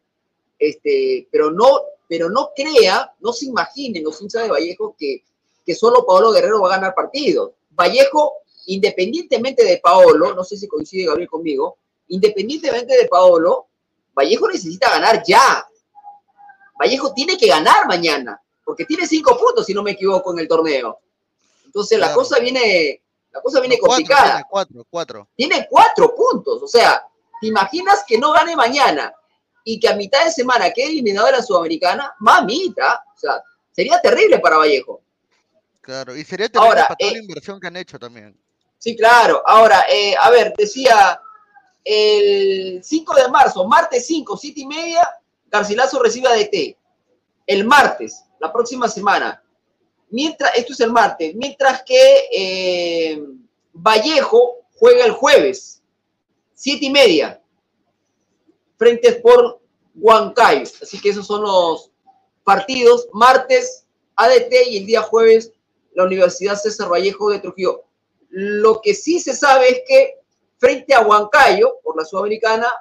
[0.59, 5.23] este, pero no, pero no crea, no se imaginen los hinchas de Vallejo que
[5.65, 7.51] que solo Paolo Guerrero va a ganar partidos.
[7.71, 8.33] Vallejo,
[8.67, 11.77] independientemente de Paolo, no sé si coincide Gabriel conmigo,
[12.07, 13.67] independientemente de Paolo,
[14.13, 15.67] Vallejo necesita ganar ya.
[16.79, 20.47] Vallejo tiene que ganar mañana, porque tiene cinco puntos, si no me equivoco, en el
[20.47, 20.99] torneo.
[21.65, 23.01] Entonces la cosa viene,
[23.31, 24.23] la cosa viene Cuatro, complicada.
[24.31, 25.27] tiene cuatro, cuatro.
[25.35, 26.61] Tiene cuatro puntos.
[26.63, 27.03] O sea,
[27.41, 29.13] ¿te imaginas que no gane mañana
[29.63, 32.13] y que a mitad de semana quede eliminado de la Sudamericana?
[32.19, 33.03] Mamita.
[33.13, 35.01] O sea, sería terrible para Vallejo.
[35.85, 38.35] Claro, y sería terrible Ahora, para toda eh, la inversión que han hecho también.
[38.79, 39.43] Sí, claro.
[39.45, 41.21] Ahora, eh, a ver, decía
[41.83, 45.07] el 5 de marzo, martes 5, 7 y media,
[45.45, 46.75] Garcilaso recibe a DT.
[47.45, 49.43] El martes, la próxima semana.
[50.09, 53.23] Mientras, esto es el martes, mientras que eh,
[53.71, 55.83] Vallejo juega el jueves,
[56.55, 57.39] 7 y media,
[58.75, 59.61] frente por
[59.93, 60.63] Huancayo.
[60.81, 61.91] Así que esos son los
[62.43, 63.07] partidos.
[63.13, 63.85] Martes,
[64.15, 65.51] ADT y el día jueves,
[65.95, 67.83] la Universidad César Vallejo de Trujillo.
[68.29, 70.13] Lo que sí se sabe es que
[70.57, 72.71] frente a Huancayo, por la Sudamericana,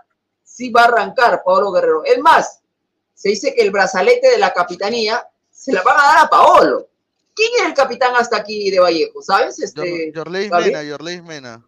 [0.42, 2.04] sí va a arrancar Paolo Guerrero.
[2.04, 2.60] Es más,
[3.14, 6.88] se dice que el brazalete de la capitanía se la van a dar a Paolo.
[7.34, 9.22] ¿Quién es el capitán hasta aquí de Vallejo?
[9.22, 9.58] ¿Sabes?
[9.60, 10.50] Este, Yor- Yorleis?
[10.50, 11.64] Mena, Yorleis Mena.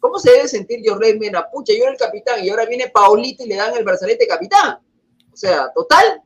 [0.00, 1.48] ¿Cómo se debe sentir Jorge Mena?
[1.48, 4.80] Pucha, yo era el capitán y ahora viene Paulito y le dan el brazalete capitán.
[5.32, 6.20] O sea, total.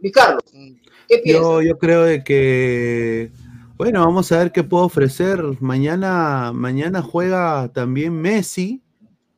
[0.00, 0.72] Luis Carlos, Mm,
[1.08, 1.42] ¿qué piensas?
[1.42, 3.32] Yo, yo creo de que,
[3.76, 5.42] bueno, vamos a ver qué puedo ofrecer.
[5.60, 8.82] Mañana, mañana juega también Messi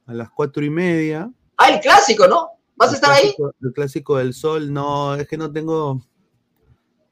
[0.07, 1.31] a las cuatro y media.
[1.57, 2.49] Ah, el clásico, ¿no?
[2.77, 3.35] ¿Vas a estar ahí?
[3.63, 6.01] El clásico del sol, no, es que no tengo,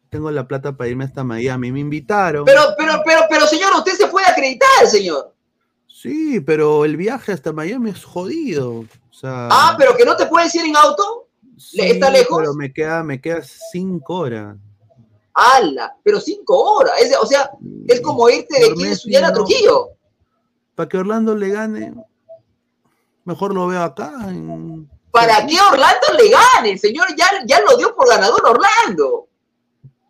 [0.09, 1.71] tengo la plata para irme hasta Miami.
[1.73, 2.45] Me invitaron.
[2.45, 5.35] Pero, pero, pero, pero, señor, usted se puede acreditar, señor.
[5.87, 8.81] Sí, pero el viaje hasta Miami es jodido.
[8.81, 11.28] O sea, Ah, pero que no te puedes ir en auto.
[11.59, 12.39] Sí, ¿está lejos?
[12.39, 14.57] Pero me queda, me queda cinco horas.
[15.35, 15.95] ¡Hala!
[16.03, 16.95] Pero cinco horas.
[17.01, 17.51] Es o sea,
[17.87, 19.33] es como irte de aquí de a.
[19.33, 19.89] Trujillo.
[20.75, 21.95] Para que Orlando le gane,
[23.25, 24.13] mejor lo veo acá.
[24.29, 26.71] en- ¿Para qué Orlando le gane?
[26.73, 29.29] El señor ya, ya lo dio por ganador Orlando.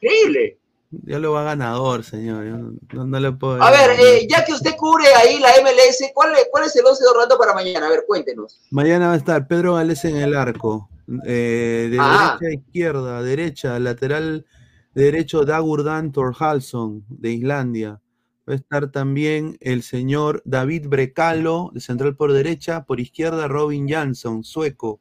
[0.01, 0.59] Increíble.
[0.91, 2.45] Ya lo va ganador, señor.
[2.45, 3.62] no, no- le puedo.
[3.62, 6.87] A ver, eh, ya que usted cubre ahí la MLS, ¿cuál es, ¿cuál es el
[6.87, 7.87] 11 de Orlando para mañana?
[7.87, 8.61] A ver, cuéntenos.
[8.70, 10.89] Mañana va a estar Pedro Gales en el arco.
[11.25, 12.37] Eh, de Ah.
[12.39, 14.47] derecha a izquierda, derecha, lateral
[14.95, 18.01] derecho Dagurdan Thorhalsson de Islandia.
[18.49, 23.89] Va a estar también el señor David Brecalo, de central por derecha, por izquierda Robin
[23.89, 25.01] Jansson, sueco.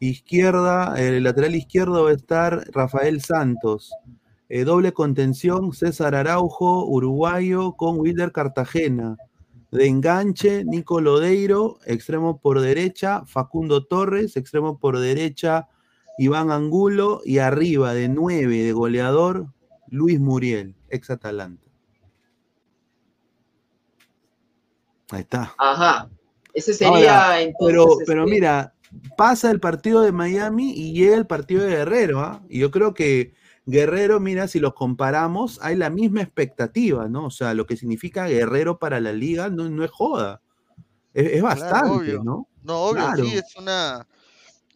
[0.00, 3.92] Izquierda, el lateral izquierdo va a estar Rafael Santos.
[4.48, 9.16] Eh, doble contención, César Araujo, uruguayo, con Wilder Cartagena.
[9.70, 15.68] De enganche, Nico Lodeiro, extremo por derecha, Facundo Torres, extremo por derecha,
[16.16, 19.48] Iván Angulo, y arriba de nueve de goleador,
[19.88, 21.68] Luis Muriel, ex Atalanta.
[25.10, 25.54] Ahí está.
[25.58, 26.10] Ajá.
[26.54, 27.66] Ese sería Ahora, entonces.
[27.66, 28.74] Pero, este, pero mira,
[29.16, 32.42] pasa el partido de Miami y llega el partido de Guerrero, ¿ah?
[32.48, 33.34] Y yo creo que
[33.70, 37.26] Guerrero, mira, si los comparamos, hay la misma expectativa, ¿no?
[37.26, 40.40] O sea, lo que significa Guerrero para la liga no, no es joda.
[41.12, 42.24] Es, es bastante, obvio.
[42.24, 42.48] ¿no?
[42.62, 43.24] No, obvio, Claro.
[43.24, 44.06] sí, es una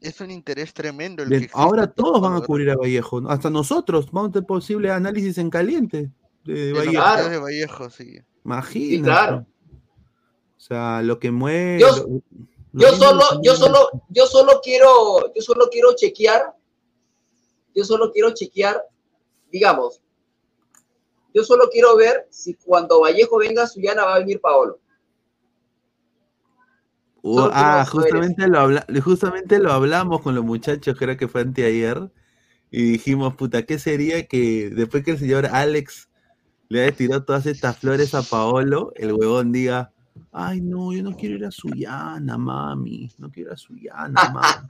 [0.03, 3.31] es un interés tremendo el que ahora todos van a cubrir a Vallejo, ¿no?
[3.31, 6.11] hasta nosotros vamos a tener posible análisis en caliente
[6.45, 7.03] de, Vallejo.
[7.03, 8.19] partidos de Vallejo, sí.
[8.45, 9.03] Imagínate.
[9.05, 9.47] claro.
[10.57, 11.79] O sea, lo que mueve.
[11.81, 12.03] Yo- lo-
[12.73, 13.79] lo Yo mismo solo, yo solo,
[14.09, 16.53] yo solo quiero, yo solo quiero chequear,
[17.75, 18.83] yo solo quiero chequear,
[19.51, 20.01] digamos,
[21.35, 24.79] yo solo quiero ver si cuando Vallejo venga a Sullana va a venir Paolo.
[27.23, 32.11] Uh, ah, justamente lo, habla- justamente lo hablamos con los muchachos, creo que fue anteayer,
[32.71, 36.09] y dijimos, puta, ¿qué sería que después que el señor Alex
[36.69, 39.93] le haya tirado todas estas flores a Paolo, el huevón diga,
[40.33, 44.67] ay, no, yo no quiero ir a Sullana, mami, no quiero ir a Sullana, mami.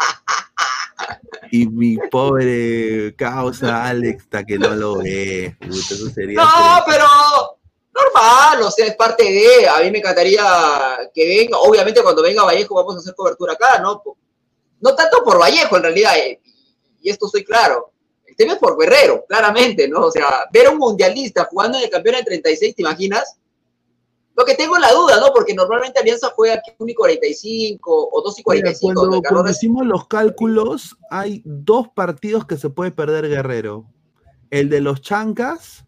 [1.50, 6.42] Y mi pobre causa Alex, que no lo ve, eso sería...
[6.42, 7.04] No, pero
[7.92, 10.42] normal, o sea, es parte de, a mí me encantaría
[11.14, 14.02] que venga, obviamente cuando venga Vallejo vamos a hacer cobertura acá, ¿no?
[14.80, 16.40] No tanto por Vallejo en realidad, eh,
[17.02, 17.92] y esto soy claro,
[18.24, 20.06] el tema es por Guerrero, claramente, ¿no?
[20.06, 23.36] O sea, ver a un mundialista jugando en el campeón de 36, ¿te imaginas?
[24.34, 25.26] Lo que tengo la duda, ¿no?
[25.34, 28.80] Porque normalmente Alianza juega aquí 1 y 45 o 2 y Mira, 45.
[28.94, 33.86] cuando, donde Carlos cuando hicimos los cálculos, hay dos partidos que se puede perder Guerrero.
[34.50, 35.84] El de los Chancas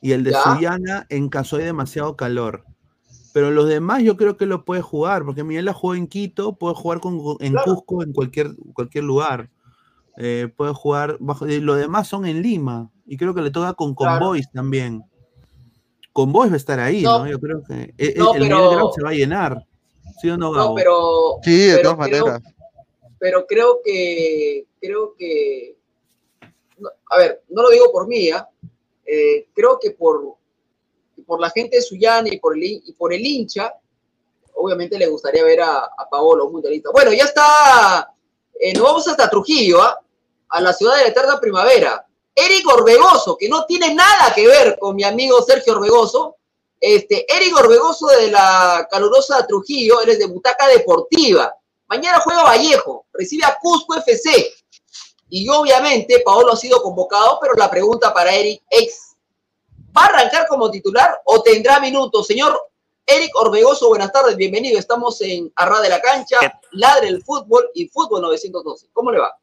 [0.00, 0.42] y el de Ya.
[0.42, 2.64] Sullana en caso hay demasiado calor.
[3.32, 6.56] Pero los demás yo creo que lo puede jugar, porque Miguel la jugó en Quito,
[6.56, 7.74] puede jugar con, en Claro.
[7.76, 9.50] Cusco, en cualquier, cualquier lugar.
[10.16, 11.46] eh, puede jugar bajo.
[11.48, 12.90] y Lo demás son en Lima.
[13.06, 14.18] Y creo que le toca con Claro.
[14.20, 15.02] Convoys también.
[16.14, 17.30] Convoys va a estar ahí, No, ¿no?
[17.30, 19.66] Yo creo que eh, no, el pero- Miguel Grau se va a llenar.
[20.22, 20.68] ¿Sí o no, Gabo?
[20.70, 21.38] No, pero.
[21.42, 22.52] Sí, de pero todas creo- maneras.
[23.18, 25.76] pero creo que, creo que,
[26.78, 28.48] no, a ver, no lo digo por mí, ¿ah?
[29.04, 30.36] Eh, creo que por,
[31.26, 33.74] por la gente de Sullana y por el, y por el hincha,
[34.54, 36.90] obviamente le gustaría ver a, a Paolo Mundialista.
[36.92, 38.14] Bueno, ya está,
[38.60, 40.00] eh, nos vamos hasta Trujillo, ¿ah?
[40.50, 42.03] a la ciudad de la eterna primavera.
[42.34, 46.36] Eric Orbegoso, que no tiene nada que ver con mi amigo Sergio Orbegoso,
[46.80, 51.54] este, Eric Orbegoso de la calurosa Trujillo, él es de Butaca Deportiva.
[51.86, 54.52] Mañana juega Vallejo, recibe a Cusco FC.
[55.30, 59.16] Y obviamente Paolo ha sido convocado, pero la pregunta para Eric es,
[59.96, 62.26] ¿va a arrancar como titular o tendrá minutos?
[62.26, 62.58] Señor
[63.06, 64.78] Eric Orbegoso, buenas tardes, bienvenido.
[64.78, 66.60] Estamos en Arra de la Cancha.
[66.72, 68.88] Ladre el Fútbol y Fútbol 912.
[68.92, 69.36] ¿Cómo le va?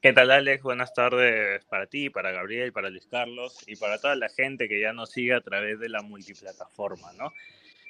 [0.00, 0.62] ¿Qué tal, Alex?
[0.62, 4.80] Buenas tardes para ti, para Gabriel, para Luis Carlos y para toda la gente que
[4.80, 7.34] ya nos sigue a través de la multiplataforma, ¿no?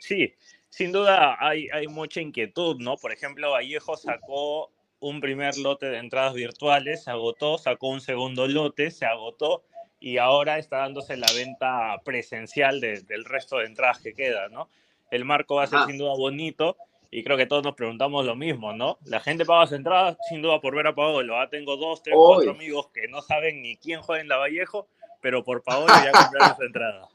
[0.01, 0.35] Sí,
[0.71, 2.97] sin duda hay, hay mucha inquietud, ¿no?
[2.97, 8.49] Por ejemplo, Vallejo sacó un primer lote de entradas virtuales, se agotó, sacó un segundo
[8.49, 9.63] lote, se agotó
[10.01, 14.69] y ahora está dándose la venta presencial de- del resto de entradas que queda, ¿no?
[15.13, 15.87] El marco va a ser Ajá.
[15.87, 16.77] sin duda bonito
[17.11, 18.99] y creo que todos nos preguntamos lo mismo, ¿no?
[19.05, 21.39] La gente paga su entrada sin duda por ver a Paolo.
[21.41, 22.35] Ah, tengo dos, tres, Oy.
[22.37, 24.87] cuatro amigos que no saben ni quién juega en la Vallejo,
[25.21, 27.09] pero por Paolo ya compraron su entrada.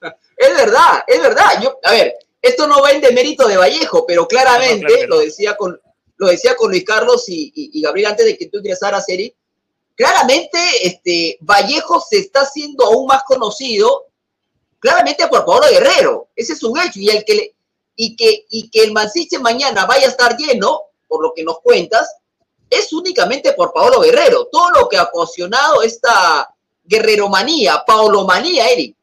[0.36, 1.62] Es verdad, es verdad.
[1.62, 5.00] Yo, a ver, esto no va en demérito de Vallejo, pero claramente, No, no, claro
[5.00, 5.14] que no.
[5.16, 5.80] lo, decía con,
[6.18, 9.34] lo decía con Luis Carlos y, y- y Gabriel antes de que tú ingresaras, Eric,
[9.94, 14.04] claramente este, Vallejo se está haciendo aún más conocido,
[14.78, 16.28] claramente por Paolo Guerrero.
[16.36, 17.00] Ese es un hecho.
[17.00, 17.54] Y, el que le-
[17.96, 21.60] y, que, y que el Mansiche mañana vaya a estar lleno, por lo que nos
[21.60, 22.16] cuentas,
[22.68, 24.46] es únicamente por Paolo Guerrero.
[24.52, 26.48] Todo lo que ha ocasionado esta
[26.84, 28.96] guerreromanía, paolomanía, Eric.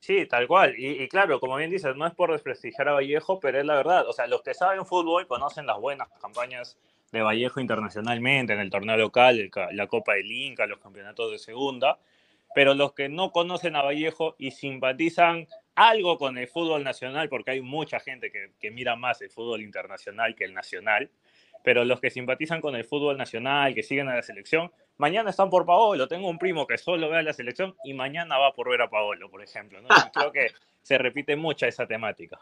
[0.00, 0.74] Sí, tal cual.
[0.76, 4.08] Y, claro, como bien dices, no es por desprestigiar a Vallejo, pero es la verdad.
[4.08, 6.76] O sea, los que saben fútbol conocen las buenas campañas
[7.12, 11.98] de Vallejo internacionalmente, en el torneo local, la Copa del Inca, los campeonatos de segunda.
[12.54, 17.52] Pero los que no conocen a Vallejo y simpatizan algo con el fútbol nacional, porque
[17.52, 21.10] hay mucha gente que, que mira más el fútbol internacional que el nacional,
[21.62, 25.50] pero los que simpatizan con el fútbol nacional, que siguen a la selección, mañana están
[25.50, 26.08] por Paolo.
[26.08, 28.90] Tengo un primo que solo ve a la selección y mañana va por ver a
[28.90, 29.80] Paolo, por ejemplo.
[30.12, 30.46] creo que
[30.82, 32.38] se repite mucha esa temática.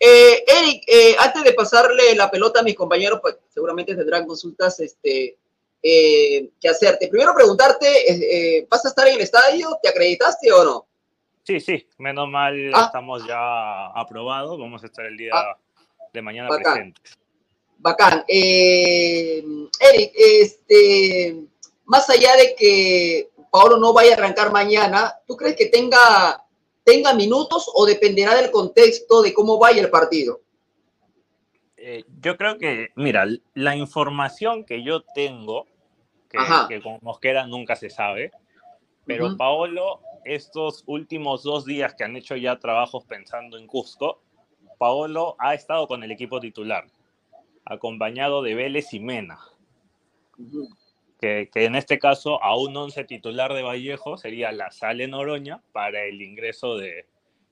[0.00, 4.78] Eh, Eric, eh, antes de pasarle la pelota a mis compañeros, pues seguramente tendrán consultas
[4.78, 5.36] este,
[5.82, 7.08] eh, que hacerte.
[7.08, 9.76] Primero preguntarte, ¿vas a estar en el estadio?
[9.82, 10.87] ¿Te acreditaste o no?
[11.48, 12.82] Sí, sí, menos mal Ah.
[12.84, 14.58] estamos ya aprobados.
[14.60, 15.56] Vamos a estar el día Ah.
[16.12, 16.74] de mañana Bacán.
[16.74, 17.18] presentes.
[17.78, 18.22] Bacán.
[18.28, 19.42] Eh,
[19.80, 21.36] Eric, este,
[21.86, 26.44] más allá de que Paolo no vaya a arrancar mañana, ¿tú crees que tenga,
[26.84, 30.42] tenga minutos o dependerá del contexto de cómo vaya el partido?
[31.78, 35.66] Eh, yo creo que, mira, la información que yo tengo,
[36.28, 36.36] que,
[36.68, 38.32] que con Mosquera nunca se sabe,
[39.06, 39.34] pero.
[39.38, 44.20] Paolo, estos últimos dos días que han hecho ya trabajos pensando en Cusco,
[44.78, 46.86] Paolo ha estado con el equipo titular,
[47.64, 49.38] acompañado de Vélez y Mena,
[51.20, 55.60] que, que en este caso a un once titular de Vallejo sería la Sale Noroña
[55.72, 57.06] para el ingreso de,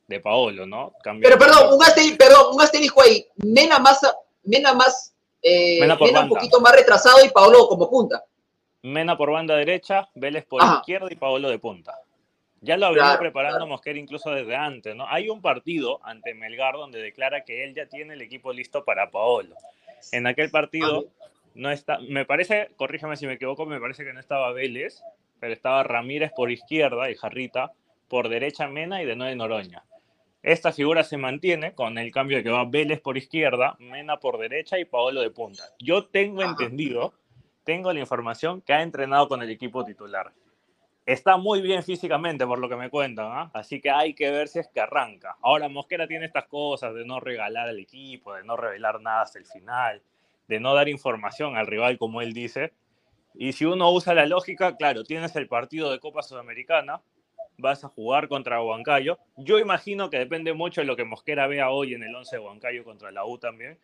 [0.06, 0.92] de Paolo, ¿no?
[1.02, 3.26] Cambiando- Pero perdón, un asterisco, perdón, un asterisco ahí.
[3.36, 4.00] Mena más,
[4.44, 8.24] Mena más, eh, Mena un poquito más retrasado y Paolo como punta.
[8.82, 10.76] Mena por banda derecha, Vélez por Ajá.
[10.76, 11.98] izquierda y Paolo de punta.
[12.66, 13.68] Ya lo había Claro, preparando claro.
[13.68, 15.06] Mosquera incluso desde antes, ¿no?
[15.08, 19.10] Hay un partido ante Melgar donde declara que él ya tiene el equipo listo para
[19.10, 19.54] Paolo.
[20.10, 21.06] En aquel partido
[21.54, 25.02] no está, me parece, corrígeme si me equivoco, me parece que no estaba Vélez,
[25.38, 27.72] pero estaba Ramírez por izquierda y Jarrita
[28.08, 29.84] por derecha Mena y de nueve Noroña.
[30.42, 34.38] Esta figura se mantiene con el cambio de que va Vélez por izquierda, Mena por
[34.38, 35.62] derecha y Paolo de punta.
[35.78, 36.50] Yo tengo Ajá.
[36.50, 37.14] entendido,
[37.64, 40.32] tengo la información que ha entrenado con el equipo titular.
[41.06, 43.50] Está muy bien físicamente por lo que me cuentan, ¿ah?
[43.54, 45.36] así que hay que ver si es que arranca.
[45.40, 49.38] Ahora Mosquera tiene estas cosas de no regalar al equipo, de no revelar nada hasta
[49.38, 50.02] el final,
[50.48, 52.72] de no dar información al rival como él dice.
[53.36, 57.00] Y si uno usa la lógica, claro, tienes el partido de Copa Sudamericana,
[57.56, 59.20] vas a jugar contra Huancayo.
[59.36, 62.42] Yo imagino que depende mucho de lo que Mosquera vea hoy en el 11 de
[62.42, 63.78] Huancayo contra la U también.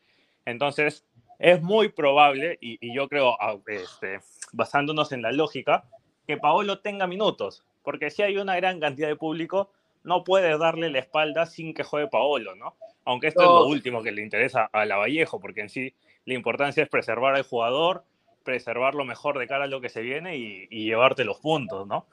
[0.44, 1.06] Entonces,
[1.38, 4.18] es muy probable, y, y yo creo, ah, este,
[4.52, 5.84] basándonos en la lógica,
[6.26, 9.70] que Paolo tenga minutos, porque si hay una gran cantidad de público,
[10.04, 12.76] no puedes darle la espalda sin que juegue Paolo, ¿no?
[13.04, 15.94] Aunque esto es lo último que le interesa a la Vallejo, porque en sí
[16.24, 18.04] la importancia es preservar al jugador
[18.42, 21.86] preservar lo mejor de cara a lo que se viene y, y llevarte los puntos,
[21.86, 22.06] ¿no?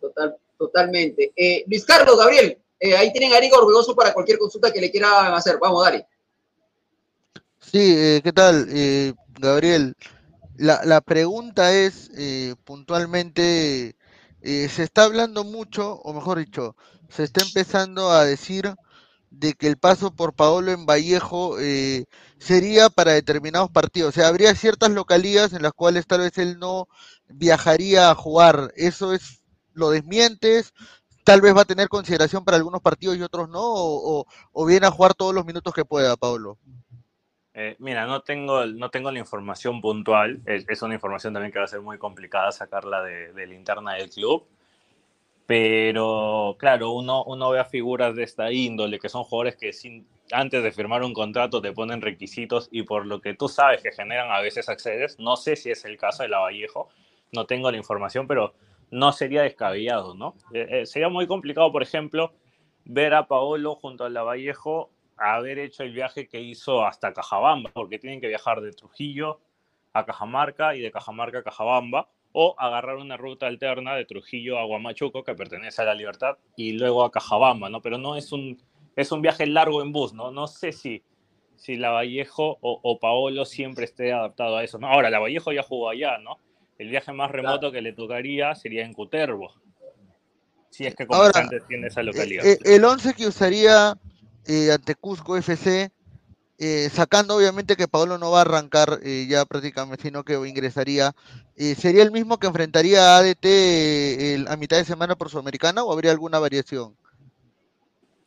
[0.00, 1.32] Total, totalmente.
[1.36, 4.90] Eh, Luis Carlos, Gabriel, eh, ahí tienen a Ariga Orbegoso para cualquier consulta que le
[4.90, 5.58] quieran hacer.
[5.60, 6.06] Vamos, dale.
[7.60, 9.94] Sí, eh, ¿qué tal, eh, Gabriel?
[10.56, 13.96] La, la pregunta es, eh, puntualmente,
[14.40, 16.76] eh, se está hablando mucho, o mejor dicho,
[17.10, 18.74] se está empezando a decir
[19.30, 22.06] de que el paso por Paolo en Vallejo eh,
[22.38, 24.10] sería para determinados partidos.
[24.10, 26.88] O sea, habría ciertas localías en las cuales tal vez él no
[27.28, 28.72] viajaría a jugar.
[28.76, 29.42] ¿Eso es,
[29.74, 30.72] lo desmientes?
[31.24, 34.66] Tal vez va a tener consideración para algunos partidos y otros no, o, o- o
[34.66, 36.58] viene a jugar todos los minutos que pueda, Paolo.
[37.58, 40.40] Eh, mira, no tengo, no tengo la información puntual.
[40.44, 44.10] Es, una información también que va a ser muy complicada sacarla de, la interna del
[44.10, 44.46] club.
[45.46, 49.70] Pero, claro, uno, uno ve figuras de esta índole, que son jugadores que
[50.32, 53.90] antes de firmar un contrato te ponen requisitos y por lo que tú sabes que
[53.90, 55.18] generan a veces accedes.
[55.18, 56.90] No sé si es el caso de Lavallejo,
[57.32, 58.52] no tengo la información, pero
[58.90, 60.34] no sería descabellado, ¿no?
[60.52, 62.34] Eh, eh, sería muy complicado, por ejemplo,
[62.84, 67.98] ver a Paolo junto a Lavallejo haber hecho el viaje que hizo hasta Cajabamba, porque
[67.98, 69.40] tienen que viajar de Trujillo
[69.92, 74.66] a Cajamarca y de Cajamarca a Cajabamba, o agarrar una ruta alterna de Trujillo a
[74.66, 77.80] Huamachuco, que pertenece a la Libertad, y luego a Cajabamba, ¿no?
[77.80, 78.60] Pero no es un,
[78.94, 80.30] es un viaje largo en bus, ¿no?
[80.30, 81.02] No sé si,
[81.56, 84.88] si Lavallejo o, o Paolo siempre esté adaptado a eso, ¿no?
[84.88, 86.38] Ahora, Lavallejo ya jugó allá, ¿no?
[86.78, 89.54] El viaje más remoto que le tocaría sería en Cutervo,
[90.76, 92.44] si es que Ahora, Comerciantes tiene esa localidad.
[92.44, 93.96] Eh, el 11 que usaría
[94.46, 95.90] eh, ante Cusco FC,
[96.58, 101.14] eh, sacando obviamente que Paolo no va a arrancar eh, ya prácticamente, sino que ingresaría,
[101.56, 106.12] ¿sería el mismo que enfrentaría a ADT a mitad de semana por Sudamericana o habría
[106.12, 106.96] alguna variación?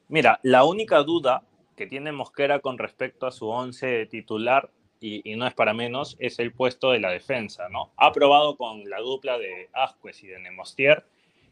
[0.10, 1.44] Mira, la única duda
[1.76, 4.70] que tiene Mosquera con respecto a su once titular,
[5.00, 7.92] y, no es para menos, es el puesto de la defensa, ¿no?
[7.96, 11.06] Ha probado con la dupla de Ascuez y de Nemostier,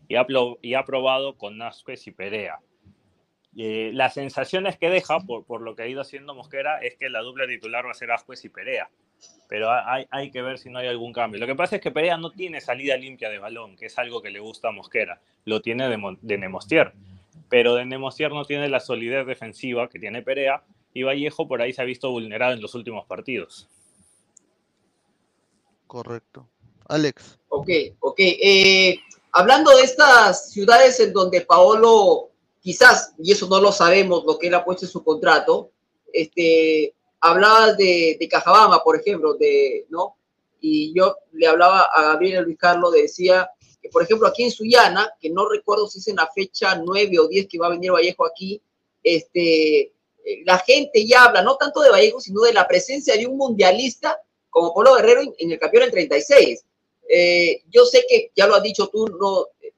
[0.09, 0.25] y ha,
[0.61, 2.59] y ha probado con Ascuez y Perea.
[3.57, 7.09] Eh, las sensaciones que deja, por, por lo que ha ido haciendo Mosquera, es que
[7.09, 8.89] la dupla titular va a ser Ascuez y Perea.
[9.49, 11.39] Pero hay, hay que ver si no hay algún cambio.
[11.39, 14.21] Lo que pasa es que Perea no tiene salida limpia de balón, que es algo
[14.21, 15.19] que le gusta a Mosquera.
[15.45, 16.93] Lo tiene de, de Nemostier
[17.49, 20.63] pero de Nemocier no tiene la solidez defensiva que tiene Perea
[20.93, 23.67] y Vallejo por ahí se ha visto vulnerado en los últimos partidos.
[25.85, 26.47] Correcto.
[26.87, 27.39] Alex.
[27.49, 27.69] Ok,
[27.99, 28.19] ok.
[28.19, 28.99] Eh,
[29.31, 32.31] hablando de estas ciudades en donde Paolo,
[32.61, 35.71] quizás, y eso no lo sabemos, lo que él ha puesto en su contrato,
[36.11, 38.29] este, hablaba de, de
[38.83, 40.15] por ejemplo, de, ¿no?
[40.59, 43.49] Y yo le hablaba a Gabriel Luis Carlos, decía
[43.81, 47.19] que, por ejemplo, aquí en Sullana, que no recuerdo si es en la fecha 9
[47.19, 48.61] o 10 que va a venir Vallejo aquí,
[49.03, 49.93] este,
[50.27, 53.37] eh, la gente ya habla no tanto de Vallejo, sino de la presencia de un
[53.37, 54.19] mundialista
[54.49, 56.65] como Polo Guerrero en, el campeón en 36.
[57.09, 59.73] Eh, yo sé que ya lo has dicho tú, no, eh,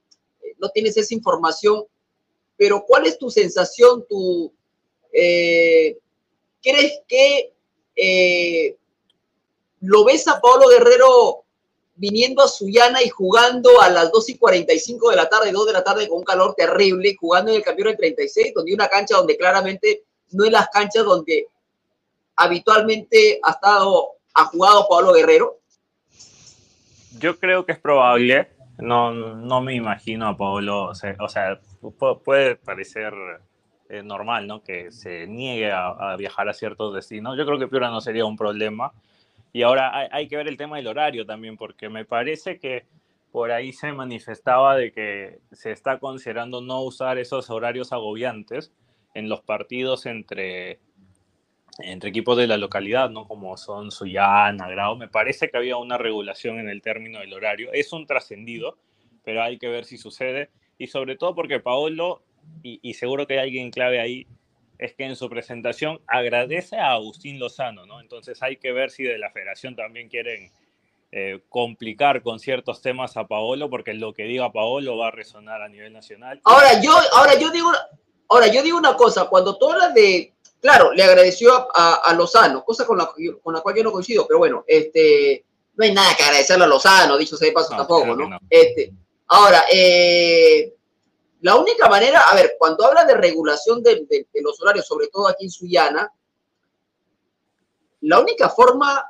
[0.58, 1.86] no tienes esa información,
[2.60, 4.06] pero ¿cuál es tu sensación?
[4.10, 4.54] Tu,
[5.14, 5.98] eh,
[6.62, 7.54] ¿Crees que
[7.96, 8.76] eh,
[9.80, 11.46] lo ves a Pablo Guerrero
[11.96, 15.72] viniendo a Sullana y jugando a las 2 y 45 de la tarde, 2 de
[15.74, 18.90] la tarde con un calor terrible, jugando en el campeón en 36, donde hay una
[18.90, 21.48] cancha donde claramente no es las canchas donde
[22.36, 25.60] habitualmente ha estado, ha jugado Pablo Guerrero?
[27.20, 31.60] Yo creo que es probable, no, no me imagino a Pablo, o sea,
[32.24, 33.14] puede parecer
[33.90, 34.64] eh, normal, ¿no?
[34.64, 37.38] Que se niegue a, a viajar a ciertos destinos.
[37.38, 38.94] Yo creo que Piura no sería un problema.
[39.52, 42.86] Y ahora hay, hay que ver el tema del horario también, porque me parece que
[43.32, 48.74] por ahí se manifestaba de que se está considerando no usar esos horarios agobiantes
[49.14, 50.80] en los partidos entre,
[51.80, 53.28] entre equipos de la localidad, ¿no?
[53.28, 54.98] Como son Sullana, Grau.
[54.98, 57.70] Me parece que había una regulación en el término del horario.
[57.74, 58.78] Es un trascendido,
[59.24, 60.50] pero hay que ver si sucede.
[60.80, 62.22] Y sobre todo porque Paolo,
[62.64, 64.26] y, y seguro que hay alguien clave ahí,
[64.80, 68.00] es que en su presentación agradece a Agustín Lozano, ¿no?
[68.00, 70.52] Entonces hay que ver si de la federación también quieren
[71.12, 75.62] eh, complicar con ciertos temas a Paolo, porque lo que diga Paolo va a resonar
[75.62, 76.40] a nivel nacional.
[76.46, 77.72] Ahora yo, ahora yo digo,
[78.30, 80.32] ahora yo digo una cosa, cuando tú hablas de,
[80.62, 83.10] claro, le agradeció a, a- a Lozano, cosa con la,
[83.44, 85.44] con la cual yo no coincido, pero bueno, este,
[85.76, 88.30] no hay nada que agradecerle a Lozano, dicho sea de paso No, tampoco, ¿no?
[88.30, 88.38] no.
[88.50, 88.94] Este,
[89.30, 90.76] ahora, eh,
[91.42, 94.06] la única manera, a ver, cuando habla de regulación de,
[94.42, 96.14] los horarios, sobre todo aquí en Sullana,
[98.02, 99.10] la única forma,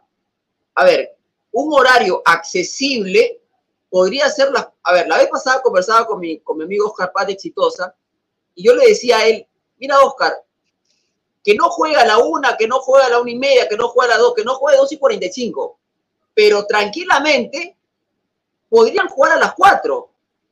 [0.76, 1.18] a ver,
[1.52, 3.41] un horario accesible
[3.90, 7.12] podría ser la, a ver, la vez pasada conversaba con mi, con mi amigo Oscar
[7.12, 7.96] Paz de Exitosa
[8.54, 9.48] y yo le decía a él,
[9.78, 10.34] mira Oscar,
[11.44, 13.78] que no juega a la una, que no juega a la una y media, que
[13.78, 15.80] no juega a la dos, que no juegue a dos y cuarenta y cinco,
[16.34, 17.78] pero tranquilamente
[18.70, 20.09] podrían jugar a las 4,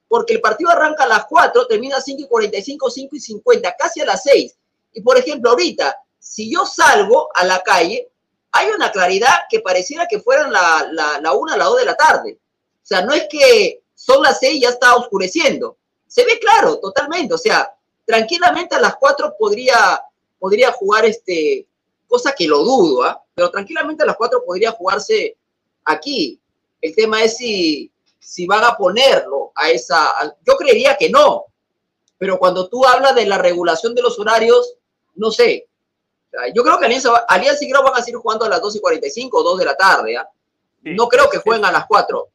[0.07, 3.75] porque el partido arranca a las 4, termina a 5 y 45, 5 y 50,
[3.77, 4.55] casi a las 6.
[4.93, 8.09] Y por ejemplo, ahorita, si yo salgo a la calle,
[8.51, 11.85] hay una claridad que pareciera que fueran la, la, la 1 a las 2 de
[11.85, 12.39] la tarde.
[12.41, 15.77] O sea, no es que son las 6 y ya está oscureciendo.
[16.07, 17.34] Se ve claro, totalmente.
[17.34, 17.75] O sea,
[18.05, 20.01] tranquilamente a las 4 podría,
[20.39, 21.67] podría jugar este,
[22.07, 23.21] cosa que lo dudo, ¿ah?
[23.35, 25.35] pero tranquilamente a las 4 podría jugarse
[25.84, 26.39] aquí.
[26.81, 27.91] El tema es si,
[28.27, 30.13] si van a ponerlo a esa.
[30.45, 31.45] Yo creería que no,
[32.17, 34.75] pero cuando tú hablas de la regulación de los horarios,
[35.15, 35.69] no sé.
[36.53, 38.79] Yo creo que Alianza, Alianza y Grau van a seguir jugando a las 2 y
[38.81, 40.17] 45 o 2 de la tarde.
[40.17, 40.29] ¿ah?
[40.83, 42.27] no creo que jueguen a las 4.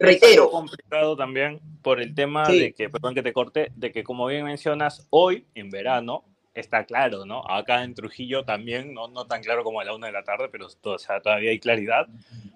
[0.00, 0.46] Reitero.
[0.46, 4.26] Es complicado también por el tema de que, perdón que te corte, de que como
[4.26, 6.24] bien mencionas, hoy en verano
[6.54, 7.44] está claro, ¿no?
[7.48, 10.48] Acá en Trujillo también, no, no tan claro como a la una de la tarde,
[10.50, 12.08] pero o sea, todavía hay claridad.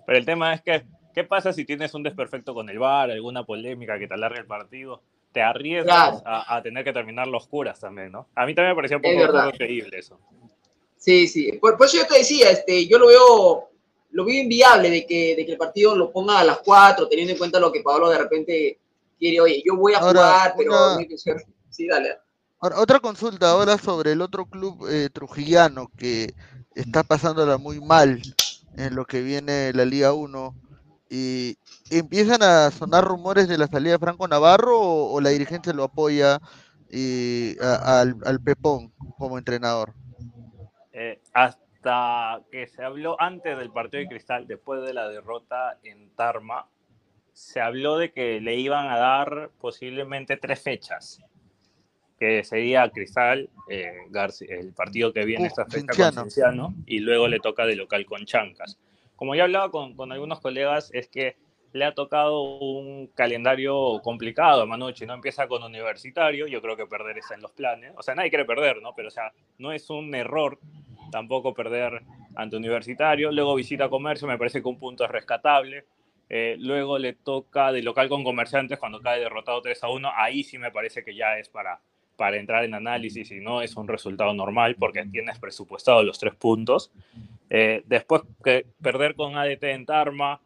[0.07, 0.85] Pero el tema es que,
[1.15, 4.47] ¿qué pasa si tienes un desperfecto con el VAR, alguna polémica que te alargue el
[4.47, 5.03] partido?
[5.33, 8.29] Te arriesgas a, a, tener que terminar los curas también, ¿no?
[8.35, 10.19] A mí también me parecía un poco, increíble eso.
[10.97, 11.53] Sí, sí.
[11.61, 13.71] Por, por, eso yo te decía, este, yo lo veo,
[14.11, 17.33] lo veo inviable de que, de que el partido lo ponga a las 4, teniendo
[17.33, 18.79] en cuenta lo que Pablo de repente
[19.19, 20.97] quiere, oye, yo voy a Ahora, jugar, pero una...
[20.99, 21.45] hay que ser...
[21.69, 22.17] Sí, dale.
[22.61, 26.33] Ahora, otra consulta ahora sobre el otro club eh, trujillano que
[26.75, 28.23] está pasándola muy mal
[28.77, 30.55] en lo que viene la Liga 1
[31.15, 31.57] y
[31.91, 35.85] empiezan a sonar rumores de la salida de Franco Navarro o, o la dirigencia lo
[35.85, 36.41] apoya
[36.91, 39.95] y, a, al, al, Pepón como entrenador.
[40.93, 46.11] Eh, hasta que se habló antes del partido de Cristal, después de la derrota en
[46.17, 46.67] Tarma,
[47.33, 51.21] se habló de que le iban a dar posiblemente tres fechas
[52.19, 57.39] que sería Cristal, eh, García, el partido que viene esta fecha con y luego le
[57.39, 58.79] toca de local con Chancas.
[59.25, 61.35] Como ya hablaba con, con, algunos colegas, es que
[61.73, 65.15] le ha tocado un calendario complicado a Manucci, ¿no?
[65.15, 68.45] Empieza con Universitario, yo creo que perder está en los planes, o sea, nadie quiere
[68.45, 68.93] perder, ¿no?
[68.95, 70.59] Pero, o sea, no es un error
[71.11, 72.03] tampoco perder
[72.37, 75.87] ante Universitario, luego visita Comercio, me parece que un punto es rescatable,
[76.29, 80.43] eh, luego le toca de local con Comerciantes cuando cae derrotado 3 a 1, ahí
[80.43, 81.81] sí me parece que ya es para
[82.17, 86.35] para entrar en análisis y no es un resultado normal porque tienes presupuestado los tres
[86.35, 86.91] puntos.
[87.51, 90.41] Eh, después que perder con ADT en Tarma,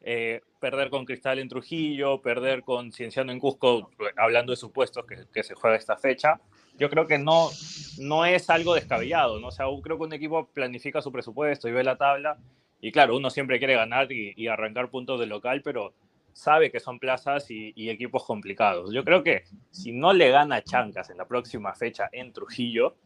[0.00, 5.24] eh, perder con Cristal en Trujillo, perder con Cienciano en Cusco, hablando de supuestos que,
[5.32, 6.40] que, se juega esta fecha,
[6.78, 7.50] yo creo que no,
[7.98, 9.48] no es algo descabellado, ¿no?
[9.48, 12.36] O sea, creo que un equipo planifica su presupuesto y ve la tabla
[12.80, 15.94] y claro, uno siempre quiere ganar y, y arrancar puntos de local, pero
[16.32, 18.92] sabe que son plazas y, equipos complicados.
[18.92, 22.96] Yo creo que si no le gana Chancas en la próxima fecha en Trujillo,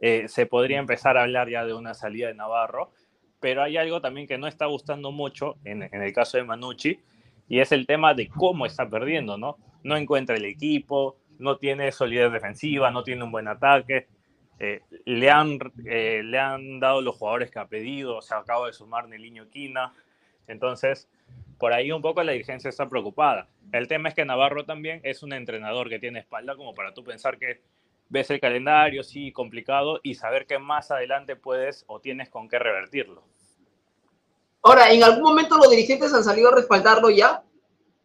[0.00, 2.92] eh, se podría empezar a hablar ya de una salida de Navarro,
[3.40, 7.00] pero hay algo también que no está gustando mucho en, en el caso de Manucci,
[7.48, 9.56] y es el tema de cómo está perdiendo, ¿no?
[9.82, 14.08] No encuentra el equipo, no tiene solidez defensiva, no tiene un buen ataque.
[14.58, 18.72] Eh, le, han, eh, le han dado los jugadores que ha pedido, se acaba de
[18.72, 19.92] sumar Neliño Quina.
[20.48, 21.08] Entonces,
[21.58, 23.48] por ahí un poco la dirigencia está preocupada.
[23.72, 27.02] El tema es que Navarro también es un entrenador que tiene espalda como para tú
[27.02, 27.62] pensar que
[28.08, 32.58] ves el calendario, sí, complicado, y saber que más adelante puedes o tienes con qué
[32.58, 33.24] revertirlo.
[34.62, 37.42] Ahora, ¿en algún momento los dirigentes han salido a respaldarlo ya?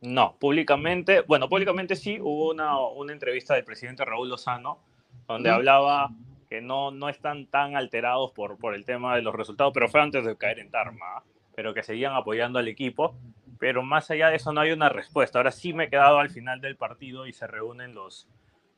[0.01, 4.79] No, públicamente, bueno, públicamente sí, hubo una, una entrevista del presidente Raúl Lozano,
[5.27, 6.09] donde hablaba
[6.49, 10.01] que no, no están tan alterados por, por el tema de los resultados, pero fue
[10.01, 11.23] antes de caer en Tarma,
[11.55, 13.15] pero que seguían apoyando al equipo
[13.61, 15.37] pero más allá de eso no hay una respuesta.
[15.37, 18.27] Ahora sí me he quedado al final del partido y se reúnen los,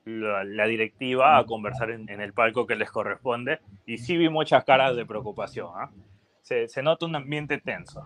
[0.03, 4.27] la, la directiva a conversar en, en, el palco que les corresponde y sí vi
[4.27, 5.69] muchas caras de preocupación.
[5.81, 5.87] ¿eh?
[6.41, 8.03] Se, se, nota un ambiente tenso.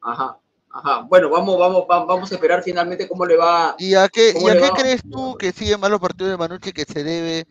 [0.00, 0.38] Ajá.
[0.72, 1.02] Ajá.
[1.02, 3.76] Bueno, vamos, vamos, vamos a esperar finalmente cómo le va.
[3.78, 6.72] ¿Y a qué, ¿y a qué crees tú que sigue mal los partidos de Manucci
[6.72, 7.46] que se debe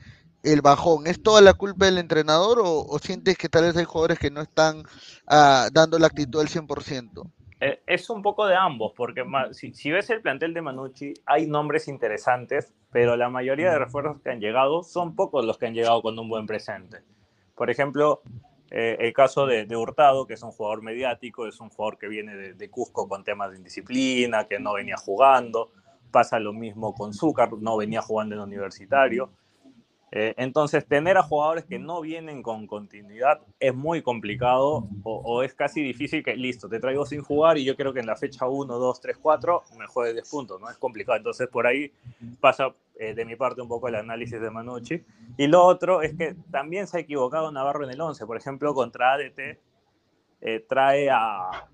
[0.45, 1.07] el bajón?
[1.07, 4.31] ¿Es toda la culpa del entrenador o, o sientes que tal vez hay jugadores que
[4.31, 7.31] no están uh, dando la actitud al 100%?
[7.61, 11.47] Eh, es un poco de ambos, porque si, si, ves el plantel de Manucci, hay
[11.47, 15.73] nombres interesantes, pero la mayoría de refuerzos que han llegado son pocos los que han
[15.73, 16.99] llegado con un buen presente.
[17.55, 18.21] Por ejemplo,
[18.69, 22.07] eh, el caso de, de, Hurtado, que es un jugador mediático, es un jugador que
[22.09, 25.71] viene de, de, Cusco con temas de indisciplina, que no venía jugando.
[26.11, 29.31] Pasa lo mismo con Zúcar, no venía jugando en universitario.
[30.11, 35.53] Eh, entonces, tener a jugadores que no vienen con continuidad es muy complicado o, es
[35.53, 38.47] casi difícil que, listo, te traigo sin jugar y yo creo que en la fecha
[38.47, 40.69] 1, 2, 3, 4 me juegue 10 puntos, ¿no?
[40.69, 41.17] Es complicado.
[41.17, 41.91] Entonces, por ahí
[42.39, 45.03] pasa eh, de mi parte un poco el análisis de Manucci.
[45.37, 48.73] Y lo otro es que también se ha equivocado Navarro en el 11, por ejemplo,
[48.73, 49.59] contra ADT.
[50.41, 51.67] eh, trae a,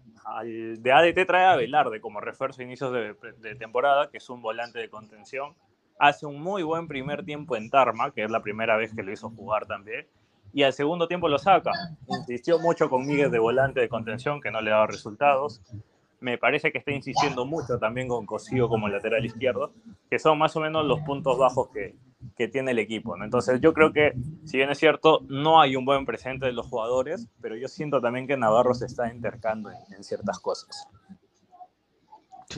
[0.46, 4.80] de ADT trae a Velarde como refuerzo a inicios de temporada, que es un volante
[4.80, 5.54] de contención.
[6.02, 9.12] Hace un muy buen primer tiempo en Tarma, que es la primera vez que lo
[9.12, 10.08] hizo jugar también
[10.54, 11.72] y al segundo tiempo lo saca.
[12.08, 15.62] Insistió mucho con Miguel de volante de contención, que no le daba resultados.
[16.20, 19.74] Me parece que está insistiendo mucho también con Cosío como lateral izquierdo,
[20.10, 21.96] que son más o menos los puntos bajos que,
[22.38, 23.16] que tiene el equipo.
[23.22, 24.14] Entonces yo creo que,
[24.46, 28.02] si bien es cierto, no hay un buen presente de los jugadores, pero yo siento
[28.02, 30.88] también que Navarro se está intercando en, en ciertas cosas.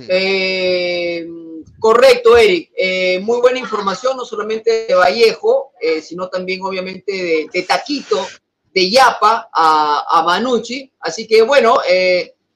[0.07, 1.27] Eh,
[1.79, 2.71] correcto, Eric.
[2.75, 8.25] Eh, muy buena información, no solamente de Vallejo, eh, sino también obviamente de, Taquito,
[8.73, 10.91] de Yapa a, a Manucci.
[10.99, 11.77] Así que bueno,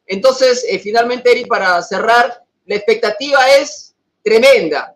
[0.05, 4.95] entonces finalmente, Eric, para cerrar, la expectativa es tremenda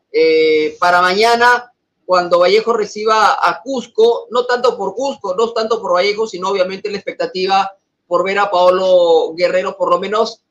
[0.79, 1.71] para mañana
[2.05, 6.89] cuando Vallejo reciba a Cusco, no tanto por Cusco, no tanto por Vallejo, sino obviamente
[6.89, 7.71] la expectativa
[8.07, 10.41] por ver a Paolo Guerrero por lo menos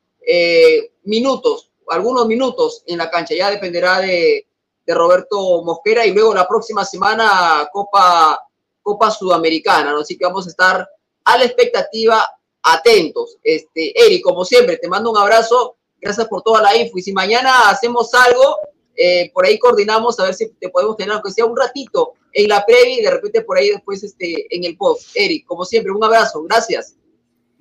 [1.03, 3.35] minutos algunos minutos en la cancha.
[3.35, 4.47] Ya dependerá de,
[4.87, 8.37] Roberto Mosquera y luego la próxima semana Copa,
[8.81, 9.99] Copa Sudamericana, ¿no?
[9.99, 10.89] Así que vamos a estar
[11.23, 12.27] a la expectativa,
[12.61, 13.37] atentos.
[13.41, 15.77] Este, Eric, como siempre, te mando un abrazo.
[15.97, 16.97] Gracias por toda la info.
[16.97, 18.57] Y si mañana hacemos algo,
[18.97, 22.49] eh, por ahí coordinamos a ver si te podemos tener, aunque sea un ratito en
[22.49, 25.11] la previa y de repente por ahí después este, en el post.
[25.15, 26.43] Eric, como siempre, un abrazo.
[26.43, 26.97] Gracias.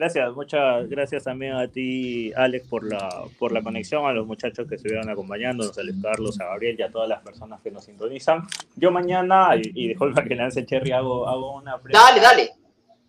[0.01, 3.07] Gracias, muchas gracias también a ti, Alex, por la,
[3.39, 6.83] por la conexión, a los muchachos que estuvieron acompañándonos, a Luis Carlos, a Gabriel y
[6.83, 8.45] a todas las personas que nos sintonizan.
[8.77, 12.51] Yo mañana, y, y disculpa que lance Cherry, hago, hago una Dale, dale.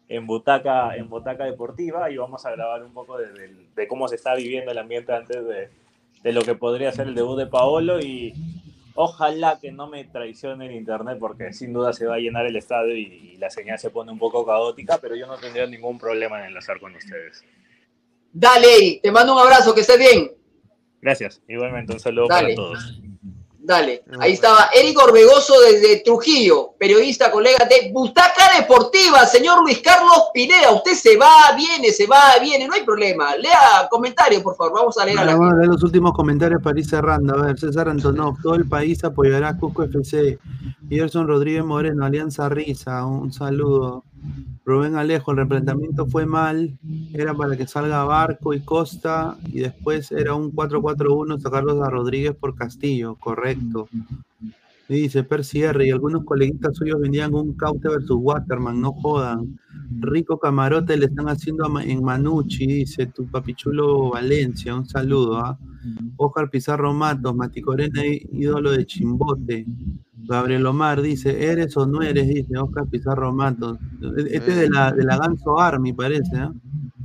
[0.10, 4.10] En Butaca, en Butaca Deportiva y vamos a grabar un poco de, de, de cómo
[4.10, 5.70] se está viviendo el ambiente antes de,
[6.22, 8.34] de lo que podría ser el debut de Paolo y,
[8.96, 12.56] Ojalá que no me traicione el internet porque sin duda se va a llenar el
[12.56, 15.98] estadio y, y, la señal se pone un poco caótica, pero yo no tendría ningún
[15.98, 17.44] problema en enlazar con ustedes.
[18.34, 20.32] Dale, te mando un abrazo, que estés bien.
[21.02, 22.54] Gracias, igualmente un saludo Dale.
[22.54, 23.02] para todos.
[23.64, 30.30] Dale, ahí estaba Eric Orbegoso desde Trujillo, periodista, colega de Butaca Deportiva, señor Luis Carlos
[30.34, 33.36] Pineda, usted se va, viene, se va, viene, no hay problema.
[33.36, 36.60] Lea comentarios, por favor, vamos a leer bueno, a Vamos a leer los últimos comentarios
[36.64, 37.36] para ir cerrando.
[37.36, 40.40] A ver, César Antonov, todo el país apoyará a Cusco FC.
[40.90, 44.04] Gerson Rodríguez Moreno, Alianza Risa, un saludo.
[44.64, 46.78] Rubén Alejo, el replanteamiento fue mal,
[47.14, 52.36] era para que salga Barco y Costa, y después era un 4-4-1 sacarlos a Rodríguez
[52.36, 53.90] por Castillo, correcto.
[54.88, 59.58] Dice Percy R, y algunos coleguitas suyos vendían un Caute versus Waterman, no jodan.
[60.00, 65.38] Rico camarote le están haciendo en Manucci, dice tu papichulo Valencia, un saludo.
[65.38, 65.58] ¿ah?
[66.18, 69.66] Oscar Pizarro Matos, Maticorena, ídolo de Chimbote.
[70.24, 72.28] Gabriel Omar dice, ¿eres o no eres?
[72.28, 73.80] Dice Oscar Pizarro Matos.
[74.30, 76.56] Este es de la, de la Ganso Army, parece, ¿no?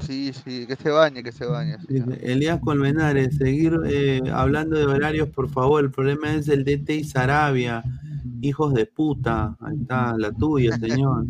[0.01, 1.79] Sí, sí, que se bañe, que se bañe.
[2.21, 5.83] Elías Colmenares, seguir eh, hablando de horarios, por favor.
[5.83, 7.83] El problema es el DT y Sarabia.
[8.41, 9.57] Hijos de puta.
[9.61, 11.27] Ahí está, la tuya, señor.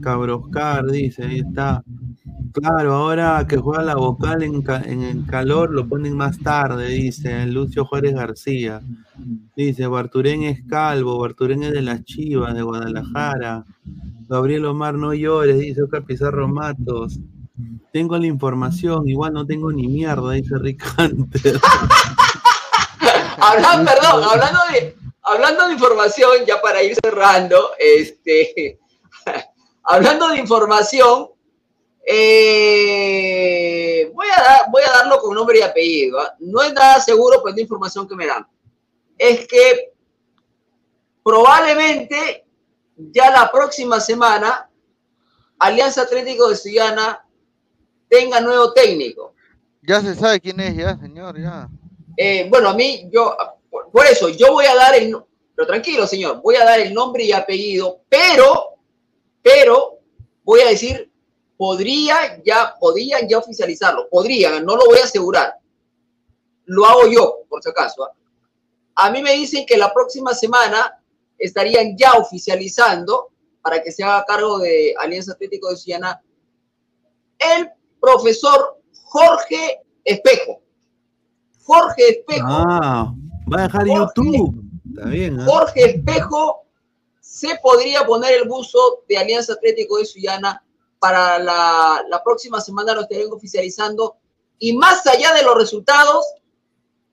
[0.00, 1.82] Cabroscar, dice, ahí está.
[2.52, 7.84] Claro, ahora que juega la vocal en, el calor lo ponen más tarde, dice Lucio
[7.84, 8.80] Juárez García.
[9.56, 13.64] Dice, Barturén es calvo, Barturén es de las Chivas, de Guadalajara.
[14.28, 17.20] Gabriel Omar, no llores, dice Oscar Pizarro Matos.
[17.92, 21.52] Tengo la información, igual no tengo ni mierda, dice Ricante.
[23.40, 28.78] hablando, perdón, hablando de, hablando de información, ya para ir cerrando, este,
[29.82, 31.30] hablando de información,
[32.12, 36.22] eh, voy, a dar, voy a darlo con nombre y apellido.
[36.22, 36.28] ¿eh?
[36.40, 38.46] No es nada seguro, pues la información que me dan.
[39.18, 39.92] Es que
[41.22, 42.46] probablemente
[42.96, 44.68] ya la próxima semana
[45.58, 47.24] Alianza Atlético de Suyana
[48.08, 49.34] tenga nuevo técnico.
[49.82, 51.68] Ya se sabe quién es, ya, señor, ya.
[52.16, 53.36] Eh, bueno, a mí, yo,
[53.92, 55.16] por, eso, yo voy a dar el,
[55.54, 58.76] pero tranquilo, señor, voy a dar el nombre y apellido, pero,
[59.42, 59.98] pero,
[60.42, 61.10] voy a decir
[61.60, 65.56] podría ya, podrían ya oficializarlo, podrían, no lo voy a asegurar.
[66.64, 68.08] Lo hago yo, por si acaso.
[68.08, 68.12] ¿eh?
[68.94, 70.98] A mí me dicen que la próxima semana
[71.36, 73.28] estarían ya oficializando
[73.60, 76.22] para que se haga cargo de Alianza Atlético de Ciudadana
[77.38, 77.70] el
[78.00, 80.62] profesor Jorge Espejo.
[81.62, 82.46] Jorge Espejo.
[82.48, 83.12] Ah,
[83.52, 84.64] va a dejar Jorge, YouTube.
[84.94, 85.40] Está bien.
[85.40, 85.44] ¿eh?
[85.46, 86.62] Jorge Espejo
[87.20, 90.62] se podría poner el buzo de Alianza Atlético de Ciudadana
[90.98, 94.16] para la, la, próxima semana lo estarán oficializando.
[94.58, 96.26] Y más allá de los resultados,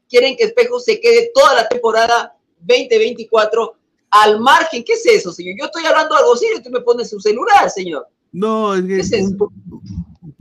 [0.10, 3.76] quieren que Espejo se quede toda la temporada 2024
[4.10, 4.84] al margen.
[4.84, 5.56] ¿Qué es eso, señor?
[5.60, 8.08] Yo estoy hablando algo serio y tú me pones su celular, señor.
[8.34, 9.52] No, es que un, po-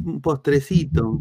[0.05, 1.21] un postrecito.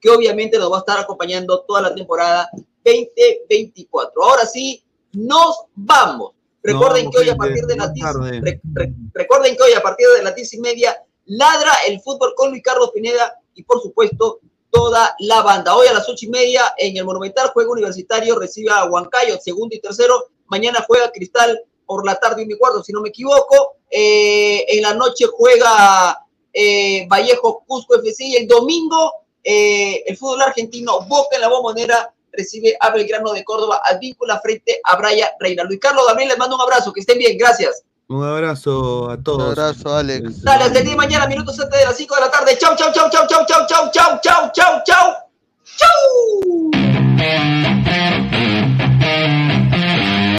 [0.01, 2.49] que obviamente nos va a estar acompañando toda la temporada
[2.85, 4.23] 2024.
[4.25, 4.83] Ahora sí,
[5.13, 6.33] nos vamos.
[6.63, 8.41] Recuerden No, que hoy a partir de las más 10, tarde.
[8.43, 12.35] re- re- recuerden que hoy a partir de las 10 y media ladra el fútbol
[12.37, 15.75] con Luis Carlos Pineda y por supuesto toda la banda.
[15.75, 19.75] Hoy a las ocho y media en el Monumental Juego Universitario recibe a Huancayo, segundo
[19.75, 20.29] y tercero.
[20.47, 23.77] Mañana juega Cristal por la tarde y mi cuarto, si no me equivoco.
[23.91, 26.17] Eh, en la noche juega
[26.53, 29.13] eh, Vallejo Cusco FC y el domingo
[29.43, 34.39] eh, el fútbol argentino Boca en la bombonera recibe a Belgrano de Córdoba al vínculo
[34.41, 35.65] frente a Braya Reina.
[35.65, 37.83] Luis Carlos Gabriel, les mando un abrazo, que estén bien, gracias.
[38.09, 39.43] Un abrazo a todos.
[39.43, 40.43] Un abrazo, Alex.
[40.43, 42.59] Dale, hasta el día de mañana, minutos antes de las 5 de la tarde.
[42.59, 45.15] Chau, chau, chau, chau, chau, chau, chau, chau, chau, chau, chau.
[45.77, 46.71] Chau.